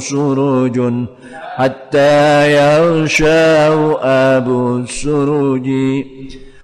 [0.00, 0.92] سرج
[1.56, 3.68] حتى يغشى
[4.02, 5.68] أبو السرج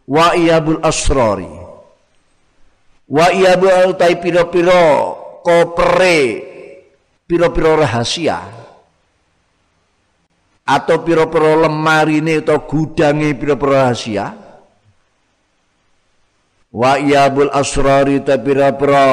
[0.09, 1.41] وإياب الأسرار
[3.09, 4.87] وإياب الأسرار piro-piro
[5.47, 6.19] kopre
[7.27, 8.60] piro-piro rahasia
[10.66, 14.34] atau piro-piro lemari ini atau gudangi piro-piro rahasia?
[16.72, 19.08] Wa iyabul asrari ta piro-piro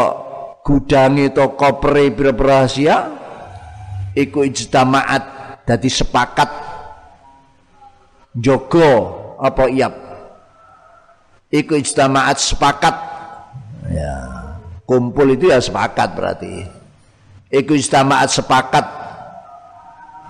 [0.62, 2.96] gudangi atau kopre piro-piro rahasia?
[4.14, 5.24] Iku ijtama'at
[5.66, 6.50] dadi sepakat.
[8.38, 8.90] Jogo
[9.40, 9.94] apa iyab?
[11.50, 12.96] Iku ijtama'at sepakat.
[13.88, 14.38] Ya
[14.88, 16.64] kumpul itu ya sepakat berarti.
[17.52, 18.86] Iku ijtama'at sepakat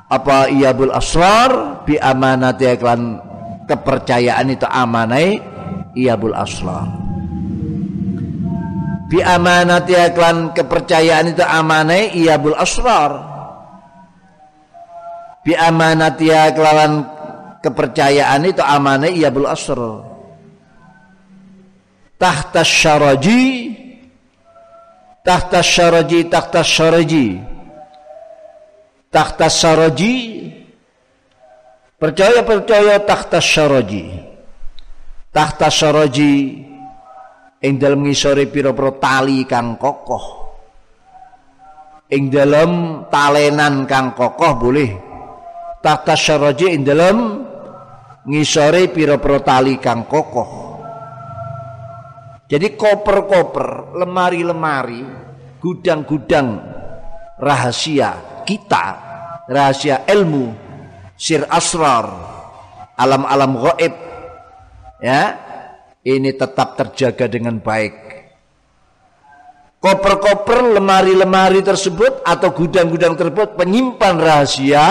[0.09, 1.85] apa iyabul asrar?
[1.85, 3.21] Bi amanati iklan
[3.69, 5.37] kepercayaan itu amanai
[5.93, 6.89] iyabul asrar.
[9.09, 13.13] Bi amanati iklan kepercayaan itu amanai iyabul asrar.
[15.45, 16.93] Bi amanati iklan
[17.61, 20.09] kepercayaan itu amanai iyabul asrar.
[22.19, 23.71] Tahta syaraji
[25.23, 27.39] tahta syaraji tahta syaraji
[29.09, 30.15] takhta saraji
[31.99, 34.29] percaya percaya takhta saraji
[35.33, 36.65] takhta saraji
[37.63, 40.47] ing dalam ngisore pira-pira tali kang kokoh.
[42.09, 44.91] Ing dalam talenan kang kokoh boleh.
[45.83, 47.17] Takhta saraji ing dalam
[48.27, 50.67] ngisore pira-pira tali kang kokoh.
[52.49, 55.05] Jadi koper-koper lemari-lemari
[55.61, 56.57] gudang-gudang
[57.37, 58.85] rahasia kita
[59.45, 60.57] rahasia ilmu
[61.21, 62.09] sir asrar
[62.97, 63.95] alam-alam gaib
[65.05, 65.37] ya
[66.09, 68.09] ini tetap terjaga dengan baik.
[69.79, 74.87] Koper-koper lemari-lemari tersebut atau gudang-gudang tersebut penyimpan rahasia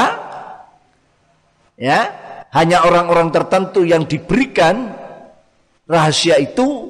[1.75, 1.99] ya
[2.55, 4.95] hanya orang-orang tertentu yang diberikan
[5.83, 6.87] rahasia itu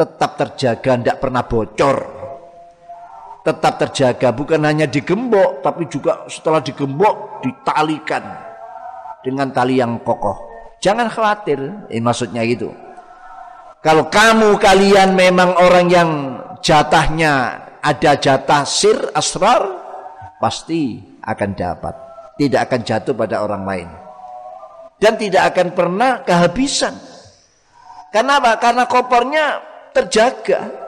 [0.00, 2.21] tetap terjaga tidak pernah bocor
[3.42, 8.22] tetap terjaga bukan hanya digembok tapi juga setelah digembok ditalikan
[9.22, 10.50] dengan tali yang kokoh.
[10.82, 11.58] Jangan khawatir
[11.90, 12.70] ini maksudnya itu
[13.82, 16.10] kalau kamu kalian memang orang yang
[16.62, 19.66] jatahnya ada jatah sir asrar
[20.38, 21.94] pasti akan dapat.
[22.38, 23.88] Tidak akan jatuh pada orang lain.
[25.02, 26.94] Dan tidak akan pernah kehabisan.
[28.14, 28.54] Karena apa?
[28.62, 29.46] karena kopernya
[29.90, 30.81] terjaga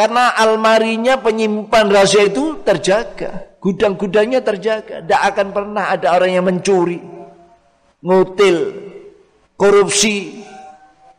[0.00, 7.04] karena almarinya penyimpan rahasia itu terjaga gudang-gudangnya terjaga tidak akan pernah ada orang yang mencuri
[8.00, 8.56] ngutil
[9.60, 10.40] korupsi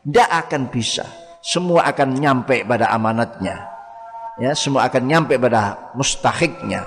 [0.02, 1.06] tidak akan bisa
[1.42, 3.66] semua akan nyampe pada amanatnya.
[4.38, 6.86] Ya, semua akan nyampe pada mustahiknya.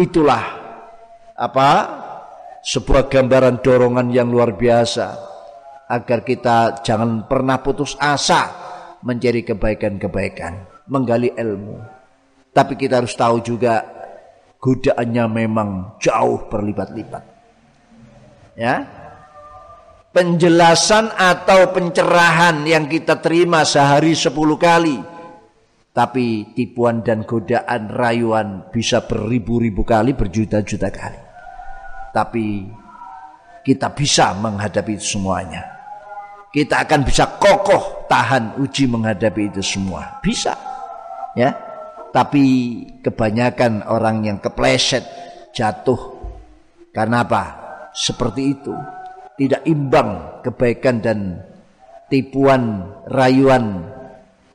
[0.00, 0.42] Itulah
[1.36, 1.70] apa?
[2.66, 5.14] Sebuah gambaran dorongan yang luar biasa
[5.86, 8.50] agar kita jangan pernah putus asa
[9.06, 11.78] mencari kebaikan-kebaikan, menggali ilmu.
[12.50, 13.84] Tapi kita harus tahu juga
[14.56, 15.68] godaannya memang
[16.00, 17.24] jauh berlipat-lipat.
[18.56, 18.88] Ya,
[20.16, 24.96] penjelasan atau pencerahan yang kita terima sehari sepuluh kali.
[25.92, 31.20] Tapi tipuan dan godaan rayuan bisa beribu-ribu kali, berjuta-juta kali.
[32.16, 32.64] Tapi
[33.60, 35.76] kita bisa menghadapi itu semuanya.
[36.48, 40.20] Kita akan bisa kokoh tahan uji menghadapi itu semua.
[40.24, 40.65] Bisa.
[41.36, 41.52] Ya.
[42.10, 42.44] Tapi
[43.04, 45.04] kebanyakan orang yang kepleset
[45.52, 46.16] jatuh.
[46.96, 47.44] Karena apa?
[47.92, 48.72] Seperti itu.
[49.36, 51.44] Tidak imbang kebaikan dan
[52.08, 53.84] tipuan rayuan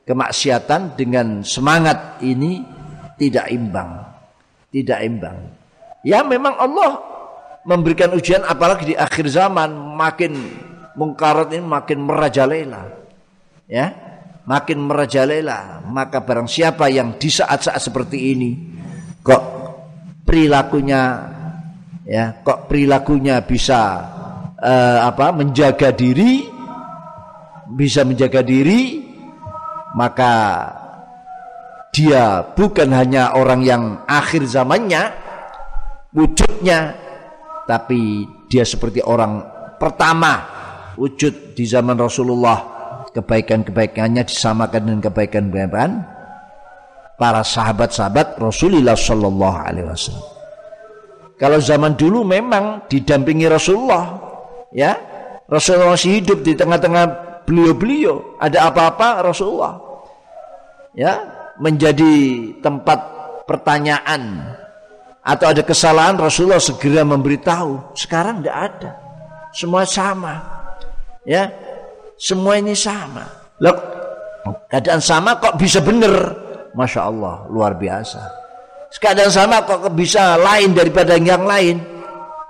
[0.02, 2.66] kemaksiatan dengan semangat ini
[3.14, 4.02] tidak imbang.
[4.74, 5.38] Tidak imbang.
[6.02, 6.98] Ya memang Allah
[7.62, 10.34] memberikan ujian apalagi di akhir zaman makin
[10.98, 12.90] mungkarat ini makin merajalela.
[13.70, 13.94] Ya
[14.46, 18.50] makin merajalela maka barang siapa yang di saat-saat seperti ini
[19.22, 19.42] kok
[20.26, 21.02] perilakunya
[22.02, 23.80] ya kok perilakunya bisa
[24.58, 26.42] uh, apa menjaga diri
[27.70, 29.02] bisa menjaga diri
[29.94, 30.34] maka
[31.92, 35.12] dia bukan hanya orang yang akhir zamannya
[36.10, 36.96] wujudnya
[37.68, 39.44] tapi dia seperti orang
[39.76, 40.44] pertama
[40.96, 42.71] wujud di zaman Rasulullah
[43.12, 45.90] kebaikan-kebaikannya disamakan dengan kebaikan-kebaikan
[47.20, 50.28] para sahabat-sahabat Rasulullah Shallallahu Alaihi Wasallam.
[51.36, 54.18] Kalau zaman dulu memang didampingi Rasulullah,
[54.72, 54.96] ya
[55.46, 57.04] Rasulullah masih hidup di tengah-tengah
[57.44, 59.74] beliau-beliau ada apa-apa Rasulullah
[60.94, 61.18] ya
[61.58, 62.14] menjadi
[62.62, 62.98] tempat
[63.44, 64.54] pertanyaan
[65.22, 67.94] atau ada kesalahan Rasulullah segera memberitahu.
[67.94, 68.90] Sekarang tidak ada.
[69.52, 70.40] Semua sama
[71.28, 71.52] ya
[72.22, 73.26] semua ini sama
[73.58, 73.74] loh
[74.70, 76.38] keadaan sama kok bisa benar
[76.78, 78.22] Masya Allah luar biasa
[79.02, 81.82] keadaan sama kok bisa lain daripada yang lain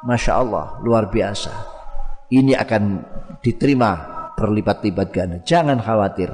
[0.04, 1.72] Masya Allah luar biasa
[2.32, 2.82] ini akan
[3.44, 3.90] diterima
[4.32, 5.38] berlipat-lipat ganda.
[5.44, 6.32] Jangan khawatir.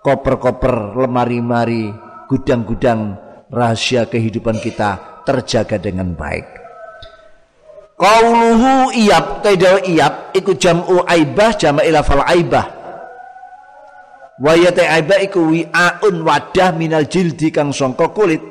[0.00, 1.90] Koper-koper, lemari-lemari,
[2.30, 3.18] gudang-gudang
[3.50, 6.65] rahasia kehidupan kita terjaga dengan baik.
[7.96, 12.68] Qauluhu iyab taidal iyab iku jam'u aibah jama' ilafal aibah.
[14.36, 18.44] Wa yata aibah iku wi'aun wadah minal jildi kang sangka kulit.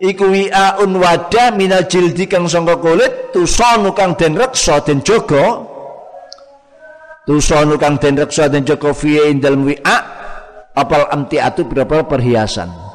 [0.00, 5.68] Iku wi'aun wadah minal jildi kang sangka kulit tusonu kang den reksa den jaga.
[7.28, 9.96] Tusonu kang den reksa den jaga fi indal wi'a
[10.72, 12.91] apal amtiatu berapa perhiasan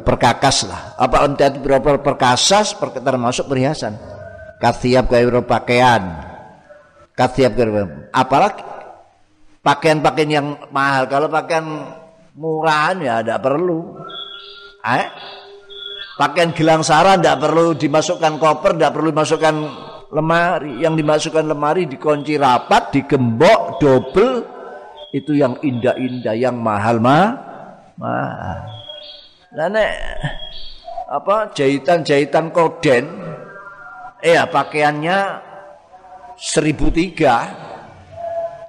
[0.00, 3.94] perkakas lah apal amtiatu berapa perkasas per, termasuk perhiasan
[4.58, 6.02] kathiab kaya pakaian
[7.14, 8.62] kathiab kaya apalagi
[9.62, 11.66] pakaian-pakaian yang mahal kalau pakaian
[12.34, 14.02] murahan ya tidak perlu
[14.84, 15.08] eh
[16.14, 19.54] Pakaian gelang sara tidak perlu dimasukkan koper, tidak perlu dimasukkan
[20.14, 20.78] lemari.
[20.78, 24.34] Yang dimasukkan lemari dikunci rapat, digembok, double.
[25.10, 27.34] Itu yang indah-indah, yang mahal mah.
[27.98, 28.73] Mahal.
[29.54, 29.94] Nah, nek,
[31.06, 33.06] apa jahitan-jahitan koden,
[34.18, 35.38] eh ya pakaiannya
[36.34, 37.54] seribu tiga,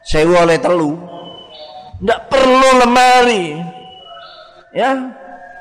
[0.06, 0.94] sewa oleh telu,
[1.98, 3.58] tidak perlu lemari,
[4.78, 5.10] ya,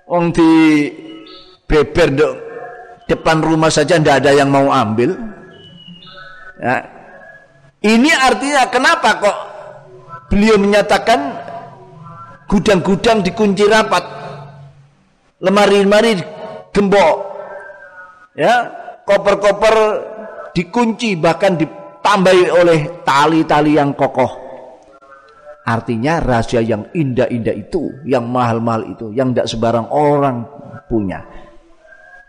[0.04, 0.52] wong di
[1.64, 2.34] beber dok
[3.08, 5.16] depan rumah saja tidak ada yang mau ambil.
[6.60, 6.84] Ya.
[7.80, 9.38] ini artinya kenapa kok
[10.28, 11.34] beliau menyatakan
[12.46, 14.13] gudang-gudang dikunci rapat
[15.44, 16.16] lemari-lemari
[16.72, 17.16] gembok
[18.32, 18.64] ya
[19.04, 19.76] koper-koper
[20.56, 24.42] dikunci bahkan ditambahi oleh tali-tali yang kokoh
[25.68, 30.48] artinya rahasia yang indah-indah itu yang mahal-mahal itu yang tidak sebarang orang
[30.88, 31.22] punya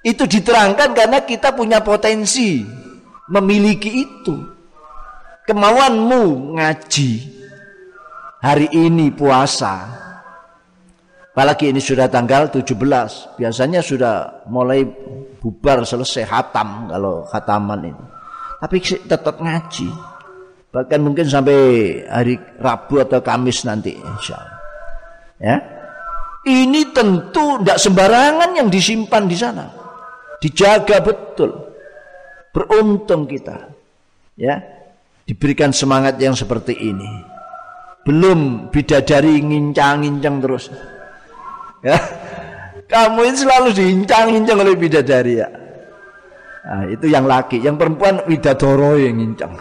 [0.05, 2.61] itu diterangkan karena kita punya potensi
[3.25, 4.35] memiliki itu.
[5.49, 7.11] Kemauanmu ngaji.
[8.41, 10.04] Hari ini puasa.
[11.35, 13.35] Apalagi ini sudah tanggal 17.
[13.35, 14.87] Biasanya sudah mulai
[15.43, 18.05] bubar selesai hatam kalau khataman ini.
[18.63, 19.91] Tapi tetap ngaji.
[20.71, 21.59] Bahkan mungkin sampai
[22.07, 24.59] hari Rabu atau Kamis nanti insya Allah.
[25.43, 25.57] Ya.
[26.47, 29.65] Ini tentu tidak sembarangan yang disimpan di sana
[30.45, 31.51] dijaga betul.
[32.53, 33.73] Beruntung kita.
[34.37, 34.61] Ya.
[35.25, 37.09] Diberikan semangat yang seperti ini.
[38.05, 40.69] Belum bidadari ngincang-ngincang terus.
[41.85, 41.97] Ya.
[42.89, 45.49] Kamu ini selalu diincang-incang oleh bidadari ya.
[46.65, 49.53] Nah, itu yang laki, yang perempuan widadoro yang ngincang.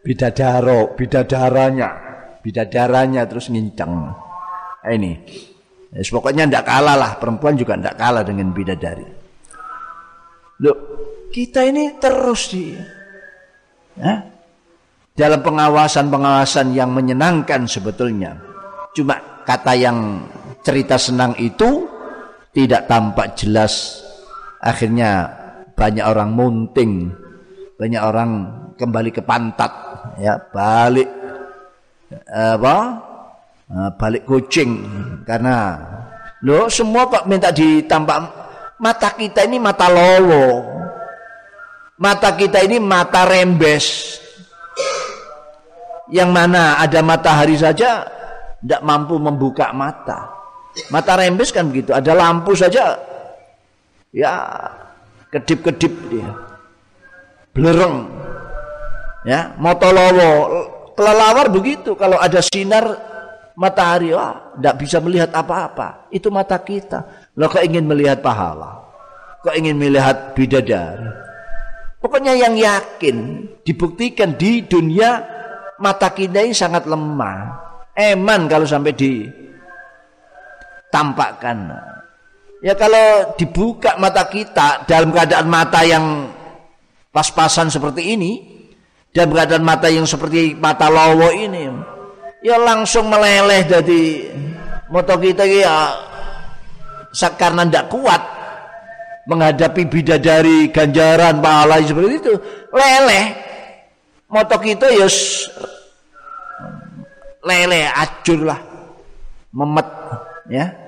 [0.00, 1.88] Bidadaro, bidadaranya,
[2.40, 3.92] bidadaranya terus ngincang.
[3.92, 5.20] Nah, ini.
[5.92, 9.06] Ya, pokoknya tidak kalah lah, perempuan juga tidak kalah dengan bidadari.
[10.64, 10.76] Loh,
[11.28, 12.72] kita ini terus di
[14.00, 14.14] ya,
[15.12, 18.38] dalam pengawasan-pengawasan yang menyenangkan sebetulnya.
[18.94, 20.24] Cuma kata yang
[20.64, 21.86] cerita senang itu
[22.56, 24.00] tidak tampak jelas.
[24.64, 25.28] Akhirnya
[25.76, 27.12] banyak orang munting,
[27.76, 28.30] banyak orang
[28.80, 29.70] kembali ke pantat,
[30.16, 31.06] ya balik
[32.32, 32.76] apa
[33.64, 34.84] Nah, balik kucing.
[35.24, 35.80] Karena
[36.44, 38.16] lo semua kok minta ditambah
[38.76, 40.46] mata kita ini mata lolo.
[41.96, 44.18] Mata kita ini mata rembes.
[46.12, 48.04] Yang mana ada matahari saja
[48.60, 50.33] tidak mampu membuka mata
[50.90, 52.98] mata rembes kan begitu ada lampu saja
[54.10, 54.32] ya
[55.30, 56.30] kedip-kedip dia
[57.54, 58.10] belereng
[59.26, 60.30] ya motolowo
[60.94, 63.14] kelelawar begitu kalau ada sinar
[63.54, 66.10] matahari, wah, tidak bisa melihat apa-apa.
[66.10, 67.30] Itu mata kita.
[67.38, 68.82] Lo kok ingin melihat pahala?
[69.42, 71.08] Kok ingin melihat bidadari?
[72.02, 75.24] Pokoknya yang yakin, dibuktikan di dunia
[75.80, 77.64] mata kita ini sangat lemah.
[77.96, 78.92] Eman kalau sampai
[80.94, 81.74] ditampakkan.
[82.62, 86.30] Ya kalau dibuka mata kita dalam keadaan mata yang
[87.10, 88.32] pas-pasan seperti ini,
[89.10, 91.66] dalam keadaan mata yang seperti mata lowo ini,
[92.46, 94.30] ya langsung meleleh dari
[94.86, 95.98] moto kita ya
[97.34, 98.22] karena tidak kuat
[99.26, 102.32] menghadapi bidadari ganjaran pahala seperti itu
[102.70, 103.26] leleh
[104.28, 105.08] moto kita ya
[107.44, 108.60] leleh acur lah
[109.54, 109.88] memet
[110.50, 110.83] ya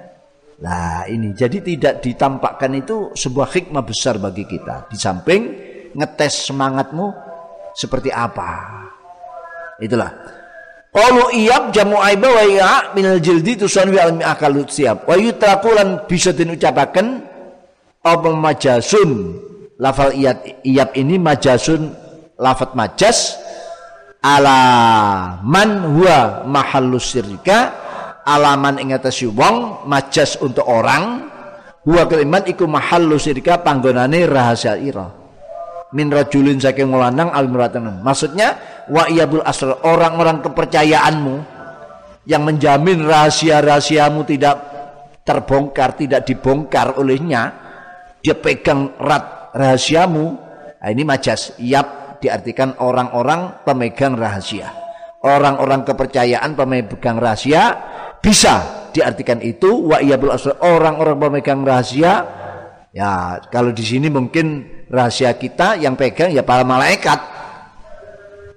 [0.57, 4.88] Nah ini jadi tidak ditampakkan itu sebuah hikmah besar bagi kita.
[4.88, 5.42] Di samping
[5.92, 7.12] ngetes semangatmu
[7.76, 8.50] seperti apa.
[9.76, 10.08] Itulah.
[10.96, 15.04] Qalu iyab jamu aiba wa iya minal jildi tusan wi almi akal siap.
[15.04, 17.07] Wa yutrakulan bisa diucapaken
[18.00, 19.45] apa majasun.
[19.76, 21.92] Lafal iyab, iyab ini majasun
[22.41, 23.37] lafat majas
[24.24, 24.57] ala
[25.45, 27.12] man huwa mahallus
[28.26, 31.30] alaman ing atas wong majas untuk orang
[31.86, 35.07] huwa kaliman iku mahallus sirka panggonane rahasia ira
[35.94, 37.46] min rajulin saking lanang al
[38.03, 38.58] maksudnya
[38.90, 41.57] wa iyabul asrar orang-orang kepercayaanmu
[42.26, 44.57] yang menjamin rahasia-rahasiamu tidak
[45.26, 47.54] terbongkar, tidak dibongkar olehnya,
[48.22, 50.24] dia pegang erat rahasiamu.
[50.82, 51.54] Nah, ini majas.
[51.58, 54.70] Yap diartikan orang-orang pemegang rahasia.
[55.26, 57.62] Orang-orang kepercayaan pemegang rahasia
[58.21, 60.33] bisa diartikan itu wa iyabul
[60.63, 62.25] orang-orang pemegang rahasia.
[62.97, 67.37] Ya, kalau di sini mungkin rahasia kita yang pegang ya para malaikat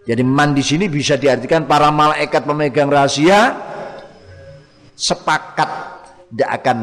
[0.10, 3.54] jadi man di sini bisa diartikan para malaikat pemegang rahasia
[4.98, 5.70] sepakat
[6.34, 6.78] tidak akan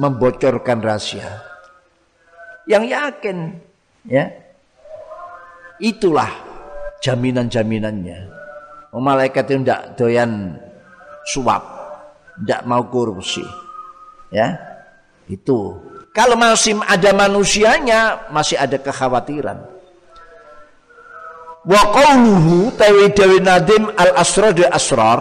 [0.00, 1.44] membocorkan rahasia.
[2.64, 3.36] Yang yakin,
[4.08, 4.32] ya,
[5.76, 6.32] itulah
[7.04, 8.32] jaminan-jaminannya.
[8.96, 10.56] Malaikat itu tidak doyan
[11.28, 11.60] suap,
[12.42, 13.44] tidak mau korupsi,
[14.34, 14.58] ya,
[15.28, 15.78] itu.
[16.14, 19.58] Kalau masih ada manusianya, masih ada kekhawatiran.
[21.64, 25.20] Wa qawluhu tawi nadim al asrar asrar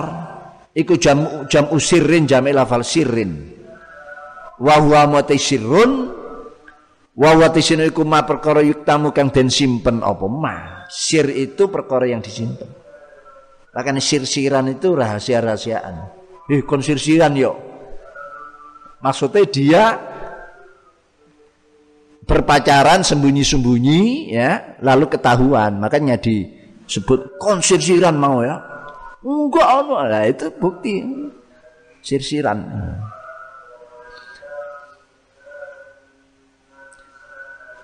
[0.76, 3.57] iku jam jam usirin jam lafal sirrin.
[4.61, 6.14] Wa huwa sirrun
[7.18, 10.26] wa wa iku ma perkara yuktamu kang den simpen apa?
[10.30, 12.69] Ma sir itu perkara yang disimpen.
[13.73, 17.53] Bahkan sir-siran itu rahasia-rahasiaan eh konsirsiran yo.
[19.03, 19.84] Maksudnya dia
[22.24, 25.80] berpacaran sembunyi-sembunyi ya lalu ketahuan.
[25.80, 28.60] Makanya disebut konsirsiran mau ya.
[29.24, 30.99] Enggak lah itu bukti
[32.03, 32.60] sirsiran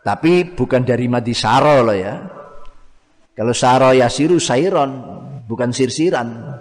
[0.10, 2.16] tapi bukan dari mati saro loh ya.
[3.38, 4.92] Kalau saro yasiru sairon
[5.48, 6.59] bukan sirsiran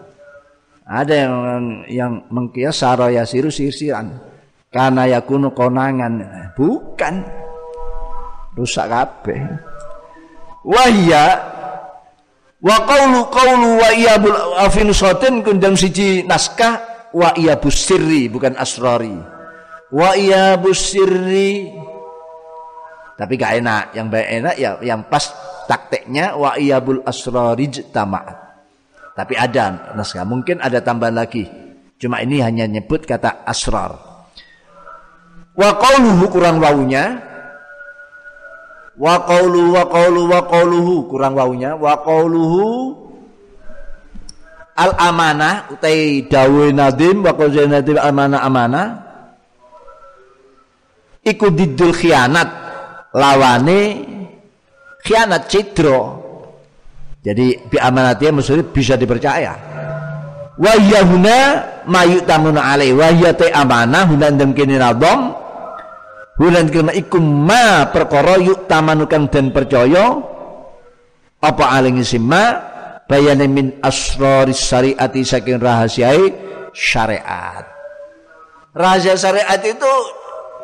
[0.89, 1.36] ada yang
[1.85, 4.09] yang mengkias saro yasiru sirsiran
[4.73, 6.24] karena yakunu konangan.
[6.56, 7.15] Bukan.
[8.56, 9.39] Rusak kabeh.
[10.65, 11.24] Wahya
[12.59, 19.15] wa qawlu qawlu wa iyabul afin sotin kundang siji naskah wa iyabus sirri bukan asrari.
[19.93, 21.69] Wa iyabus sirri
[23.15, 23.85] tapi gak enak.
[23.93, 25.31] Yang baik enak ya yang pas
[25.69, 28.48] taktiknya wa iyabul asrari jtama
[29.19, 31.43] tapi ada naskah mungkin ada tambahan lagi.
[31.99, 33.99] Cuma ini hanya nyebut kata asrar.
[35.59, 37.19] Wa qawluhu kurang wawunya
[38.95, 41.74] wa qawlu wa qawlu wa qawluhu kurang waunya.
[41.74, 42.95] Wa qawluhu
[44.78, 48.86] al amanah utai dawe nadim wa qawlu nadim amanah amanah
[51.27, 52.47] iku didul khianat
[53.11, 54.07] lawane
[55.03, 56.18] khianat cidro
[57.23, 59.55] jadi bi amanatnya maksudnya bisa dipercaya.
[60.59, 61.39] Wa yahuna
[61.86, 65.49] mayu tamuna alai wa te amanah hunan dem kini radom
[66.39, 70.23] Bulan kena ikum ma perkara yuk tamanukan dan percaya.
[71.43, 72.62] Apa aling simma
[73.11, 76.31] bayane min asraris syariati saking rahasiai
[76.70, 77.66] syariat.
[78.70, 79.93] Rahasia syariat itu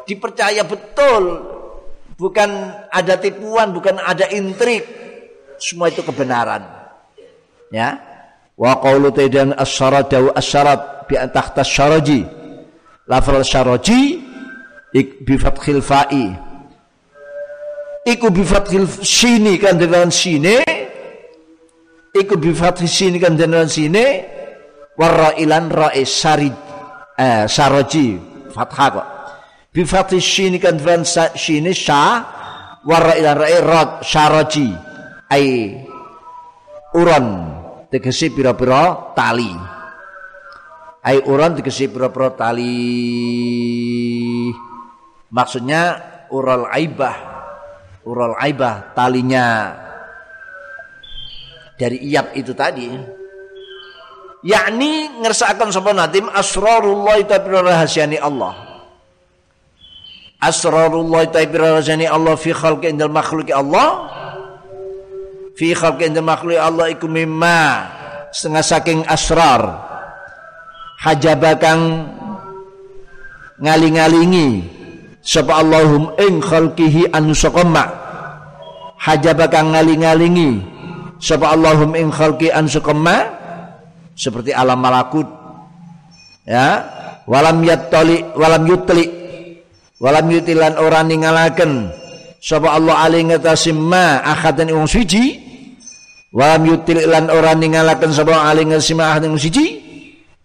[0.07, 1.43] dipercaya betul,
[2.15, 2.51] bukan
[2.95, 5.04] ada tipuan, bukan ada intrik.
[5.59, 6.63] Semua itu kebenaran.
[7.71, 7.99] Ya.
[8.55, 12.23] Wa qawlu taidan as-syarat dawu as-syarat bi tahta syaraji.
[13.11, 14.23] Lafal syaraji
[14.95, 16.31] ik bi fathil fa'i.
[18.05, 20.63] Iku bi fathil sini kan dengan sini.
[22.15, 24.23] Iku bi fathil sini kan dengan sini.
[24.95, 26.47] Warra ilan ra'i sari
[27.19, 28.09] eh, saraji.
[28.55, 29.07] Fathah kok.
[29.75, 31.03] Bi fathil sini kan dengan
[31.35, 32.23] sini sya
[32.87, 34.94] warra ilan ra'i rad saraji
[35.35, 35.75] ai
[36.95, 37.27] uron
[37.91, 39.51] tegesi pira-pira tali
[41.03, 42.79] ai uron tegesi pira-pira tali
[45.35, 45.83] Maksudnya
[46.31, 47.35] ural aibah.
[48.07, 49.75] Ural aibah talinya
[51.75, 52.87] dari iyab itu tadi.
[54.47, 58.55] Yakni ngersakan sapa nadim asrarullah tapi rahasiani Allah.
[60.39, 64.07] Asrarullah tapi rahasiani Allah fi khalqi indal makhluki Allah.
[65.55, 67.87] Fi khalqi indal makhluki Allah iku mimma
[68.35, 69.63] setengah saking asrar.
[70.99, 72.11] Hajabakang
[73.63, 74.67] ngaling-ngalingi
[75.23, 77.87] sapa Allahum ing khalqihi anu saqama
[78.99, 80.65] hajabaka ngaling-ngalingi
[81.21, 83.31] sapa Allahum ing khalqi an saqama
[84.17, 85.29] seperti alam malakut.
[86.49, 86.83] Ya
[87.29, 89.07] walam yattali walam yutli
[90.01, 91.89] walam yutilan ora ningalaken
[92.41, 95.44] sapa Allah ali ngatasim ma akhadan wong siji
[96.35, 99.79] walam yutli lan ora ningalaken sapa ali akhadan wong siji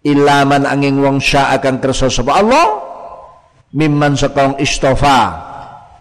[0.06, 2.66] illa man angin wong sya akan kersa sapa Allah
[3.74, 5.50] mimman sakang istofa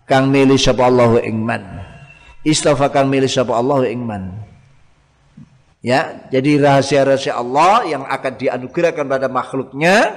[0.10, 1.62] kang milih sapa Allahu ing man.
[2.42, 4.42] Istofa kang milih sapa Allahu ing man.
[5.80, 10.12] Ya jadi rahasia-rahasia Allah yang akan dianugerahkan pada makhluknya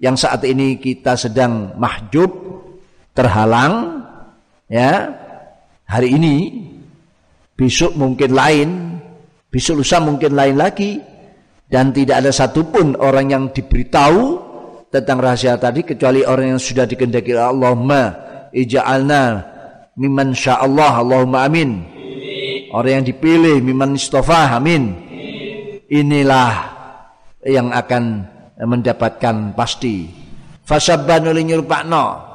[0.00, 2.32] yang saat ini kita sedang mahjub
[3.12, 4.08] terhalang
[4.72, 5.12] ya
[5.84, 6.34] hari ini
[7.60, 8.68] besok mungkin lain.
[9.52, 10.96] Besok lusa mungkin lain lagi.
[11.68, 14.48] Dan tidak ada satupun orang yang diberitahu
[14.90, 18.10] tentang rahasia tadi kecuali orang yang sudah dikendaki Allahumma
[18.50, 19.22] ija'alna
[19.94, 21.86] mimman sya'allah Allahumma amin.
[22.74, 24.96] Orang yang dipilih mimman istofa amin.
[25.86, 26.52] Inilah
[27.46, 28.26] yang akan
[28.58, 30.10] mendapatkan pasti.
[30.66, 32.30] Fasabban oleh nyurupakno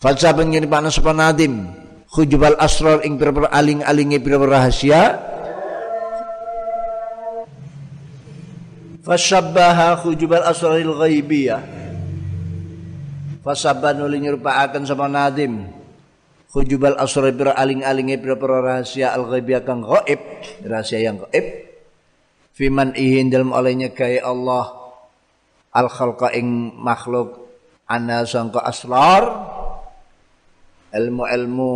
[0.00, 1.20] fasabban nyurupakno sopan
[2.10, 5.02] khujubal asrar ing pira aling-alingi pira rahasia.
[9.00, 11.62] Fasabbaha khujubal asraril ghaibiyah.
[13.40, 15.64] Fasaban nuli nyerupakaken sama nadim.
[16.50, 20.20] Khujubal asrar bir aling-alinge pira rahasia al ghaibi kang gaib
[20.66, 21.46] rahasia yang gaib
[22.52, 24.76] fiman ihin dalam olehnya kaya Allah.
[25.70, 27.46] Al khalqa ing makhluk
[27.86, 29.59] ana sangka asrar
[30.90, 31.72] ilmu-ilmu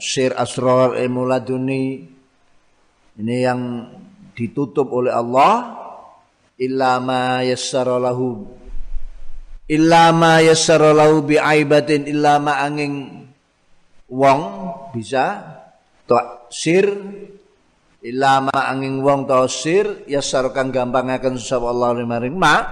[0.00, 2.04] sir asrar ilmu laduni.
[3.18, 3.60] Ini yang
[4.36, 5.74] ditutup oleh Allah.
[6.58, 8.46] Illa ma yassara lahu.
[9.68, 10.14] Illa
[11.26, 12.06] bi aibatin
[12.62, 13.24] angin
[14.08, 14.40] wong
[14.94, 15.58] bisa.
[16.48, 16.86] Sir.
[17.98, 22.38] Illa ma angin wong sir yassar kang gampangaken sapa Allah maring.
[22.38, 22.62] Ma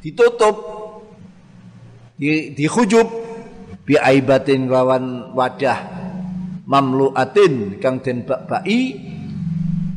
[0.00, 0.56] ditutup
[2.16, 3.29] di dihujub
[3.90, 5.78] bi aibatin lawan wadah
[6.70, 8.94] mamluatin kang den babai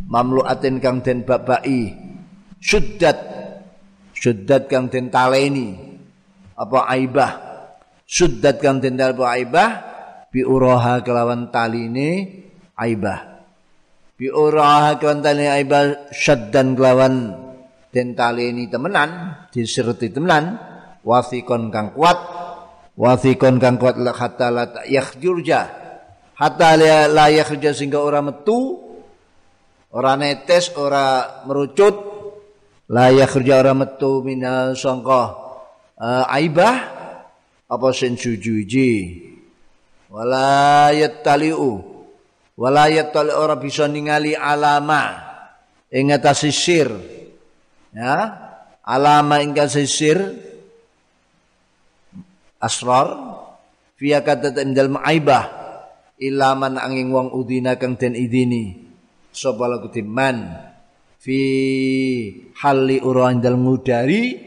[0.10, 1.94] mamluatin kang den babai
[2.58, 3.22] syuddat
[4.18, 5.94] syuddat kang den taleni
[6.54, 7.32] apa aibah?
[8.06, 9.70] Syuddat kang den apa aibah?
[10.30, 12.42] Bi uraha kelawan taline
[12.78, 13.46] aibah.
[14.18, 17.34] Bi uraha kelawan taline aibah syaddan kelawan
[17.94, 20.58] den taleni temenan diserti temenan
[21.06, 22.18] wasikon kang kuat
[22.98, 25.62] wasikon kang kuat la hatta la yakhjurja.
[26.38, 26.76] Hatta
[27.10, 28.82] la yakhjurja sehingga ora metu
[29.94, 32.14] ora netes ora merucut.
[32.94, 35.24] Layak kerja orang metu mina sangka
[35.98, 36.76] uh, aibah
[37.66, 39.24] apa sen sujuji.
[40.12, 41.94] Wala yattaliu
[42.54, 45.10] wala yattali ora bisa ningali alama
[45.90, 46.90] ing atase sir
[47.90, 48.18] ya
[48.86, 49.58] alama ing
[49.90, 50.53] sir
[52.64, 53.12] asrar
[54.00, 55.64] fiya kata dalam aibah
[56.24, 58.80] ilaman angin wong udina kang den idini.
[59.34, 60.46] Sapa lagu man
[61.20, 61.40] fi
[62.64, 64.40] hali urawan dal ngudari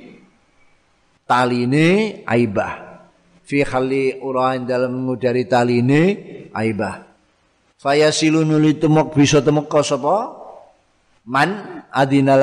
[1.28, 3.04] taline aibah.
[3.46, 6.02] Fi hali urawan dalam ngudari taline
[6.54, 7.04] aibah.
[7.76, 10.32] Fayasilu nuli temuk bisa temuk sapa
[11.28, 12.38] man adina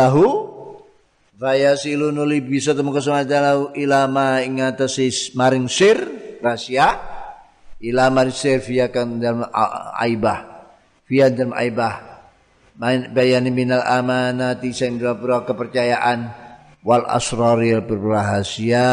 [1.44, 4.64] lahu fayasilu nuli bisa temuk sapa lahu ilama ing
[5.36, 6.00] maring sir
[6.40, 7.12] rahasia.
[7.84, 9.44] Ilama sir fiakan dalam
[10.00, 10.72] aibah.
[11.04, 12.24] Fiya dalam aibah.
[13.12, 16.32] Bayani minal amanati sing pira kepercayaan.
[16.80, 18.88] Wal asraril berrahasia.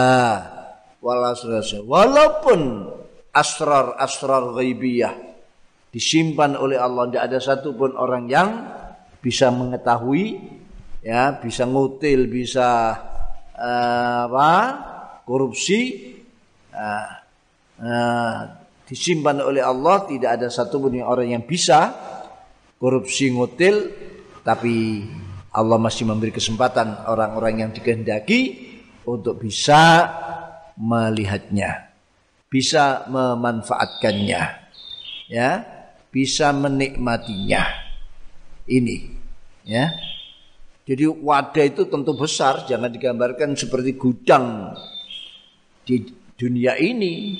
[0.99, 2.91] Wal asrar walaupun
[3.31, 5.15] asrar asrar ghaibiyah
[5.95, 8.69] disimpan oleh Allah tidak ada satupun orang yang
[9.25, 10.60] bisa mengetahui
[11.01, 12.97] ya bisa ngutil bisa
[13.57, 14.53] uh, apa
[15.25, 16.13] korupsi
[16.73, 17.09] uh,
[17.81, 18.39] uh,
[18.85, 21.95] disimpan oleh Allah tidak ada satupun orang yang bisa
[22.77, 23.93] korupsi ngutil
[24.45, 25.05] tapi
[25.51, 28.71] Allah masih memberi kesempatan orang-orang yang dikehendaki
[29.03, 30.07] untuk bisa
[30.79, 31.91] melihatnya,
[32.47, 34.43] bisa memanfaatkannya,
[35.27, 35.51] ya,
[36.15, 37.67] bisa menikmatinya.
[38.71, 38.97] Ini,
[39.67, 39.91] ya.
[40.91, 44.75] Jadi wadah itu tentu besar, jangan digambarkan seperti gudang
[45.87, 46.03] di
[46.35, 47.39] dunia ini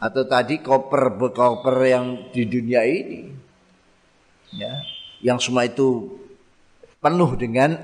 [0.00, 3.20] atau tadi koper koper yang di dunia ini.
[4.56, 4.80] Ya
[5.20, 6.08] yang semua itu
[7.04, 7.76] penuh dengan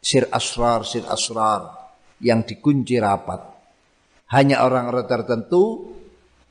[0.00, 1.92] sir asrar sir asrar
[2.24, 3.44] yang dikunci rapat.
[4.32, 5.92] Hanya orang-orang tertentu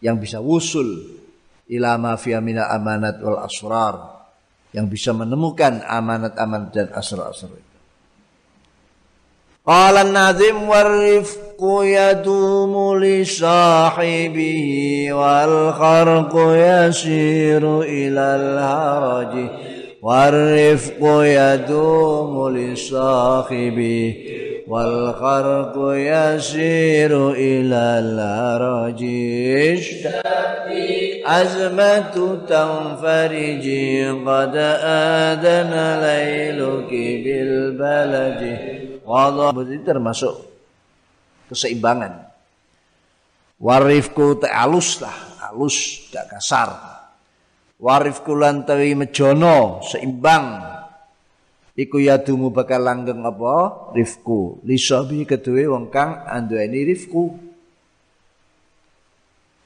[0.06, 1.18] yang bisa wusul
[1.66, 4.15] ila ma fi amanat wal asrar
[4.76, 7.76] yang bisa menemukan amanat-amanat dan asrar-asrar itu.
[9.64, 19.48] Qala an-nazim warifqu yadumu li sahibihi wal kharqu yasiru ilal haraji.
[20.04, 30.10] Warifqu yadumu li sahibihi wal kharqu yasiru ila al-rajish
[31.26, 34.54] azmatu tanfariji qad
[35.34, 38.54] adana layluki bil balaji.
[39.06, 40.34] Wadah berarti termasuk
[41.50, 42.26] keseimbangan.
[43.62, 45.18] Warifku tak alus lah
[45.54, 46.74] alus tak kasar.
[47.82, 50.75] Warifku lantai mejono seimbang.
[51.76, 53.92] Iku yadumu bakal langgeng apa?
[53.92, 54.64] Rifku.
[54.64, 57.36] Lisabi kedua wong kang anduweni rifku.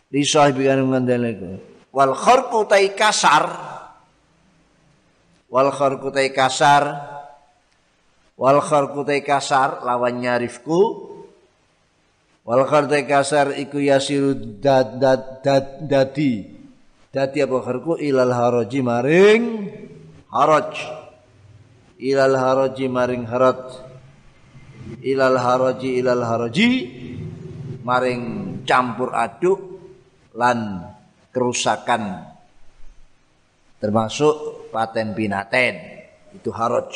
[0.10, 1.62] Lisabi kan ngandele
[1.94, 3.46] Wal kharqu tai kasar.
[5.50, 7.10] Wal kharqu tai kasar
[8.40, 11.12] wal kharqu kasar lawannya rifku
[12.48, 14.32] wal kharqu kasar iku yasiru
[14.64, 16.48] dad dad dad dadi
[17.12, 19.44] dadi apa kharqu ilal haraji maring
[20.32, 20.72] haraj
[22.00, 23.60] ilal haraji maring harat.
[25.04, 26.70] Ilal haraji ilal haraji
[27.84, 28.24] maring
[28.64, 29.60] campur aduk
[30.34, 30.88] lan
[31.30, 32.26] kerusakan.
[33.80, 35.76] Termasuk paten pinaten
[36.36, 36.90] itu haraj.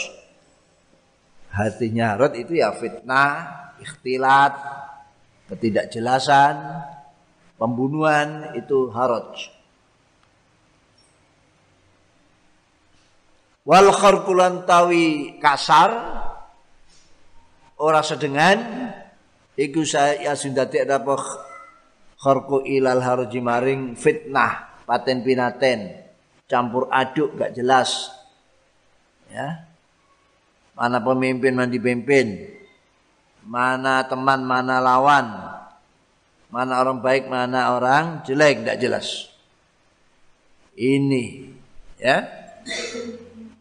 [1.53, 4.57] Hatinya rot itu ya fitnah, ikhtilat,
[5.53, 6.81] ketidakjelasan,
[7.61, 9.52] pembunuhan itu haraj.
[13.63, 15.91] Wal kharqulan tawi kasar
[17.79, 18.59] ora sedengan
[19.55, 21.15] iku saya sindati apa
[22.19, 25.95] kharku ilal harji maring fitnah paten pinaten
[26.43, 28.11] campur aduk gak jelas
[29.31, 29.63] ya.
[30.75, 32.51] Mana pemimpin mana dipimpin
[33.47, 35.39] mana teman mana lawan
[36.51, 39.31] mana orang baik mana orang jelek gak jelas.
[40.75, 41.47] Ini
[41.95, 42.27] ya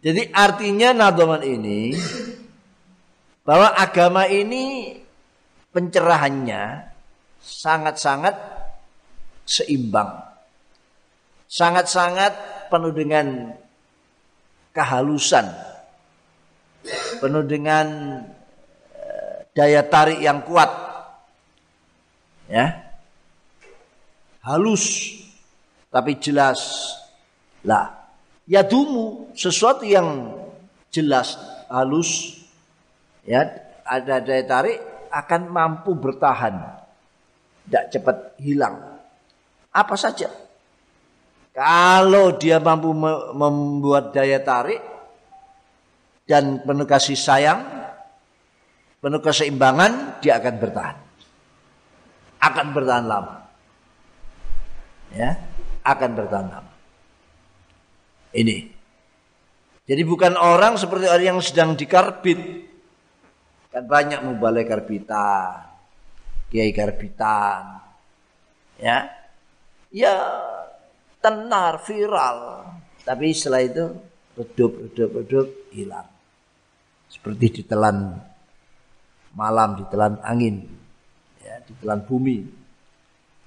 [0.02, 1.94] jadi artinya nadoman ini
[3.46, 4.98] bahwa agama ini
[5.70, 6.90] pencerahannya
[7.38, 8.34] sangat-sangat
[9.46, 10.10] seimbang.
[11.46, 12.32] Sangat-sangat
[12.66, 13.54] penuh dengan
[14.74, 15.46] kehalusan.
[17.22, 17.86] Penuh dengan
[18.90, 20.70] eh, daya tarik yang kuat.
[22.50, 22.90] Ya.
[24.42, 25.14] Halus
[25.94, 26.58] tapi jelas.
[27.62, 28.01] Lah,
[28.46, 30.34] ya dumu sesuatu yang
[30.92, 31.38] jelas,
[31.70, 32.42] halus,
[33.22, 33.46] ya
[33.86, 34.78] ada daya tarik
[35.12, 36.54] akan mampu bertahan,
[37.68, 38.76] tidak cepat hilang.
[39.72, 40.28] Apa saja.
[41.52, 42.96] Kalau dia mampu
[43.36, 44.80] membuat daya tarik
[46.24, 47.60] dan penuh kasih sayang,
[49.04, 50.96] penuh keseimbangan, dia akan bertahan.
[52.40, 53.36] Akan bertahan lama.
[55.12, 55.36] Ya,
[55.84, 56.71] akan bertahan lama.
[58.32, 58.56] Ini.
[59.82, 62.40] Jadi bukan orang seperti orang yang sedang dikarbit.
[63.72, 65.64] Kan banyak mubalai karbitan,
[66.52, 67.80] kiai karbitan.
[68.76, 69.08] Ya.
[69.92, 70.14] Ya
[71.20, 72.68] tenar viral.
[73.04, 73.84] Tapi setelah itu
[74.36, 76.08] redup redup redup hilang.
[77.12, 78.16] Seperti ditelan
[79.36, 80.64] malam, ditelan angin,
[81.44, 82.44] ya, ditelan bumi,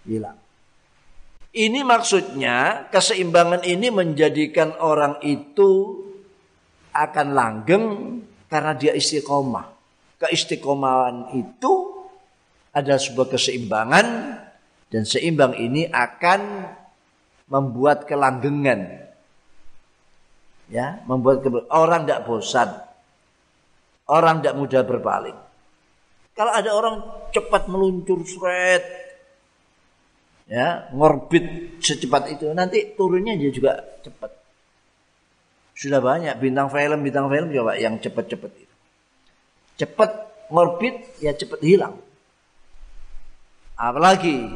[0.05, 0.37] hilang.
[1.55, 6.03] Ini maksudnya keseimbangan ini menjadikan orang itu
[6.91, 7.85] akan langgeng
[8.51, 9.71] karena dia istiqomah.
[10.19, 11.95] Keistiqomahan itu
[12.75, 14.07] adalah sebuah keseimbangan
[14.91, 16.67] dan seimbang ini akan
[17.47, 19.07] membuat kelanggengan.
[20.67, 21.39] Ya, membuat
[21.71, 22.67] orang tidak bosan.
[24.11, 25.39] Orang tidak mudah berpaling.
[26.35, 26.95] Kalau ada orang
[27.31, 29.04] cepat meluncur seret,
[30.45, 32.49] ya ngorbit secepat itu.
[32.53, 34.31] Nanti turunnya dia juga cepat.
[35.75, 38.75] Sudah banyak bintang film bintang film coba yang cepat-cepat itu.
[39.75, 40.11] Cepat
[40.49, 41.99] ngorbit ya cepat hilang.
[43.75, 44.47] Apalagi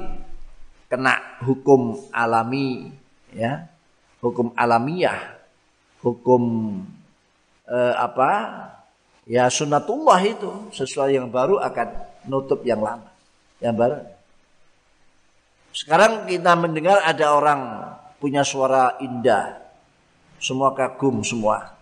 [0.88, 2.94] kena hukum alami
[3.36, 3.68] ya.
[4.24, 5.36] Hukum alamiah.
[6.00, 6.44] Hukum
[7.68, 8.32] eh, apa?
[9.28, 10.72] Ya sunatullah itu.
[10.72, 11.88] Sesuatu yang baru akan
[12.32, 13.12] nutup yang lama.
[13.60, 13.96] Yang baru
[15.70, 17.62] sekarang kita mendengar ada orang
[18.18, 19.62] punya suara indah.
[20.42, 21.78] Semua kagum semua.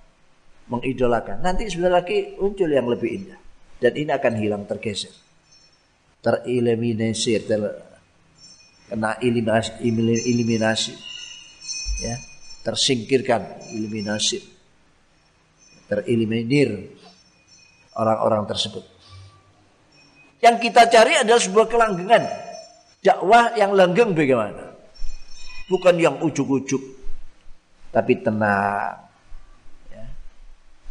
[0.68, 1.40] Mengidolakan.
[1.40, 3.40] Nanti sebentar lagi muncul yang lebih indah.
[3.80, 5.14] Dan ini akan hilang tergeser.
[6.20, 7.32] Tereliminasi.
[7.48, 7.62] Ter,
[8.92, 9.72] kena eliminasi,
[10.28, 10.94] eliminasi.
[12.04, 12.16] Ya,
[12.68, 13.72] tersingkirkan.
[13.72, 14.44] Eliminasi.
[15.88, 16.92] Tereliminir
[17.96, 18.84] orang-orang tersebut.
[20.44, 22.47] Yang kita cari adalah sebuah kelanggengan
[23.08, 24.76] dakwah yang langgeng bagaimana?
[25.72, 26.80] Bukan yang ujuk-ujuk,
[27.96, 29.00] tapi tenang.
[29.88, 30.04] Ya.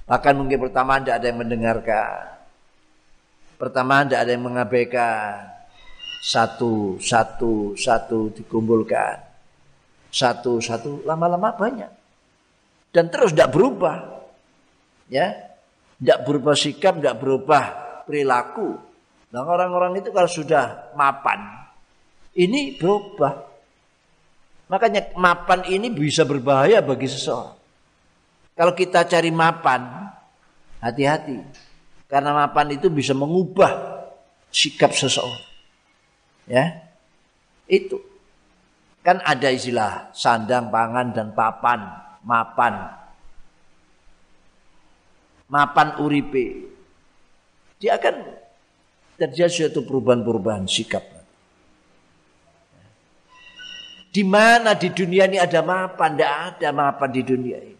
[0.08, 2.20] Bahkan mungkin pertama tidak ada yang mendengarkan.
[3.60, 5.52] Pertama tidak ada yang mengabaikan.
[6.26, 9.20] Satu, satu, satu dikumpulkan.
[10.10, 11.92] Satu, satu, lama-lama banyak.
[12.90, 13.96] Dan terus tidak berubah.
[15.06, 15.56] Ya,
[16.00, 17.64] tidak berubah sikap, tidak berubah
[18.04, 18.76] perilaku.
[19.32, 21.65] Nah orang-orang itu kalau sudah mapan,
[22.36, 23.48] ini berubah.
[24.68, 27.56] Makanya mapan ini bisa berbahaya bagi seseorang.
[28.56, 30.10] Kalau kita cari mapan,
[30.84, 31.40] hati-hati.
[32.06, 33.72] Karena mapan itu bisa mengubah
[34.52, 35.42] sikap seseorang.
[36.46, 36.92] Ya.
[37.66, 37.98] Itu.
[39.02, 41.78] Kan ada istilah sandang, pangan dan papan,
[42.26, 42.90] mapan.
[45.46, 46.74] Mapan uripe.
[47.78, 48.34] Dia akan
[49.14, 51.15] terjadi suatu perubahan-perubahan sikap.
[54.16, 56.16] Di mana di dunia ini ada mapan?
[56.16, 57.76] Tidak ada mapan di dunia ini.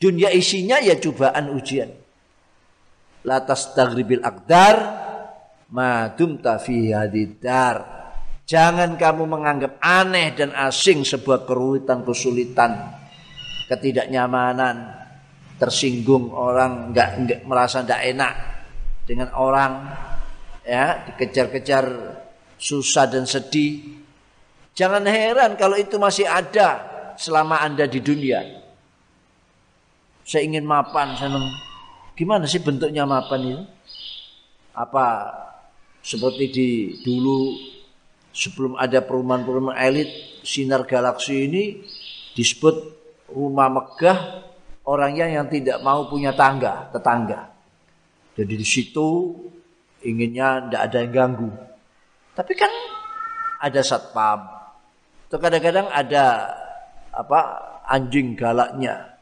[0.00, 1.92] Dunia isinya ya cobaan ujian.
[3.28, 4.76] Latas tagribil akdar
[5.68, 8.08] madum tafi hadidar.
[8.48, 12.72] Jangan kamu menganggap aneh dan asing sebuah kerulitan, kesulitan,
[13.68, 14.96] ketidaknyamanan,
[15.60, 18.34] tersinggung orang nggak nggak merasa tidak enak
[19.04, 19.72] dengan orang
[20.64, 21.84] ya dikejar-kejar
[22.56, 24.01] susah dan sedih
[24.72, 26.80] Jangan heran kalau itu masih ada
[27.20, 28.40] selama Anda di dunia.
[30.24, 31.44] Saya ingin mapan, senang.
[32.16, 33.62] Gimana sih bentuknya mapan itu?
[34.72, 35.28] Apa
[36.00, 36.68] seperti di
[37.04, 37.52] dulu
[38.32, 40.08] sebelum ada perumahan-perumahan elit
[40.42, 41.84] sinar galaksi ini
[42.32, 42.74] disebut
[43.30, 44.42] rumah megah
[44.88, 47.52] orangnya yang tidak mau punya tangga tetangga
[48.34, 49.36] jadi di situ
[50.02, 51.50] inginnya tidak ada yang ganggu
[52.32, 52.72] tapi kan
[53.60, 54.61] ada satpam
[55.32, 56.52] atau kadang-kadang ada
[57.08, 57.40] apa
[57.88, 59.16] anjing galaknya.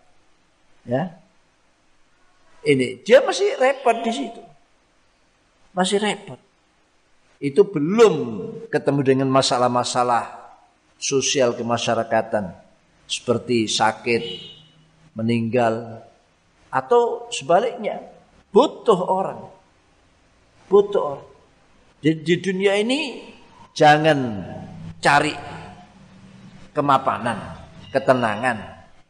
[0.82, 1.22] Ya.
[2.66, 4.42] Ini dia masih repot di situ.
[5.70, 6.42] Masih repot.
[7.38, 8.42] Itu belum
[8.74, 10.50] ketemu dengan masalah-masalah
[10.98, 12.58] sosial kemasyarakatan.
[13.06, 14.22] Seperti sakit,
[15.14, 16.02] meninggal
[16.74, 18.02] atau sebaliknya.
[18.50, 19.46] Butuh orang.
[20.66, 21.26] Butuh orang.
[22.02, 23.30] Di, di dunia ini
[23.78, 24.18] jangan
[24.98, 25.59] cari
[26.80, 27.36] kemapanan,
[27.92, 28.56] ketenangan.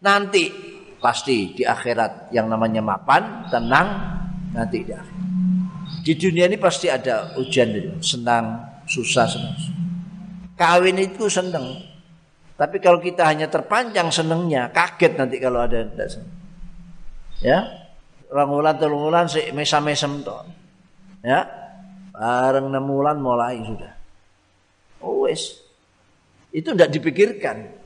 [0.03, 0.51] Nanti
[0.99, 3.89] pasti di akhirat yang namanya mapan, tenang
[4.51, 5.19] nanti di akhirat.
[6.03, 8.59] Di dunia ini pasti ada ujian itu, senang,
[8.91, 9.55] susah, senang.
[10.59, 11.79] Kawin itu senang.
[12.59, 16.35] Tapi kalau kita hanya terpanjang senangnya, kaget nanti kalau ada tidak senang.
[17.41, 17.59] Ya,
[18.29, 20.37] orang ulan telung ulan si mesa mesem to.
[21.25, 21.49] Ya,
[22.13, 22.85] bareng enam
[23.21, 23.93] mulai sudah.
[25.01, 25.25] Oh
[26.51, 27.79] itu tidak dipikirkan.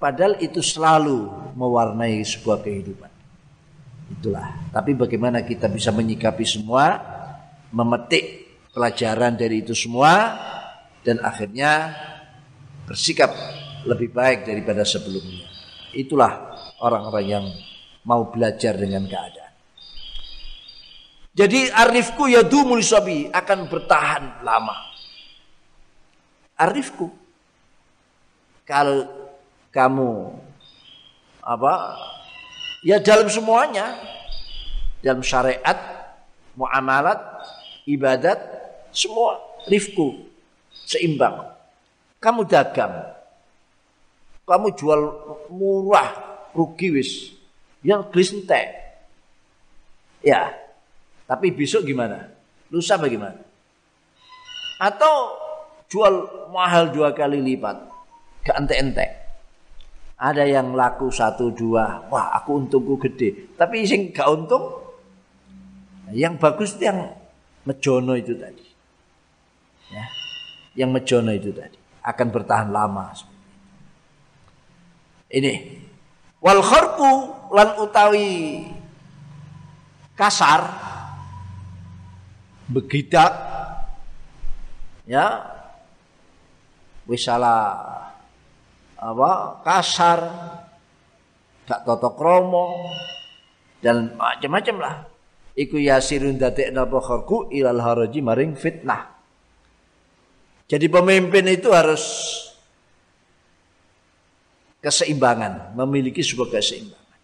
[0.00, 3.12] Padahal itu selalu mewarnai sebuah kehidupan.
[4.10, 4.72] Itulah.
[4.72, 6.96] Tapi bagaimana kita bisa menyikapi semua,
[7.70, 10.40] memetik pelajaran dari itu semua,
[11.04, 11.94] dan akhirnya
[12.88, 13.28] bersikap
[13.84, 15.46] lebih baik daripada sebelumnya.
[15.92, 17.46] Itulah orang-orang yang
[18.08, 19.52] mau belajar dengan keadaan.
[21.30, 24.76] Jadi arifku ya dumul sabi akan bertahan lama.
[26.58, 27.19] Arifku
[28.70, 29.10] kalau
[29.74, 30.38] kamu
[31.42, 31.98] apa
[32.80, 33.96] Ya dalam semuanya.
[35.00, 35.76] Dalam syariat,
[36.56, 37.20] muamalat,
[37.88, 38.36] ibadat,
[38.92, 40.28] semua rifku
[40.72, 41.56] seimbang.
[42.20, 43.16] Kamu dagang.
[44.44, 45.00] Kamu jual
[45.52, 47.32] murah, rugi wis.
[47.80, 48.60] Yang glisente.
[50.20, 50.52] Ya.
[51.24, 52.28] Tapi besok gimana?
[52.68, 53.40] Lusa bagaimana?
[54.80, 55.36] Atau
[55.88, 57.88] jual mahal dua kali lipat.
[58.46, 59.06] Gak ente-ente.
[60.20, 63.56] Ada yang laku satu dua, wah aku untungku gede.
[63.56, 64.80] Tapi sing gak untung,
[66.12, 67.08] yang bagus itu yang
[67.64, 68.66] mejono itu tadi.
[69.90, 70.04] Ya,
[70.84, 73.16] yang mejono itu tadi akan bertahan lama.
[75.30, 75.52] Ini
[76.42, 77.12] wal kharqu
[77.54, 78.66] lan utawi
[80.18, 80.66] kasar
[82.70, 83.32] begidak
[85.06, 85.42] ya
[87.06, 87.56] wisala
[89.00, 90.20] apa kasar,
[91.64, 92.76] gak toto kromo
[93.80, 94.94] dan macam-macam lah.
[95.56, 99.16] Iku yasirun dadekna bakharku ilal haraji maring fitnah.
[100.70, 102.04] Jadi pemimpin itu harus
[104.78, 107.18] keseimbangan, memiliki sebuah keseimbangan.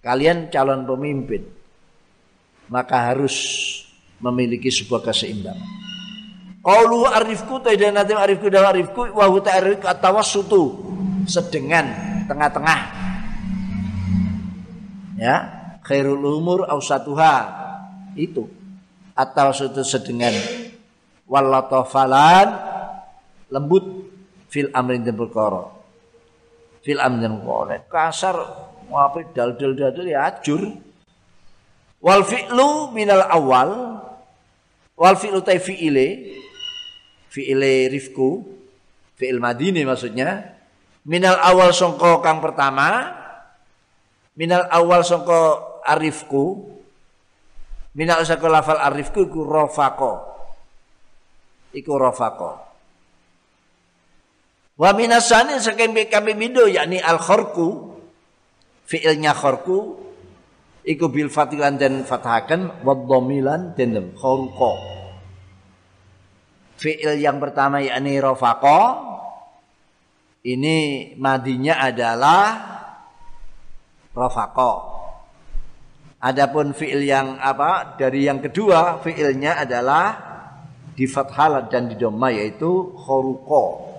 [0.00, 1.42] Kalian calon pemimpin,
[2.70, 3.36] maka harus
[4.22, 5.95] memiliki sebuah keseimbangan.
[6.66, 10.74] Qaulu arifku tidak nanti arifku dalam arifku wa huwa ta'rif atawassutu
[11.30, 11.86] sedengan
[12.26, 12.80] tengah-tengah.
[15.14, 15.36] Ya,
[15.86, 17.34] khairul umur ausatuha
[18.18, 18.50] itu.
[19.14, 20.34] Atau suatu sedengan
[21.30, 22.48] walatofalan
[23.54, 24.02] lembut.
[24.46, 25.70] Fil amrin dan perkara.
[26.82, 27.78] Fil amrin dan perkara.
[27.86, 28.36] Kasar
[28.90, 30.66] apa dal dal dal ya ajur.
[32.02, 34.02] Wal fi'lu minal awal.
[34.98, 35.62] Wal fi'lu tai
[37.36, 38.40] fi'ile rifku
[39.20, 40.56] fi'il madini maksudnya
[41.04, 43.12] minal awal songko kang pertama
[44.40, 45.40] minal awal songko
[45.84, 46.64] arifku
[47.92, 50.12] minal songko lafal arifku iku rofako
[51.76, 52.56] iku rofako
[54.80, 58.00] wa minasani sakembe kami bido yakni al khorku
[58.88, 60.08] fi'ilnya khorku
[60.88, 64.96] iku bil fatilan dan fathakan wa dhamilan dan khorko
[66.76, 68.80] fi'il yang pertama yakni rofako
[70.46, 72.44] ini madinya adalah
[74.12, 74.72] rofako
[76.20, 80.04] adapun fi'il yang apa dari yang kedua fi'ilnya adalah
[80.96, 83.96] di fathah dan di doma yaitu khoruko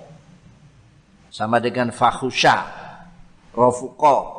[1.30, 2.66] sama dengan fakhusha
[3.54, 4.38] rofuko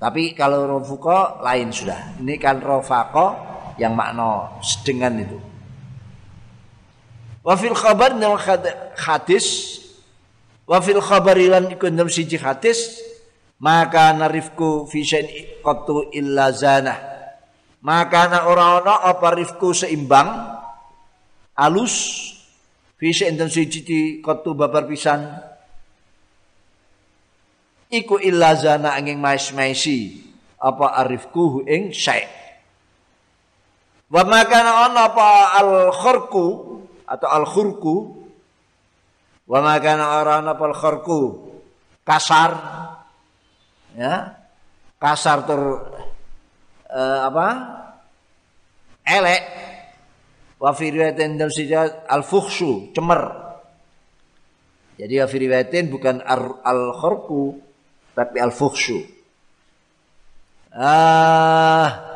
[0.00, 2.16] tapi kalau rofuko lain sudah.
[2.16, 3.36] Ini kan rofako
[3.76, 5.36] yang makna sedengan itu
[7.50, 8.38] Wa fil khabar dalam
[8.94, 9.82] hadis
[10.70, 13.02] wa fil khabar lan iku dalam siji hadis
[13.58, 16.94] maka narifku fi syai'in qattu illa zanah.
[17.82, 20.30] Maka na ora ana apa rifku seimbang
[21.58, 22.22] alus.
[22.94, 25.26] Fisi enten suci di kotu babar pisan.
[27.90, 30.22] Iku illa zana angin mais-maisi.
[30.54, 32.30] Apa arifku ing syai.
[34.06, 35.28] Wa maka ana apa
[35.58, 36.69] al khurku
[37.10, 38.22] atau al khurku
[39.50, 41.50] wa maka ana apa al khurku
[42.06, 42.54] kasar.
[43.98, 44.38] Ya.
[45.02, 47.46] Kasar ter uh, apa?
[49.02, 49.42] Elek.
[50.62, 51.50] Wa fi riwayatin dalam
[52.06, 53.22] al fuhsyu cemer.
[55.00, 55.36] Jadi wa fi
[55.90, 57.58] bukan al khurku
[58.14, 59.00] tapi al fuhsyu
[60.76, 62.09] ah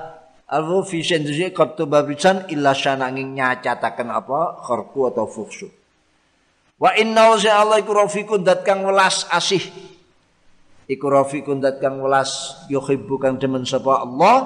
[0.55, 4.63] al fuhsyu itu qattu babisan illa syananging nyacataken apa?
[4.63, 5.67] Khurku atau fuhsyu.
[6.79, 9.63] Wa inna Allah iku rafiqun dat kang welas asih.
[10.87, 14.37] Iku rafiqun dat kang welas yuhibbu kang demen sapa Allah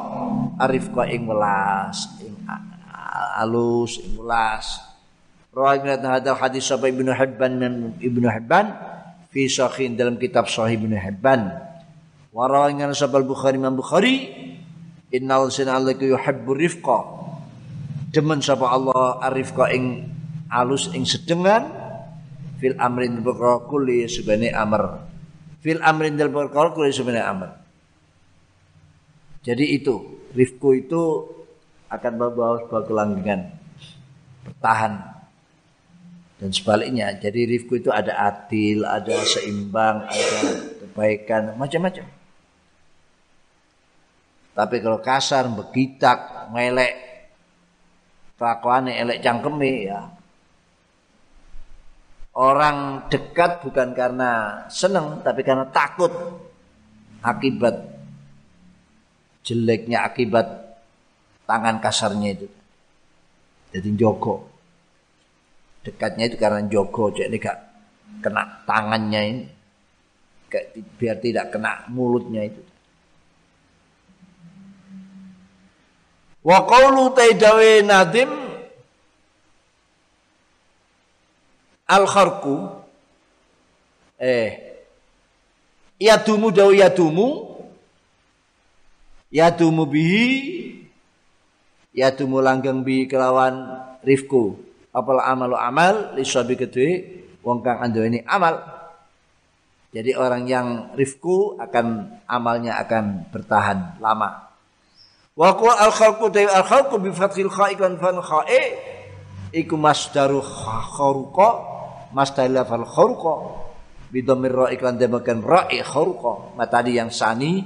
[0.56, 2.32] arif ka ing welas ing
[3.36, 4.80] alus ing welas.
[5.52, 8.72] Rawat hadal hadis sapa Ibnu Hibban dan Ibnu Hibban
[9.28, 11.52] fi sahih dalam kitab Sahih Ibnu Hibban.
[12.32, 12.46] Wa
[12.94, 14.47] sapa Bukhari Imam Bukhari
[15.12, 16.98] innal sina Allah yuhibbu rifqa.
[18.08, 20.08] Demen sapa Allah arifqa ing
[20.48, 21.68] alus ing sedengan
[22.56, 25.04] fil amrin perkara kulli subhane amr
[25.60, 27.50] fil amrin dal perkara sebenarnya amr.
[29.44, 29.94] Jadi itu
[30.32, 31.02] rifku itu
[31.88, 33.40] akan membawa sebuah kelanggengan
[34.44, 34.92] bertahan
[36.38, 40.38] dan sebaliknya jadi rifku itu ada adil ada seimbang ada
[40.84, 42.04] kebaikan macam-macam
[44.58, 46.98] tapi kalau kasar begitak melek
[48.34, 50.18] kelakuannya elek cangkeme ya
[52.38, 56.14] Orang dekat bukan karena senang tapi karena takut
[57.18, 57.82] akibat
[59.42, 60.46] jeleknya akibat
[61.50, 62.46] tangan kasarnya itu.
[63.74, 64.46] Jadi jogo.
[65.82, 67.58] Dekatnya itu karena jogo, jadi gak
[68.22, 69.44] kena tangannya ini.
[70.94, 72.62] Biar tidak kena mulutnya itu.
[76.42, 78.30] Wa qawlu taidawe nadim
[81.88, 82.68] al kharku
[84.22, 84.78] eh
[85.98, 87.58] yadumu dawu yadumu
[89.34, 90.26] yadumu bihi
[91.96, 94.62] yadumu langgeng bi kelawan rifku
[94.94, 96.90] apal amalu amal lisabi kedue
[97.42, 98.78] wong kang ini amal.
[99.88, 104.47] Jadi orang yang rifku akan amalnya akan bertahan lama
[105.38, 108.62] wa al khalqu al khalqu bi fathil kha'i kan fan kha'i.
[109.54, 111.48] Iku masdaru kharuqa
[112.10, 113.34] mastahila fal khurqa
[114.10, 117.62] bidomir ra iklan demakan ra'i khurqa ma tadi yang sani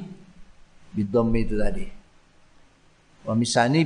[0.93, 1.89] bidom itu tadi.
[3.25, 3.83] Wa misani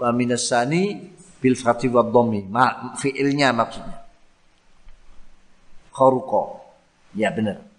[0.00, 4.00] wa minasani bil fathi wa dhammi ma fiilnya maksudnya.
[5.92, 6.42] Khurqa
[7.14, 7.73] ya benar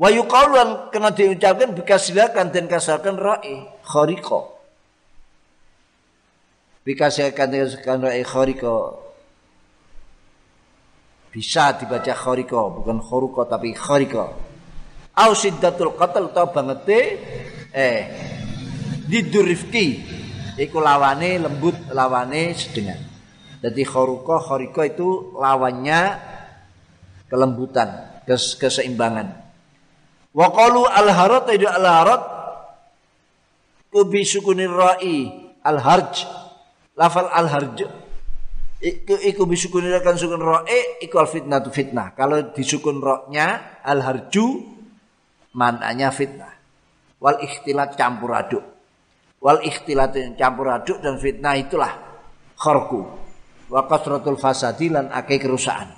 [0.00, 4.40] wa yuqalu kena diucapkan bikasilakan dan kasarkan ra'i khariqa.
[6.80, 9.04] Bikasihkan dengan ra'i khariko
[11.30, 14.34] bisa dibaca khariko bukan kharuko tapi khariko
[15.14, 17.00] au siddatul qatl ta bangete
[17.70, 18.00] eh
[19.06, 19.86] didurifki
[20.56, 22.98] iku lawane lembut lawane sedengan.
[23.60, 26.16] Jadi kharuko khariko itu lawannya
[27.28, 29.49] kelembutan kes keseimbangan
[30.34, 32.22] wa qalu al harat itu al harat
[33.90, 35.30] kubi sukunir ra'i
[35.66, 36.24] al harj
[36.94, 38.00] lafal al harj
[38.80, 42.16] iku iku bisukun kan sukun roe iku al fitnah tu fitnah.
[42.16, 44.64] Kalau disukun roknya al harju
[45.52, 46.56] mananya fitnah.
[47.20, 48.64] Wal ikhtilat campur aduk.
[49.44, 51.92] Wal ikhtilat campur aduk dan fitnah itulah
[52.56, 53.04] kharku.
[53.68, 55.92] Wa kasratul fasadi lan akeh kerusakan.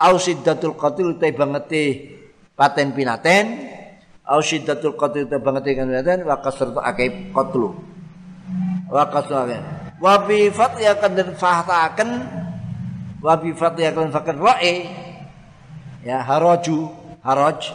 [0.00, 1.84] Au siddatul qatil te bangete
[2.60, 3.72] paten pinaten.
[4.28, 7.72] Au siddatul qatil te bangete kan pinaten wa kasratul akeh qatlu.
[8.92, 9.56] Wa kasratul
[9.96, 12.10] wa bi fatyakan dan fahtakan
[13.24, 14.76] wa bi fatyakan fakan ra'i.
[16.04, 16.92] Ya haraju
[17.24, 17.72] haraj.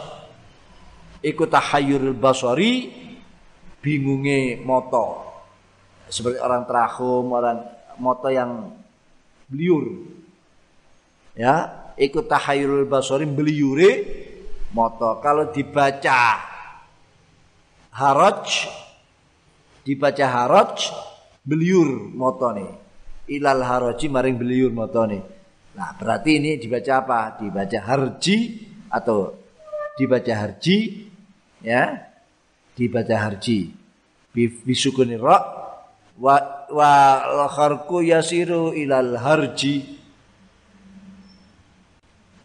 [1.26, 2.94] Ikut tahayyurul basari
[3.82, 5.26] bingunge moto.
[6.06, 7.58] Seperti orang terahum orang
[7.98, 8.70] moto yang
[9.50, 10.06] beliur.
[11.34, 13.90] Ya ikut tahayyurul basari beliure
[14.76, 15.16] moto.
[15.24, 16.36] Kalau dibaca
[17.96, 18.68] haraj
[19.80, 20.92] dibaca haraj
[21.40, 22.76] beliur motone
[23.32, 25.24] ilal haraji maring beliur motone
[25.72, 27.20] nah berarti ini dibaca apa?
[27.40, 28.36] Dibaca harji
[28.92, 29.32] atau
[29.96, 31.08] dibaca harji
[31.64, 32.12] ya?
[32.76, 33.72] Dibaca harji.
[34.36, 35.40] Bisukuni ra
[36.20, 36.36] wa
[36.68, 39.96] wa kharku yasiru ilal harji.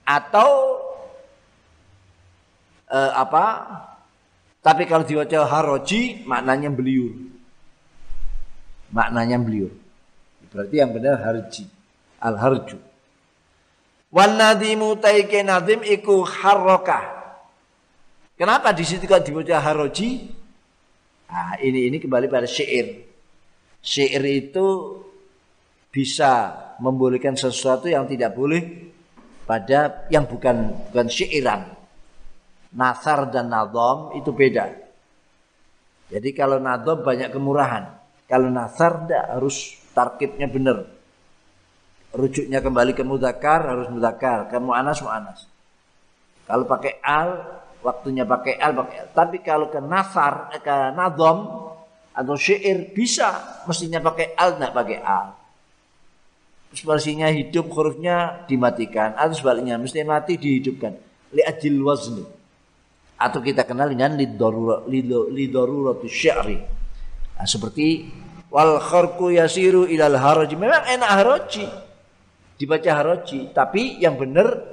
[0.07, 0.80] Atau
[2.91, 3.45] eh, apa?
[4.61, 7.17] Tapi kalau diwaca haroji maknanya beliur
[8.91, 9.73] maknanya beliur
[10.51, 11.65] berarti yang benar harji.
[12.21, 12.77] Al harju
[14.13, 17.21] wan nadimu taike nadim iku harokah
[18.37, 20.37] kenapa di situ kalau dibaca haroji?
[21.31, 23.07] Nah, ini ini kembali pada syair.
[23.79, 24.99] Syair itu
[25.87, 26.51] bisa
[26.83, 28.91] membolehkan sesuatu yang tidak boleh
[29.47, 31.80] pada yang bukan bukan syairan.
[32.71, 34.71] Nasar dan nadom itu beda.
[36.07, 37.91] Jadi kalau nadom banyak kemurahan.
[38.27, 40.87] Kalau nasar tidak harus tarkibnya benar.
[42.15, 44.47] Rujuknya kembali ke mudakar harus mudakar.
[44.47, 45.39] Ke mu'anas mu'anas.
[46.47, 49.07] Kalau pakai al, waktunya pakai al, pakai al.
[49.11, 51.71] Tapi kalau ke nasar, eh, ke nadom
[52.11, 55.41] atau syair bisa mestinya pakai al, tidak pakai al
[56.71, 60.95] spasinya hidup hurufnya dimatikan atau sebaliknya mesti mati dihidupkan
[61.35, 62.23] li ajil wazni
[63.21, 66.57] atau kita kenal dengan lidarurat syari
[67.37, 68.09] nah, seperti
[68.49, 71.65] wal kharqu yasiru ilal haraji memang enak haraji
[72.61, 74.71] dibaca haraji tapi yang benar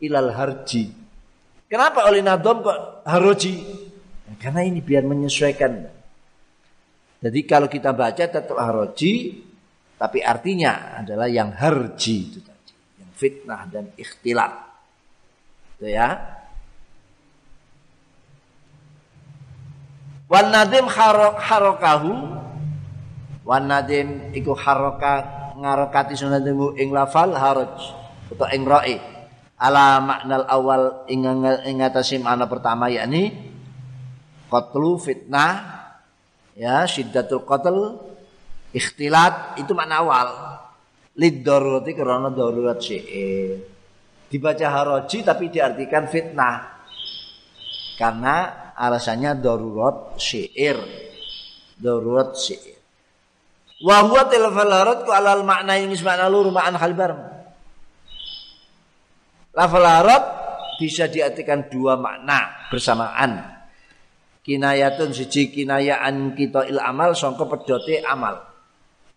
[0.00, 0.92] ilal harji.
[1.66, 3.54] Kenapa oleh nadom kok haraji
[4.24, 5.92] nah, karena ini biar menyesuaikan.
[7.20, 9.42] Jadi kalau kita baca tetap haraji
[9.96, 14.52] tapi artinya adalah yang harji itu tadi, yang fitnah dan ikhtilat.
[15.76, 16.35] Itu ya.
[20.26, 22.12] Wan nadim harokahu
[23.46, 25.22] Wan nadim iku haroka
[25.54, 27.78] ngarokati sunatimu ing lafal haraj
[28.26, 28.98] atau ing ra'i
[29.56, 31.24] ala maknal awal ing
[31.62, 31.78] ing
[32.26, 33.32] makna pertama yakni
[34.50, 35.62] qatlu fitnah
[36.58, 38.06] ya syiddatul qatl
[38.76, 40.28] Ikhtilat itu makna awal.
[41.16, 43.56] Lid darurati karena darurat syair.
[44.28, 46.75] Dibaca haroji tapi diartikan fitnah.
[47.96, 50.76] Karena alasannya darurat syair.
[51.80, 52.76] Darurat syair.
[53.80, 57.22] Wa huwa tilfal harad ku alal makna yang makna luru ma'an hal bareng.
[59.52, 60.24] Lafal harad
[60.80, 63.56] bisa diartikan dua makna bersamaan.
[64.44, 68.46] Kinayatun siji kinayaan kita il amal sangka pedote amal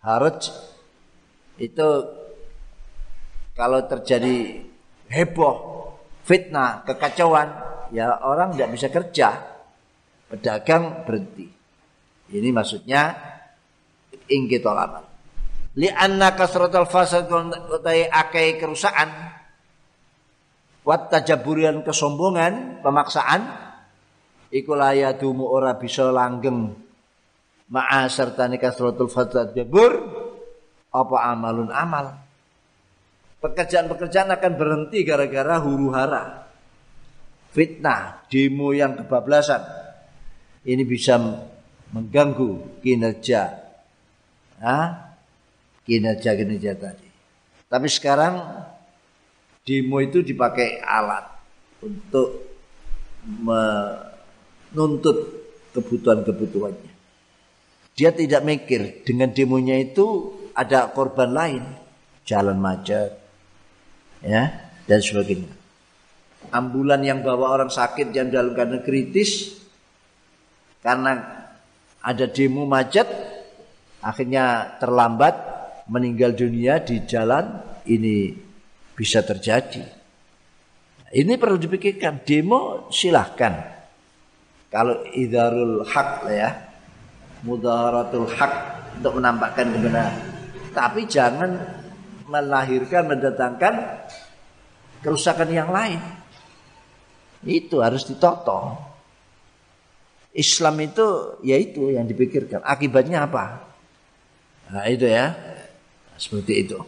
[0.00, 0.48] haraj
[1.60, 1.88] itu
[3.52, 4.64] kalau terjadi
[5.12, 5.56] heboh,
[6.24, 9.28] fitnah, kekacauan, ya orang tidak bisa kerja,
[10.30, 11.46] pedagang berhenti.
[12.30, 13.14] Ini maksudnya
[14.30, 15.04] ingkitol amal.
[15.78, 19.10] Lianna kasratul fasad utai akai kerusakan,
[20.82, 23.70] wat tajaburian kesombongan, pemaksaan,
[24.50, 26.74] ikulaya dumu ora bisa langgeng
[27.70, 29.94] ma'a serta kasratul fasad jabur
[30.90, 32.18] apa amalun amal
[33.38, 36.49] pekerjaan-pekerjaan akan berhenti gara-gara huru hara
[37.50, 39.62] fitnah demo yang kebablasan
[40.66, 41.18] ini bisa
[41.90, 43.58] mengganggu kinerja
[44.62, 45.16] ah
[45.84, 47.08] kinerja kinerja tadi.
[47.66, 48.34] Tapi sekarang
[49.66, 51.26] demo itu dipakai alat
[51.82, 52.50] untuk
[53.26, 55.16] menuntut
[55.74, 56.92] kebutuhan-kebutuhannya.
[57.94, 61.62] Dia tidak mikir dengan demonya itu ada korban lain,
[62.24, 63.12] jalan macet,
[64.24, 65.59] ya dan sebagainya.
[66.50, 69.60] Ambulan yang bawa orang sakit yang dalam keadaan kritis
[70.80, 71.12] karena
[72.00, 73.06] ada demo macet,
[74.00, 75.34] akhirnya terlambat
[75.92, 78.32] meninggal dunia di jalan ini
[78.96, 79.84] bisa terjadi.
[81.10, 82.22] Ini perlu dipikirkan.
[82.22, 83.82] Demo silahkan.
[84.70, 86.50] Kalau idarul hak lah ya,
[87.42, 88.52] mudaharatul hak
[89.02, 90.16] untuk menampakkan kebenaran.
[90.70, 91.50] Tapi jangan
[92.30, 93.74] melahirkan mendatangkan
[95.02, 95.98] kerusakan yang lain.
[97.44, 98.76] Itu harus ditoto.
[100.36, 102.62] Islam itu yaitu yang dipikirkan.
[102.62, 103.66] Akibatnya apa?
[104.70, 105.34] Nah, itu ya.
[106.14, 106.78] Seperti itu.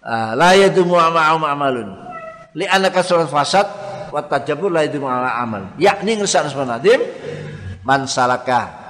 [0.00, 1.88] Ah, la yadumu ma'um amalun.
[2.56, 3.68] Li anaka surat fasad
[4.10, 5.76] wa tajabur la yadumu amal.
[5.76, 6.98] Yakni ngersan nadim
[7.84, 8.80] man salaka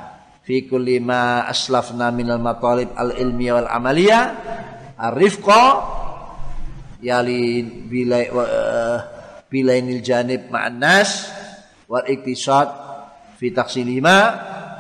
[0.47, 4.20] fi kulli ma aslafna minal matalib al ilmiya wal amaliya
[4.97, 5.62] arifqa
[7.05, 9.20] yali bilai uh,
[9.51, 11.29] bilainil janib ma'an nas
[11.91, 12.71] wal iktisad
[13.37, 14.17] fi taksilima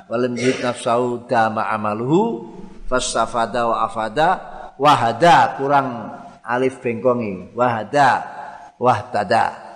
[0.06, 2.54] walam yid nafsahu dama amaluhu
[2.86, 4.28] fasafada wa afada
[4.78, 6.14] wahada kurang
[6.46, 8.24] alif bengkongi wahada
[8.78, 9.70] wahtada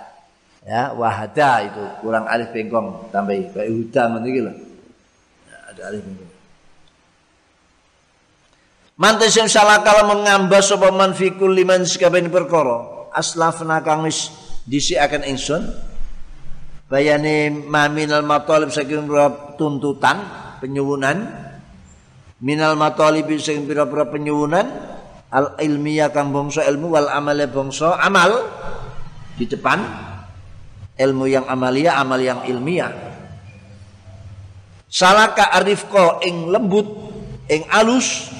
[0.65, 4.53] Ya, wahada itu kurang alif bengkong tambahi kayak huda ngono iki lho.
[5.45, 6.33] Ya, ada alif bengkong.
[8.97, 11.61] Mantes yang salah kalau mengambah sapa man fi kulli
[13.13, 14.33] aslafna kang wis
[14.65, 15.63] disi akan ingsun
[16.89, 19.07] bayane maminal matalib saking
[19.55, 20.17] tuntutan
[20.59, 21.45] penyuwunan.
[22.35, 24.67] Minal matalib sing pira-pira penyuwunan
[25.31, 28.31] al ilmiyah kang bangsa ilmu wal amal bangsa amal.
[29.35, 29.79] Di depan
[30.95, 32.91] ilmu yang amalia amal yang ilmiah.
[34.87, 36.87] Salaka arifko ing lembut
[37.51, 38.31] ing alus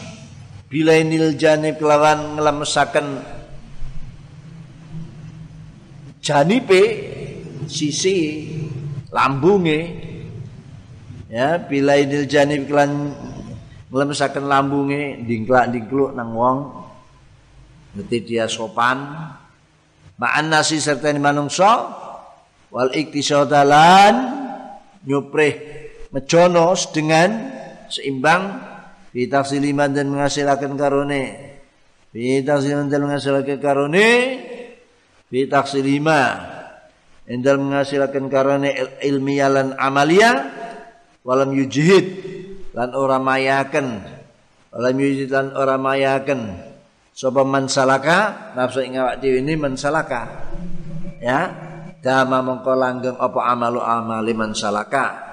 [0.72, 3.35] bilainil janib kelawan ngelemesaken
[6.26, 6.82] janipe
[7.70, 8.50] sisi
[9.14, 10.02] lambunge.
[11.30, 13.14] Ya bilainil janib kelan
[13.94, 16.58] ngelemesaken lambunge dingklak dingkluk nang wong
[17.94, 19.30] ngerti dia sopan.
[20.16, 21.92] Ma'an nasi serta ini manungsa
[22.72, 24.16] wal iktisadalan
[25.06, 25.54] nyuprih
[26.10, 27.54] mejonos dengan
[27.94, 28.74] seimbang.
[29.16, 31.56] Fi tafsiliman dan menghasilkan karone
[32.12, 34.12] fi tafsiliman dan menghasilkan karone
[35.32, 36.22] fi taksilima
[37.26, 40.54] endal menghasilkan karone ilmiah lan amalia
[41.26, 42.06] walam yujhid
[42.78, 44.02] lan ora mayaken
[44.70, 46.66] walam yujhid lan ora mayaken
[47.16, 50.52] sapa man salaka nafsu ing awak ini man salaka.
[51.24, 51.48] Ya
[52.04, 55.24] dama mongko langgeng apa amalu amali man salaka.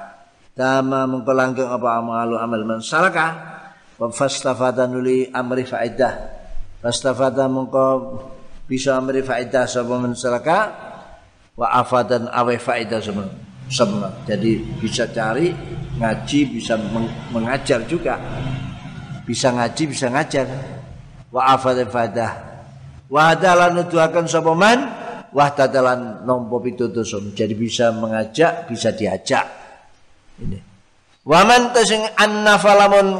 [0.55, 3.51] Dama mongko langgeng apa amalu amal man salaka.
[4.03, 6.43] Fastafada nuli amri faidah
[7.47, 7.87] mongko
[8.67, 10.71] bisa amri faidah sapa men salaka
[11.59, 13.29] wa afadan awe faidah sama
[13.69, 15.53] sama jadi bisa cari
[15.97, 16.75] ngaji bisa
[17.33, 18.17] mengajar juga.
[19.23, 20.47] Bisa ngaji bisa ngajar.
[21.33, 22.33] Wa afadan faidah
[23.13, 24.81] wa hadalan nuduhaken sapa man?
[25.33, 27.13] Wa tadalan nompo pitutus.
[27.33, 29.49] Jadi bisa mengajak bisa diajak.
[30.41, 30.59] Ini.
[31.25, 33.17] Waman tasing annafalamun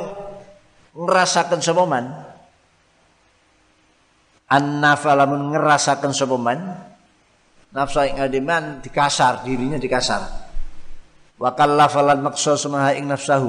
[0.93, 2.05] ngerasakan sapa man
[4.53, 6.61] annafa lamun ngerasakan sapa man?
[7.73, 10.21] Nafsu ing adiman dikasar dirinya dikasar.
[11.41, 13.49] Wa kallafalan maksa samaha ing nafsahu.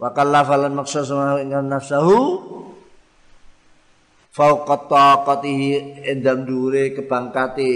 [0.00, 2.16] Wa kallafalan maksa samaha ing nafsahu.
[4.32, 7.72] Fauqa taqatihi endam dure kebangkate.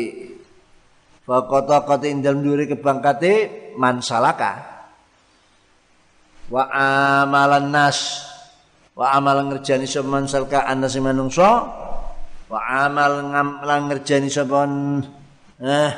[1.29, 4.73] Fauqa taqati endam dure kebangkate man salaka.
[6.49, 6.65] Wa
[7.21, 8.25] amalan nas.
[8.97, 11.82] Wa amal ngerjani sapa salka ana sing manungsa
[12.53, 13.33] wa amal
[13.65, 14.69] lan ngerjani sapa
[15.57, 15.93] eh,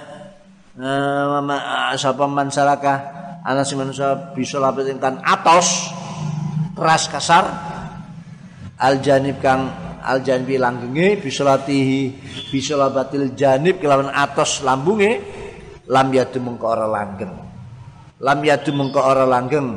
[0.79, 2.95] eh sapa man salaka
[3.43, 5.91] ana sing manungsa bisa lapet kan atos
[6.79, 7.45] keras kasar
[8.79, 9.67] al janib kang
[9.99, 12.15] al janbi langgenge bisa latihi
[12.55, 15.19] bisa labatil janib kelawan atos lambunge
[15.91, 17.35] lam yadu mengko ora langgeng.
[18.25, 19.69] Lam yadu mengko ora langgeng.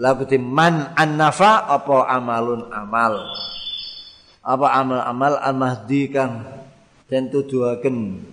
[0.00, 3.20] Lakuti man annafa apa amalun amal
[4.40, 6.44] apa amal amal al mahdi kang
[7.08, 8.24] den tuduhaken?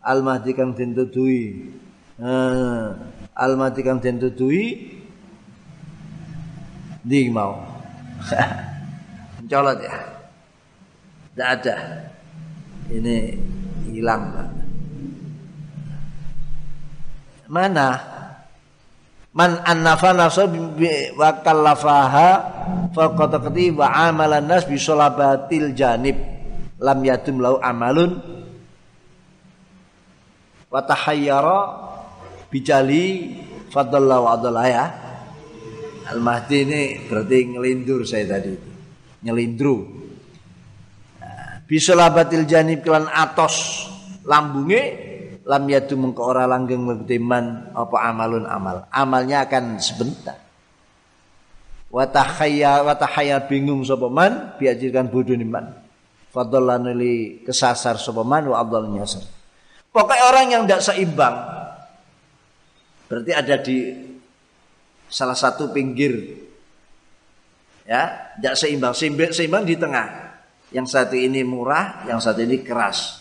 [0.00, 1.68] Al mahdi kang den tuduhi
[2.16, 2.86] eh,
[3.36, 4.96] al mahdi kang den tuduhi
[7.04, 7.60] di mau?
[9.40, 9.96] Mencolot ya
[11.40, 11.76] tidak ada.
[12.90, 13.16] Ini
[13.94, 14.28] hilang
[17.48, 17.88] mana
[19.34, 20.46] man annafa nafsa
[21.14, 22.28] wa kallafaha
[22.94, 26.16] faqad wa amalan nas bi salabatil janib.
[26.80, 28.16] Lam yatum lau amalun.
[30.70, 31.58] Wa tahayyara
[32.48, 33.36] bijali
[33.68, 34.86] fadalla wa adalla ya.
[36.10, 38.70] Al mahdi ini berarti ngelindur saya tadi itu.
[39.20, 39.76] Nyelindru
[41.70, 43.86] bisolabatil janib kelan atos
[44.26, 45.09] lambunge
[45.50, 46.86] lam yadu mengko ora langgeng
[47.18, 48.86] man apa amalun amal.
[48.94, 50.38] Amalnya akan sebentar.
[51.90, 55.74] Wa tahayya wa tahayya bingung sapa man biajirkan bodoh man.
[56.30, 56.94] Fadallan
[57.42, 59.26] kesasar sapa man wa abdal nyasar
[59.90, 61.36] pokoknya orang yang tidak seimbang
[63.10, 63.78] berarti ada di
[65.10, 66.46] salah satu pinggir.
[67.82, 68.94] Ya tidak seimbang.
[68.94, 70.30] Seimbang, seimbang di tengah.
[70.70, 73.19] Yang satu ini murah yang satu ini keras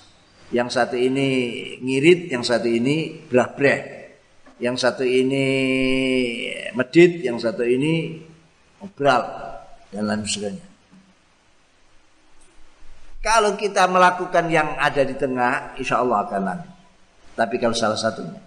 [0.50, 1.28] yang satu ini
[1.78, 4.02] ngirit, yang satu ini belah-belah.
[4.60, 5.46] Yang satu ini
[6.76, 8.18] medit, yang satu ini
[8.82, 9.24] obral
[9.94, 10.68] dan lain sebagainya.
[13.24, 16.76] Kalau kita melakukan yang ada di tengah, insya Allah akan lancar.
[17.40, 18.42] Tapi kalau salah satunya,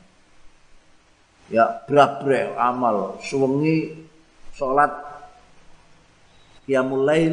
[1.48, 4.04] ya berat-berat amal, suwengi,
[4.52, 4.92] sholat,
[6.68, 7.32] ya mulai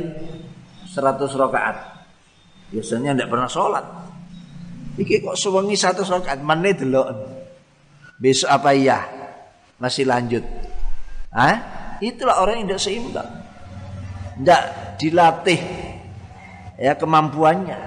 [0.88, 0.96] 100
[1.36, 1.78] rakaat.
[2.72, 4.09] Biasanya tidak pernah sholat
[4.99, 7.07] Iki kok sewengi satu rakaat menit delok.
[8.19, 8.99] Besok apa iya?
[9.80, 10.43] Masih lanjut.
[11.31, 11.55] Hah?
[12.03, 13.30] Itulah orang yang tidak seimbang.
[14.39, 14.63] Tidak
[14.99, 15.61] dilatih
[16.76, 17.80] ya kemampuannya.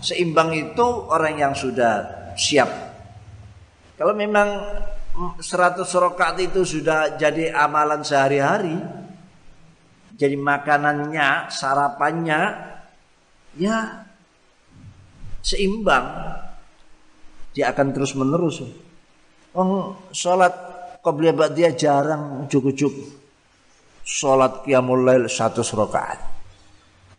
[0.00, 2.68] Seimbang itu orang yang sudah siap.
[3.96, 4.48] Kalau memang
[5.40, 8.74] 100 rakaat itu sudah jadi amalan sehari-hari,
[10.18, 12.40] jadi makanannya, sarapannya,
[13.56, 14.04] ya
[15.40, 16.04] seimbang.
[17.54, 18.60] Dia akan terus menerus.
[19.54, 20.52] Oh, sholat
[20.98, 22.92] qobliyah dia jarang ujuk-ujuk.
[24.02, 26.20] Sholat qiyamul lail satu rakaat.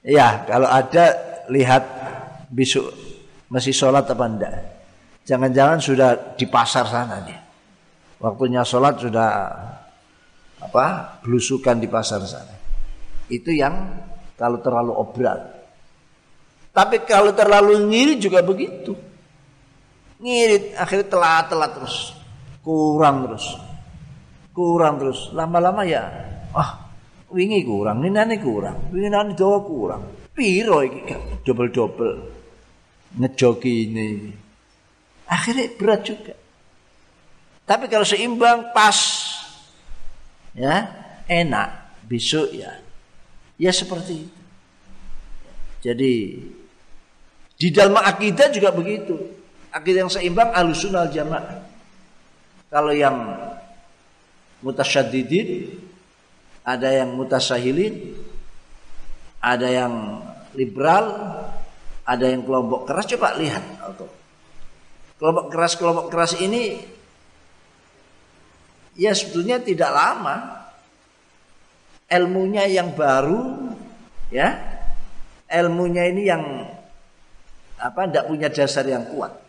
[0.06, 1.16] Ya, kalau ada
[1.50, 1.82] lihat
[2.52, 2.94] besok
[3.50, 4.54] masih sholat apa enggak.
[5.26, 7.42] Jangan-jangan sudah di pasar sana dia.
[8.22, 9.30] Waktunya sholat sudah
[10.62, 10.86] apa
[11.26, 12.54] belusukan di pasar sana.
[13.32, 13.74] Itu yang
[14.38, 15.40] kalau terlalu obral.
[16.76, 19.15] Tapi kalau terlalu ngirit juga begitu.
[20.26, 22.18] Ngirit akhirnya telat-telat terus.
[22.66, 23.46] Kurang terus.
[24.50, 25.30] Kurang terus.
[25.38, 26.02] Lama-lama ya
[26.56, 26.90] ah
[27.30, 30.02] wingi kurang, nani kurang, wingi nani dawa kurang.
[30.34, 31.14] Piro iki
[31.46, 32.14] double-double
[33.22, 34.34] ngejoki ini.
[35.30, 36.34] Akhirnya berat juga.
[37.66, 38.98] Tapi kalau seimbang pas
[40.54, 40.86] ya
[41.26, 42.78] enak besok ya
[43.58, 44.42] ya seperti itu.
[45.86, 46.14] Jadi
[47.56, 49.45] di dalam akidah juga begitu.
[49.76, 51.60] Akidah yang seimbang alusunal jamaah.
[52.72, 53.16] Kalau yang
[54.66, 55.76] mutasyadidin
[56.66, 58.18] ada yang mutasahilin
[59.38, 59.94] ada yang
[60.58, 61.06] liberal
[62.02, 63.62] ada yang kelompok keras coba lihat
[65.22, 66.82] kelompok keras kelompok keras ini
[68.98, 70.66] ya sebetulnya tidak lama
[72.10, 73.70] ilmunya yang baru
[74.34, 74.58] ya
[75.54, 76.44] ilmunya ini yang
[77.78, 79.45] apa tidak punya dasar yang kuat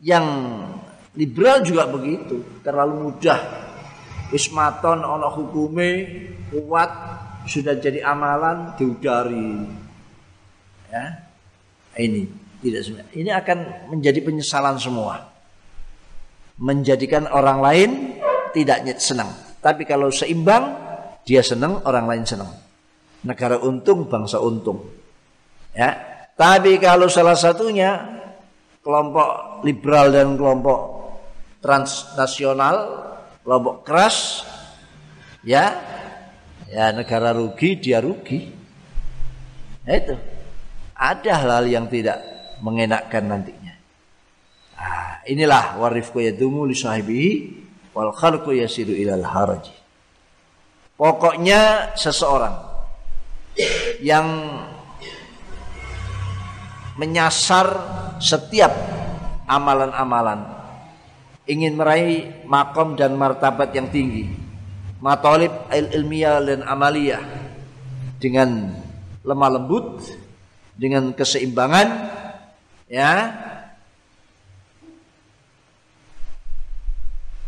[0.00, 0.26] yang
[1.16, 3.40] liberal juga begitu terlalu mudah
[4.32, 5.88] ismaton ono hukume
[6.50, 6.90] kuat
[7.44, 9.64] sudah jadi amalan diudari
[10.88, 11.04] ya
[12.00, 12.26] ini
[12.60, 13.58] tidak sebenarnya ini akan
[13.92, 15.30] menjadi penyesalan semua
[16.60, 17.90] menjadikan orang lain
[18.52, 19.32] tidak senang.
[19.60, 20.76] Tapi kalau seimbang,
[21.24, 22.52] dia senang, orang lain senang.
[23.24, 24.84] Negara untung, bangsa untung.
[25.72, 25.96] Ya.
[26.36, 28.19] Tapi kalau salah satunya
[28.80, 30.80] kelompok liberal dan kelompok
[31.60, 32.76] transnasional,
[33.44, 34.42] kelompok keras,
[35.44, 35.76] ya,
[36.68, 38.48] ya negara rugi, dia rugi.
[39.84, 40.14] Nah, itu
[40.96, 42.20] ada hal-hal yang tidak
[42.60, 43.60] mengenakkan nanti
[45.28, 47.30] inilah warifku yadumu li sahibihi
[47.92, 49.68] wal khalqu yasiru ilal haraj.
[50.96, 52.52] Pokoknya seseorang
[54.04, 54.26] yang
[57.00, 57.66] menyasar
[58.20, 58.68] setiap
[59.48, 60.44] amalan-amalan.
[61.48, 64.28] Ingin meraih makom dan martabat yang tinggi.
[65.00, 67.24] Matolib il ilmiah dan amaliyah.
[68.20, 68.76] Dengan
[69.24, 70.04] lemah lembut
[70.76, 71.88] dengan keseimbangan
[72.92, 73.32] ya.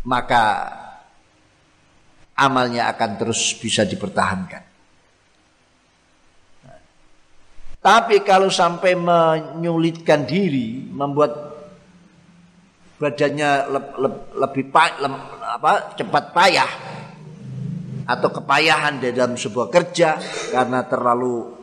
[0.03, 0.43] Maka
[2.35, 4.72] amalnya akan terus bisa dipertahankan.
[7.83, 11.35] Tapi kalau sampai menyulitkan diri, membuat
[12.95, 15.11] badannya le, le, lebih pa, le,
[15.59, 16.71] apa, cepat payah
[18.07, 20.15] atau kepayahan di dalam sebuah kerja
[20.55, 21.59] karena terlalu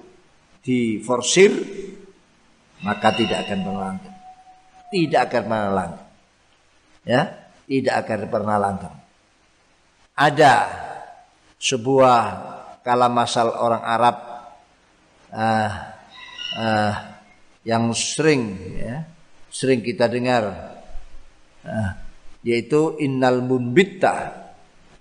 [0.60, 1.56] diforsir,
[2.84, 4.16] maka tidak akan melangkah.
[4.92, 6.08] Tidak akan melangkah.
[7.08, 8.96] Ya, tidak akan pernah langgeng.
[10.12, 10.54] Ada
[11.56, 12.20] sebuah
[12.84, 14.16] kalam masal orang Arab
[15.32, 15.89] uh,
[16.56, 16.94] uh,
[17.66, 19.04] yang sering ya,
[19.52, 20.44] sering kita dengar
[21.66, 21.90] uh,
[22.40, 24.48] yaitu innal mumbitta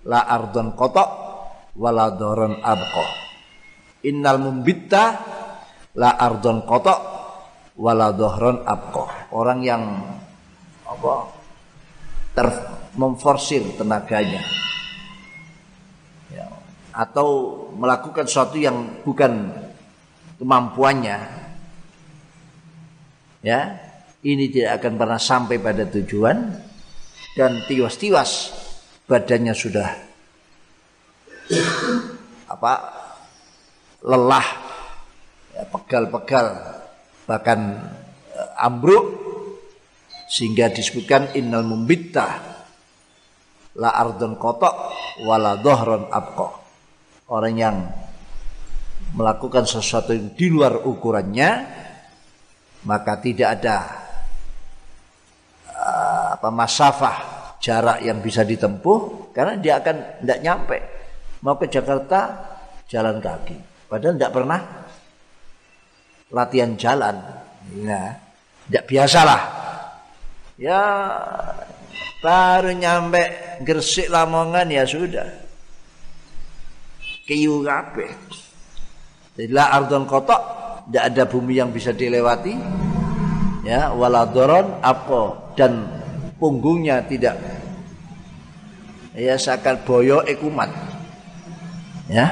[0.04, 1.10] la ardon kotok
[1.80, 3.04] wala doron abko.
[4.04, 5.04] Innal mumbitta
[5.96, 7.00] la ardon kotok
[7.80, 9.08] wala dohron abko.
[9.32, 10.04] Orang yang
[10.84, 11.32] apa
[12.34, 12.48] ter
[12.98, 14.42] memforsir tenaganya
[16.34, 16.50] ya,
[16.90, 17.28] atau
[17.78, 19.54] melakukan sesuatu yang bukan
[20.42, 21.39] kemampuannya
[23.40, 23.76] ya
[24.20, 26.38] ini tidak akan pernah sampai pada tujuan
[27.36, 28.52] dan tiwas-tiwas
[29.08, 29.88] badannya sudah
[32.50, 32.72] apa
[34.04, 34.46] lelah
[35.56, 36.46] ya, pegal-pegal
[37.24, 37.80] bahkan
[38.34, 39.18] eh, ambruk
[40.30, 42.38] sehingga disebutkan innal mumbitta
[43.78, 44.74] la ardon kotok
[45.26, 46.48] wala dohron abko
[47.30, 47.76] orang yang
[49.14, 51.50] melakukan sesuatu yang di luar ukurannya
[52.84, 53.76] maka tidak ada
[55.68, 57.16] uh, apa masafah
[57.60, 60.78] jarak yang bisa ditempuh karena dia akan tidak nyampe.
[61.44, 62.20] Mau ke Jakarta
[62.88, 63.56] jalan kaki.
[63.88, 64.60] Padahal tidak pernah
[66.32, 67.16] latihan jalan.
[67.84, 68.16] Ya
[68.68, 69.40] tidak biasalah.
[70.60, 70.82] Ya
[72.20, 73.22] baru nyampe
[73.64, 75.28] Gresik Lamongan ya sudah.
[77.28, 78.12] Kiyu kabeh.
[79.40, 82.58] Ila ardon kotok tidak ada bumi yang bisa dilewati.
[83.62, 85.86] Ya waladoron apa dan
[86.42, 87.38] punggungnya tidak.
[89.14, 90.66] Ya sakal boyo ekumat
[92.10, 92.26] ya.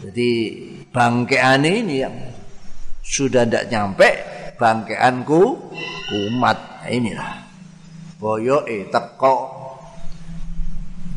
[0.00, 0.30] Jadi
[0.88, 2.16] bangkean ini yang
[3.04, 4.08] sudah tidak nyampe
[4.56, 5.42] bangkeanku
[6.08, 6.58] kumat.
[6.80, 7.30] Nah, inilah.
[8.16, 9.60] Boyo e teko.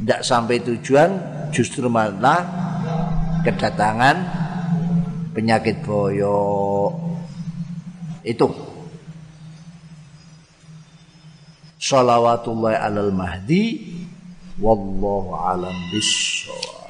[0.03, 1.09] Tidak sampai tujuan
[1.55, 2.43] justru malah
[3.47, 4.46] kedatangan
[5.37, 6.89] penyakit boyo.
[8.25, 8.49] Itu.
[11.77, 13.85] Salawatullah alal mahdi
[14.57, 16.86] wallahu alam bisawab